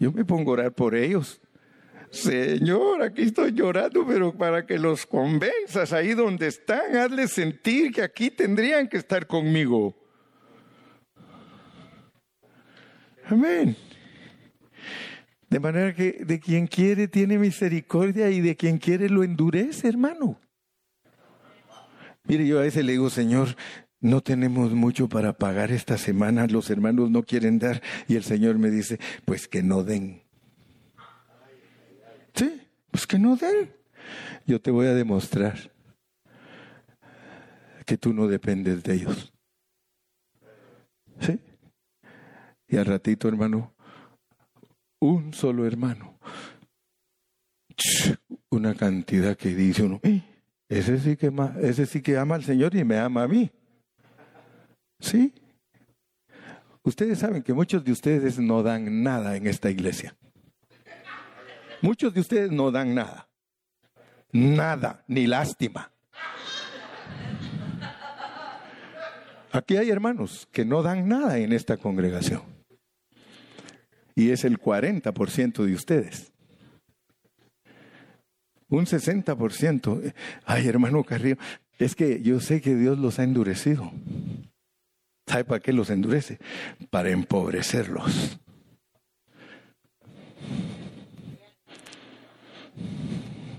Yo 0.00 0.10
me 0.10 0.24
pongo 0.24 0.50
a 0.50 0.54
orar 0.54 0.72
por 0.72 0.94
ellos. 0.94 1.42
Señor, 2.10 3.02
aquí 3.02 3.22
estoy 3.22 3.52
llorando, 3.52 4.04
pero 4.06 4.32
para 4.36 4.64
que 4.64 4.78
los 4.78 5.04
convenzas 5.04 5.92
ahí 5.92 6.14
donde 6.14 6.48
están, 6.48 6.96
hazles 6.96 7.32
sentir 7.32 7.92
que 7.92 8.02
aquí 8.02 8.30
tendrían 8.30 8.88
que 8.88 8.96
estar 8.96 9.26
conmigo. 9.26 9.94
Amén. 13.26 13.76
De 15.50 15.60
manera 15.60 15.94
que 15.94 16.24
de 16.24 16.40
quien 16.40 16.66
quiere 16.66 17.06
tiene 17.06 17.38
misericordia 17.38 18.30
y 18.30 18.40
de 18.40 18.56
quien 18.56 18.78
quiere 18.78 19.08
lo 19.10 19.22
endurece, 19.22 19.86
hermano. 19.86 20.40
Mire, 22.24 22.46
yo 22.46 22.58
a 22.58 22.62
veces 22.62 22.84
le 22.84 22.92
digo, 22.92 23.10
Señor, 23.10 23.54
no 24.00 24.22
tenemos 24.22 24.72
mucho 24.72 25.08
para 25.08 25.34
pagar 25.34 25.70
esta 25.70 25.98
semana, 25.98 26.46
los 26.46 26.70
hermanos 26.70 27.10
no 27.10 27.22
quieren 27.22 27.58
dar 27.58 27.82
y 28.08 28.16
el 28.16 28.24
Señor 28.24 28.58
me 28.58 28.70
dice, 28.70 28.98
pues 29.24 29.46
que 29.46 29.62
no 29.62 29.84
den. 29.84 30.22
Sí, 32.34 32.62
pues 32.90 33.06
que 33.06 33.18
no 33.18 33.36
den. 33.36 33.74
Yo 34.46 34.60
te 34.60 34.70
voy 34.70 34.86
a 34.86 34.94
demostrar 34.94 35.70
que 37.84 37.98
tú 37.98 38.14
no 38.14 38.26
dependes 38.26 38.82
de 38.82 38.94
ellos. 38.94 39.32
¿Sí? 41.20 41.38
Y 42.68 42.76
al 42.76 42.86
ratito, 42.86 43.28
hermano, 43.28 43.74
un 45.00 45.34
solo 45.34 45.66
hermano, 45.66 46.18
una 48.48 48.74
cantidad 48.74 49.36
que 49.36 49.54
dice 49.54 49.82
uno, 49.82 50.00
ese 50.68 50.98
sí 51.00 51.16
que, 51.16 51.32
ese 51.62 51.84
sí 51.84 52.00
que 52.00 52.16
ama 52.16 52.36
al 52.36 52.44
Señor 52.44 52.74
y 52.74 52.84
me 52.84 52.98
ama 52.98 53.24
a 53.24 53.28
mí. 53.28 53.50
Sí. 55.00 55.34
Ustedes 56.82 57.18
saben 57.18 57.42
que 57.42 57.52
muchos 57.52 57.84
de 57.84 57.92
ustedes 57.92 58.38
no 58.38 58.62
dan 58.62 59.02
nada 59.02 59.36
en 59.36 59.46
esta 59.46 59.70
iglesia. 59.70 60.16
Muchos 61.82 62.12
de 62.14 62.20
ustedes 62.20 62.50
no 62.50 62.70
dan 62.70 62.94
nada. 62.94 63.28
Nada, 64.32 65.04
ni 65.08 65.26
lástima. 65.26 65.90
Aquí 69.52 69.76
hay 69.76 69.90
hermanos 69.90 70.46
que 70.52 70.64
no 70.64 70.82
dan 70.82 71.08
nada 71.08 71.38
en 71.38 71.52
esta 71.52 71.76
congregación. 71.76 72.42
Y 74.14 74.30
es 74.30 74.44
el 74.44 74.58
40% 74.58 75.64
de 75.64 75.74
ustedes. 75.74 76.32
Un 78.68 78.86
60%. 78.86 80.14
Ay, 80.44 80.68
hermano 80.68 81.02
Carrillo, 81.02 81.36
es 81.78 81.96
que 81.96 82.22
yo 82.22 82.38
sé 82.40 82.60
que 82.60 82.76
Dios 82.76 82.98
los 82.98 83.18
ha 83.18 83.24
endurecido. 83.24 83.90
¿Sabe 85.30 85.44
para 85.44 85.60
qué 85.60 85.72
los 85.72 85.90
endurece? 85.90 86.40
Para 86.90 87.10
empobrecerlos. 87.10 88.36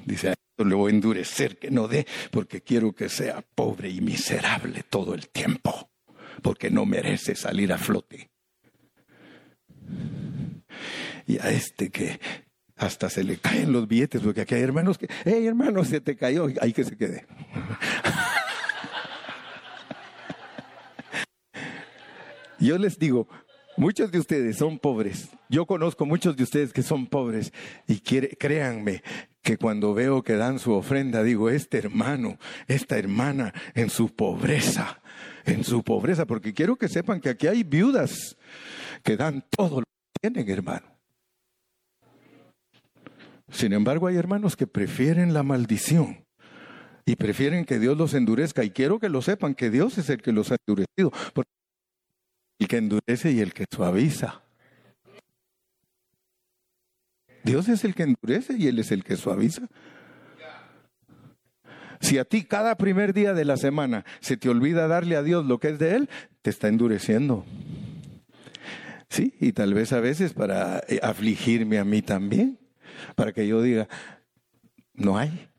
Dice, 0.06 0.32
esto 0.32 0.66
le 0.66 0.76
voy 0.76 0.92
a 0.92 0.96
endurecer 0.96 1.58
que 1.58 1.72
no 1.72 1.88
dé, 1.88 2.06
porque 2.30 2.60
quiero 2.60 2.92
que 2.92 3.08
sea 3.08 3.42
pobre 3.56 3.90
y 3.90 4.02
miserable 4.02 4.84
todo 4.90 5.14
el 5.14 5.30
tiempo, 5.30 5.90
porque 6.42 6.70
no 6.70 6.86
merece 6.86 7.36
salir 7.36 7.72
a 7.72 7.78
flote. 7.78 8.30
Y 11.26 11.40
a 11.40 11.52
este 11.52 11.90
que 11.90 12.20
hasta 12.76 13.10
se 13.10 13.24
le 13.24 13.38
caen 13.38 13.72
los 13.72 13.88
billetes, 13.88 14.20
porque 14.20 14.42
aquí 14.42 14.56
hay 14.56 14.64
hermanos 14.64 14.98
que, 14.98 15.08
hey 15.24 15.48
hermano, 15.48 15.86
se 15.86 16.02
te 16.02 16.18
cayó, 16.18 16.48
ahí 16.60 16.74
que 16.74 16.84
se 16.84 16.98
quede. 16.98 17.26
Yo 22.62 22.78
les 22.78 23.00
digo, 23.00 23.28
muchos 23.76 24.12
de 24.12 24.20
ustedes 24.20 24.58
son 24.58 24.78
pobres. 24.78 25.30
Yo 25.50 25.66
conozco 25.66 26.06
muchos 26.06 26.38
de 26.38 26.44
ustedes 26.44 26.72
que 26.72 26.84
son 26.84 27.08
pobres 27.08 27.52
y 27.88 28.00
créanme 28.00 29.02
que 29.42 29.58
cuando 29.58 29.96
veo 29.96 30.22
que 30.22 30.36
dan 30.36 30.60
su 30.60 30.72
ofrenda, 30.72 31.24
digo, 31.24 31.50
este 31.50 31.80
hermano, 31.80 32.38
esta 32.68 33.00
hermana 33.00 33.52
en 33.74 33.90
su 33.90 34.16
pobreza, 34.16 35.02
en 35.46 35.64
su 35.64 35.84
pobreza, 35.84 36.28
porque 36.28 36.54
quiero 36.54 36.76
que 36.76 36.88
sepan 36.88 37.20
que 37.20 37.30
aquí 37.30 37.48
hay 37.48 37.64
viudas 37.64 38.38
que 39.04 39.18
dan 39.18 39.44
todo 39.50 39.80
lo 39.80 39.86
que 39.86 40.30
tienen, 40.30 40.48
hermano. 40.50 40.86
Sin 43.50 43.74
embargo, 43.74 44.06
hay 44.06 44.18
hermanos 44.18 44.56
que 44.56 44.68
prefieren 44.68 45.34
la 45.34 45.42
maldición 45.42 46.26
y 47.06 47.16
prefieren 47.16 47.66
que 47.66 47.80
Dios 47.80 47.98
los 47.98 48.14
endurezca. 48.14 48.64
Y 48.64 48.70
quiero 48.70 49.00
que 49.00 49.10
lo 49.10 49.24
sepan, 49.24 49.56
que 49.56 49.72
Dios 49.72 49.98
es 49.98 50.10
el 50.12 50.22
que 50.22 50.32
los 50.32 50.52
ha 50.52 50.58
endurecido. 50.68 51.12
El 52.62 52.68
que 52.68 52.78
endurece 52.78 53.32
y 53.32 53.40
el 53.40 53.54
que 53.54 53.66
suaviza. 53.74 54.44
Dios 57.44 57.68
es 57.70 57.84
el 57.84 57.96
que 57.96 58.04
endurece 58.04 58.56
y 58.56 58.68
Él 58.68 58.78
es 58.78 58.92
el 58.92 59.04
que 59.04 59.18
suaviza. 59.18 59.68
Si 62.02 62.20
a 62.20 62.26
ti 62.26 62.44
cada 62.44 62.76
primer 62.78 63.14
día 63.14 63.34
de 63.34 63.46
la 63.46 63.58
semana 63.58 64.06
se 64.20 64.38
te 64.38 64.48
olvida 64.48 64.88
darle 64.88 65.16
a 65.16 65.24
Dios 65.24 65.44
lo 65.46 65.60
que 65.60 65.70
es 65.70 65.80
de 65.80 65.96
Él, 65.96 66.10
te 66.44 66.52
está 66.52 66.68
endureciendo. 66.68 67.46
Sí, 69.10 69.34
y 69.40 69.54
tal 69.54 69.74
vez 69.74 69.92
a 69.92 70.00
veces 70.00 70.34
para 70.34 70.84
eh, 70.88 71.00
afligirme 71.02 71.80
a 71.80 71.84
mí 71.84 72.04
también, 72.04 72.60
para 73.16 73.34
que 73.34 73.48
yo 73.48 73.64
diga, 73.64 73.88
no 74.94 75.18
hay, 75.18 75.50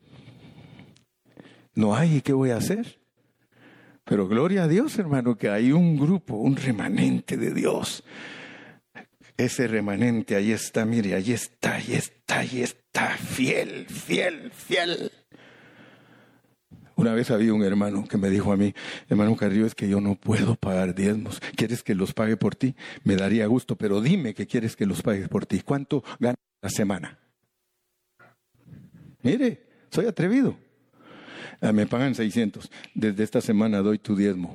no 1.75 1.97
hay, 1.97 2.19
¿y 2.19 2.21
qué 2.21 2.33
voy 2.33 2.51
a 2.51 2.59
hacer? 2.59 3.02
Pero 4.05 4.27
gloria 4.27 4.65
a 4.65 4.69
Dios, 4.69 4.99
hermano, 4.99 5.37
que 5.37 5.49
hay 5.49 5.73
un 5.73 5.97
grupo, 5.97 6.37
un 6.37 6.57
remanente 6.57 7.37
de 7.37 7.55
Dios. 7.55 8.03
Ese 9.37 9.67
remanente, 9.69 10.37
ahí 10.37 10.53
está, 10.53 10.85
mire, 10.85 11.15
ahí 11.15 11.33
está, 11.33 11.77
ahí 11.77 11.95
está, 11.95 12.41
ahí 12.41 12.63
está, 12.63 13.17
fiel, 13.17 13.87
fiel, 13.87 14.51
fiel. 14.51 15.11
Una 16.97 17.15
vez 17.15 17.31
había 17.31 17.55
un 17.55 17.65
hermano 17.65 18.07
que 18.07 18.19
me 18.19 18.29
dijo 18.29 18.53
a 18.53 18.57
mí, 18.57 18.75
hermano 19.09 19.35
Carrillo, 19.37 19.67
es 19.67 19.75
que 19.75 19.89
yo 19.89 20.01
no 20.01 20.15
puedo 20.15 20.57
pagar 20.57 20.95
diezmos. 20.95 21.41
¿Quieres 21.57 21.83
que 21.83 21.95
los 21.95 22.13
pague 22.13 22.37
por 22.37 22.55
ti? 22.55 22.75
Me 23.03 23.17
daría 23.17 23.47
gusto, 23.47 23.77
pero 23.77 24.01
dime 24.01 24.35
que 24.35 24.47
quieres 24.47 24.77
que 24.77 24.87
los 24.87 25.03
pague 25.03 25.29
por 25.29 25.47
ti. 25.47 25.63
¿Cuánto 25.65 26.05
ganas 26.21 26.37
la 26.61 26.69
semana? 26.69 27.19
Mire, 29.23 29.67
soy 29.91 30.07
atrevido. 30.07 30.57
Ah, 31.61 31.73
me 31.73 31.87
pagan 31.87 32.15
600. 32.15 32.71
Desde 32.95 33.25
esta 33.25 33.41
semana 33.41 33.79
doy 33.79 33.99
tu 33.99 34.17
diezmo. 34.17 34.55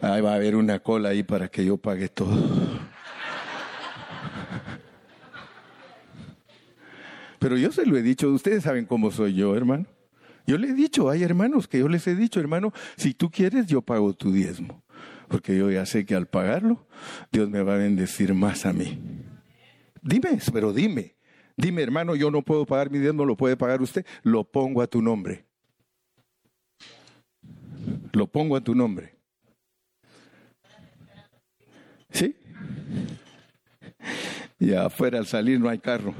Ahí 0.00 0.20
va 0.20 0.32
a 0.32 0.36
haber 0.36 0.56
una 0.56 0.78
cola 0.80 1.10
ahí 1.10 1.22
para 1.22 1.48
que 1.48 1.64
yo 1.64 1.76
pague 1.76 2.08
todo. 2.08 2.80
Pero 7.38 7.56
yo 7.56 7.70
se 7.70 7.86
lo 7.86 7.96
he 7.96 8.02
dicho, 8.02 8.30
ustedes 8.30 8.64
saben 8.64 8.86
cómo 8.86 9.10
soy 9.10 9.34
yo, 9.34 9.54
hermano. 9.56 9.86
Yo 10.46 10.58
le 10.58 10.68
he 10.68 10.74
dicho, 10.74 11.10
hay 11.10 11.22
hermanos 11.22 11.66
que 11.66 11.78
yo 11.78 11.88
les 11.88 12.06
he 12.06 12.14
dicho, 12.14 12.40
hermano, 12.40 12.72
si 12.96 13.14
tú 13.14 13.30
quieres, 13.30 13.66
yo 13.66 13.82
pago 13.82 14.14
tu 14.14 14.32
diezmo. 14.32 14.82
Porque 15.28 15.56
yo 15.56 15.70
ya 15.70 15.84
sé 15.86 16.06
que 16.06 16.14
al 16.14 16.26
pagarlo, 16.26 16.86
Dios 17.32 17.50
me 17.50 17.62
va 17.62 17.74
a 17.74 17.78
bendecir 17.78 18.32
más 18.32 18.64
a 18.64 18.72
mí. 18.72 19.00
Dime, 20.02 20.38
pero 20.52 20.72
dime. 20.72 21.15
Dime, 21.56 21.82
hermano, 21.82 22.14
yo 22.14 22.30
no 22.30 22.42
puedo 22.42 22.66
pagar 22.66 22.90
mi 22.90 22.98
diezmo, 22.98 23.24
lo 23.24 23.36
puede 23.36 23.56
pagar 23.56 23.80
usted. 23.80 24.04
Lo 24.22 24.44
pongo 24.44 24.82
a 24.82 24.86
tu 24.86 25.00
nombre. 25.00 25.46
Lo 28.12 28.26
pongo 28.26 28.56
a 28.56 28.60
tu 28.60 28.74
nombre. 28.74 29.16
¿Sí? 32.10 32.36
Y 34.58 34.74
afuera 34.74 35.18
al 35.18 35.26
salir 35.26 35.60
no 35.60 35.68
hay 35.68 35.78
carro. 35.78 36.14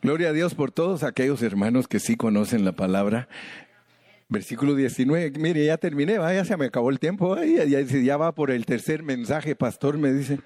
Gloria 0.00 0.28
a 0.28 0.32
Dios 0.32 0.54
por 0.54 0.70
todos 0.70 1.02
aquellos 1.02 1.42
hermanos 1.42 1.88
que 1.88 1.98
sí 1.98 2.16
conocen 2.16 2.64
la 2.64 2.72
palabra. 2.72 3.28
Versículo 4.30 4.74
19, 4.74 5.32
mire, 5.38 5.64
ya 5.64 5.78
terminé, 5.78 6.14
ya 6.14 6.44
se 6.44 6.56
me 6.56 6.66
acabó 6.66 6.90
el 6.90 6.98
tiempo, 6.98 7.36
ya, 7.42 7.64
ya 7.64 8.16
va 8.18 8.34
por 8.34 8.50
el 8.50 8.66
tercer 8.66 9.02
mensaje, 9.02 9.56
pastor, 9.56 9.96
me 9.96 10.12
dice. 10.12 10.38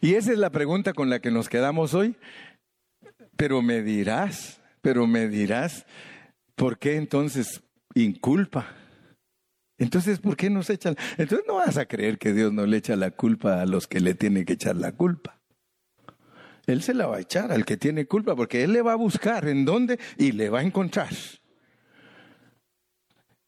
Y 0.00 0.14
esa 0.14 0.32
es 0.32 0.38
la 0.38 0.50
pregunta 0.50 0.92
con 0.92 1.10
la 1.10 1.18
que 1.18 1.30
nos 1.30 1.48
quedamos 1.48 1.94
hoy. 1.94 2.14
Pero 3.36 3.62
me 3.62 3.82
dirás, 3.82 4.60
pero 4.82 5.06
me 5.06 5.28
dirás, 5.28 5.86
¿por 6.54 6.78
qué 6.78 6.96
entonces 6.96 7.62
inculpa? 7.94 8.68
Entonces, 9.78 10.20
¿por 10.20 10.36
qué 10.36 10.50
nos 10.50 10.70
echan? 10.70 10.94
Entonces 11.16 11.46
no 11.48 11.54
vas 11.54 11.76
a 11.78 11.86
creer 11.86 12.18
que 12.18 12.32
Dios 12.32 12.52
no 12.52 12.66
le 12.66 12.76
echa 12.76 12.94
la 12.96 13.10
culpa 13.10 13.60
a 13.60 13.66
los 13.66 13.88
que 13.88 13.98
le 13.98 14.14
tienen 14.14 14.44
que 14.44 14.52
echar 14.52 14.76
la 14.76 14.92
culpa. 14.92 15.40
Él 16.66 16.82
se 16.82 16.94
la 16.94 17.06
va 17.06 17.16
a 17.16 17.20
echar 17.20 17.52
al 17.52 17.64
que 17.64 17.76
tiene 17.76 18.06
culpa, 18.06 18.34
porque 18.34 18.64
Él 18.64 18.72
le 18.72 18.82
va 18.82 18.92
a 18.92 18.96
buscar 18.96 19.48
en 19.48 19.64
dónde 19.64 19.98
y 20.16 20.32
le 20.32 20.48
va 20.48 20.60
a 20.60 20.62
encontrar. 20.62 21.10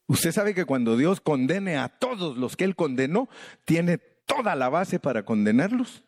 Usted 0.09 0.33
sabe 0.33 0.55
que 0.55 0.65
cuando 0.65 0.97
Dios 0.97 1.21
condene 1.21 1.79
a 1.79 1.89
todos 1.89 2.37
los 2.37 2.57
que 2.57 2.65
Él 2.65 2.77
condenó, 2.77 3.29
tiene 3.65 3.99
toda 3.99 4.55
la 4.55 4.69
base 4.69 4.99
para 4.99 5.25
condenarlos. 5.25 6.05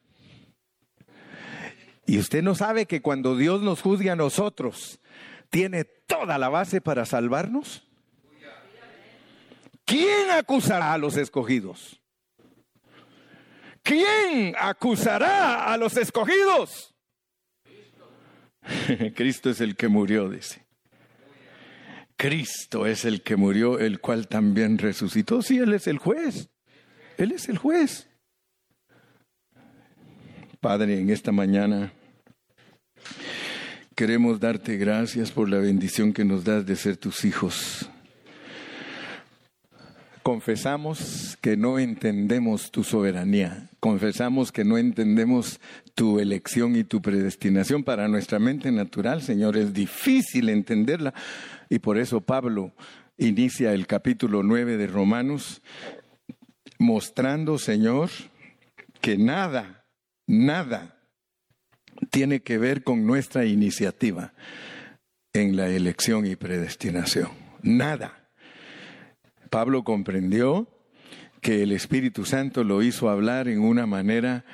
Y 2.06 2.18
usted 2.18 2.42
no 2.42 2.54
sabe 2.54 2.86
que 2.86 3.02
cuando 3.02 3.36
Dios 3.36 3.62
nos 3.62 3.82
juzgue 3.82 4.10
a 4.10 4.16
nosotros, 4.16 5.00
tiene 5.50 5.84
toda 5.84 6.38
la 6.38 6.48
base 6.48 6.80
para 6.80 7.04
salvarnos. 7.04 7.86
¿Quién 9.84 10.30
acusará 10.30 10.92
a 10.92 10.98
los 10.98 11.16
escogidos? 11.16 12.00
¿Quién 13.82 14.54
acusará 14.58 15.72
a 15.72 15.76
los 15.78 15.96
escogidos? 15.96 16.94
Cristo 19.14 19.50
es 19.50 19.60
el 19.60 19.76
que 19.76 19.88
murió, 19.88 20.28
dice. 20.28 20.66
Cristo 22.16 22.86
es 22.86 23.04
el 23.04 23.22
que 23.22 23.36
murió, 23.36 23.78
el 23.78 24.00
cual 24.00 24.26
también 24.26 24.78
resucitó. 24.78 25.40
Sí, 25.40 25.58
Él 25.58 25.72
es 25.72 25.86
el 25.86 25.98
juez. 25.98 26.48
Él 27.16 27.32
es 27.32 27.48
el 27.48 27.58
juez. 27.58 28.08
Padre, 30.60 30.98
en 30.98 31.10
esta 31.10 31.30
mañana 31.30 31.92
queremos 33.94 34.40
darte 34.40 34.76
gracias 34.76 35.30
por 35.30 35.48
la 35.48 35.58
bendición 35.58 36.12
que 36.12 36.24
nos 36.24 36.44
das 36.44 36.66
de 36.66 36.74
ser 36.74 36.96
tus 36.96 37.24
hijos. 37.24 37.88
Confesamos 40.28 41.38
que 41.40 41.56
no 41.56 41.78
entendemos 41.78 42.70
tu 42.70 42.84
soberanía, 42.84 43.70
confesamos 43.80 44.52
que 44.52 44.62
no 44.62 44.76
entendemos 44.76 45.58
tu 45.94 46.20
elección 46.20 46.76
y 46.76 46.84
tu 46.84 47.00
predestinación 47.00 47.82
para 47.82 48.08
nuestra 48.08 48.38
mente 48.38 48.70
natural, 48.70 49.22
Señor, 49.22 49.56
es 49.56 49.72
difícil 49.72 50.50
entenderla 50.50 51.14
y 51.70 51.78
por 51.78 51.96
eso 51.96 52.20
Pablo 52.20 52.74
inicia 53.16 53.72
el 53.72 53.86
capítulo 53.86 54.42
9 54.42 54.76
de 54.76 54.86
Romanos 54.86 55.62
mostrando, 56.78 57.56
Señor, 57.56 58.10
que 59.00 59.16
nada, 59.16 59.86
nada 60.26 60.98
tiene 62.10 62.40
que 62.40 62.58
ver 62.58 62.84
con 62.84 63.06
nuestra 63.06 63.46
iniciativa 63.46 64.34
en 65.32 65.56
la 65.56 65.70
elección 65.70 66.26
y 66.26 66.36
predestinación. 66.36 67.30
Nada. 67.62 68.27
Pablo 69.48 69.84
comprendió 69.84 70.68
que 71.40 71.62
el 71.62 71.72
Espíritu 71.72 72.24
Santo 72.24 72.64
lo 72.64 72.82
hizo 72.82 73.08
hablar 73.08 73.48
en 73.48 73.60
una 73.60 73.86
manera 73.86 74.44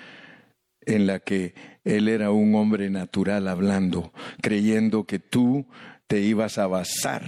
en 0.82 1.06
la 1.06 1.20
que 1.20 1.54
él 1.84 2.08
era 2.08 2.30
un 2.30 2.54
hombre 2.54 2.90
natural 2.90 3.48
hablando, 3.48 4.12
creyendo 4.42 5.04
que 5.04 5.18
tú 5.18 5.66
te 6.06 6.20
ibas 6.20 6.58
a 6.58 6.66
basar 6.66 7.22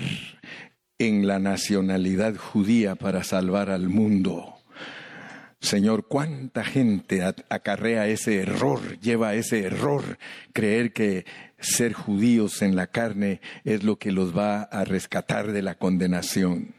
en 0.99 1.27
la 1.27 1.39
nacionalidad 1.39 2.37
judía 2.37 2.95
para 2.95 3.25
salvar 3.25 3.71
al 3.71 3.89
mundo. 3.89 4.55
Señor, 5.61 6.07
¿cuánta 6.07 6.64
gente 6.64 7.23
acarrea 7.49 8.07
ese 8.07 8.37
error, 8.37 9.01
lleva 9.01 9.35
ese 9.35 9.64
error, 9.64 10.19
creer 10.53 10.93
que 10.93 11.25
ser 11.59 11.93
judíos 11.93 12.62
en 12.62 12.77
la 12.77 12.87
carne 12.87 13.41
es 13.64 13.83
lo 13.83 13.99
que 13.99 14.12
los 14.12 14.37
va 14.37 14.62
a 14.62 14.85
rescatar 14.85 15.53
de 15.53 15.62
la 15.62 15.75
condenación? 15.75 16.75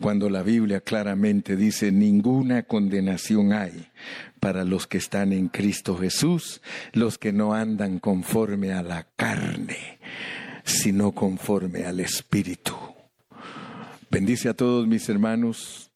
Cuando 0.00 0.28
la 0.28 0.42
Biblia 0.42 0.80
claramente 0.80 1.56
dice 1.56 1.92
ninguna 1.92 2.64
condenación 2.64 3.52
hay 3.52 3.88
para 4.40 4.64
los 4.64 4.86
que 4.86 4.98
están 4.98 5.32
en 5.32 5.48
Cristo 5.48 5.96
Jesús, 5.96 6.60
los 6.92 7.18
que 7.18 7.32
no 7.32 7.54
andan 7.54 7.98
conforme 7.98 8.72
a 8.72 8.82
la 8.82 9.06
carne, 9.16 9.98
sino 10.64 11.12
conforme 11.12 11.84
al 11.84 12.00
Espíritu. 12.00 12.74
Bendice 14.10 14.48
a 14.48 14.54
todos 14.54 14.86
mis 14.86 15.08
hermanos, 15.08 15.90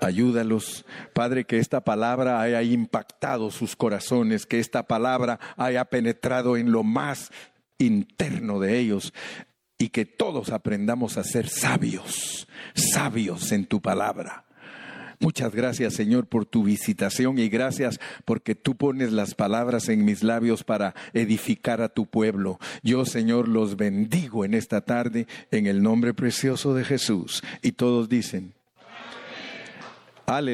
ayúdalos. 0.00 0.84
Padre, 1.12 1.44
que 1.44 1.58
esta 1.58 1.82
palabra 1.82 2.40
haya 2.40 2.62
impactado 2.62 3.50
sus 3.50 3.76
corazones, 3.76 4.46
que 4.46 4.60
esta 4.60 4.84
palabra 4.84 5.38
haya 5.56 5.84
penetrado 5.84 6.56
en 6.56 6.72
lo 6.72 6.84
más 6.84 7.30
interno 7.78 8.60
de 8.60 8.78
ellos 8.78 9.12
y 9.80 9.88
que 9.88 10.04
todos 10.04 10.50
aprendamos 10.50 11.16
a 11.16 11.24
ser 11.24 11.48
sabios, 11.48 12.46
sabios 12.74 13.50
en 13.50 13.64
tu 13.64 13.80
palabra. 13.80 14.44
Muchas 15.20 15.54
gracias 15.54 15.94
Señor 15.94 16.26
por 16.26 16.44
tu 16.44 16.64
visitación 16.64 17.38
y 17.38 17.48
gracias 17.48 17.98
porque 18.26 18.54
tú 18.54 18.76
pones 18.76 19.10
las 19.12 19.34
palabras 19.34 19.88
en 19.88 20.04
mis 20.04 20.22
labios 20.22 20.64
para 20.64 20.94
edificar 21.14 21.80
a 21.80 21.88
tu 21.88 22.04
pueblo. 22.04 22.58
Yo 22.82 23.06
Señor 23.06 23.48
los 23.48 23.76
bendigo 23.76 24.44
en 24.44 24.52
esta 24.52 24.82
tarde 24.82 25.26
en 25.50 25.66
el 25.66 25.82
nombre 25.82 26.12
precioso 26.12 26.74
de 26.74 26.84
Jesús. 26.84 27.42
Y 27.62 27.72
todos 27.72 28.10
dicen, 28.10 28.52
aleluya. 30.26 30.48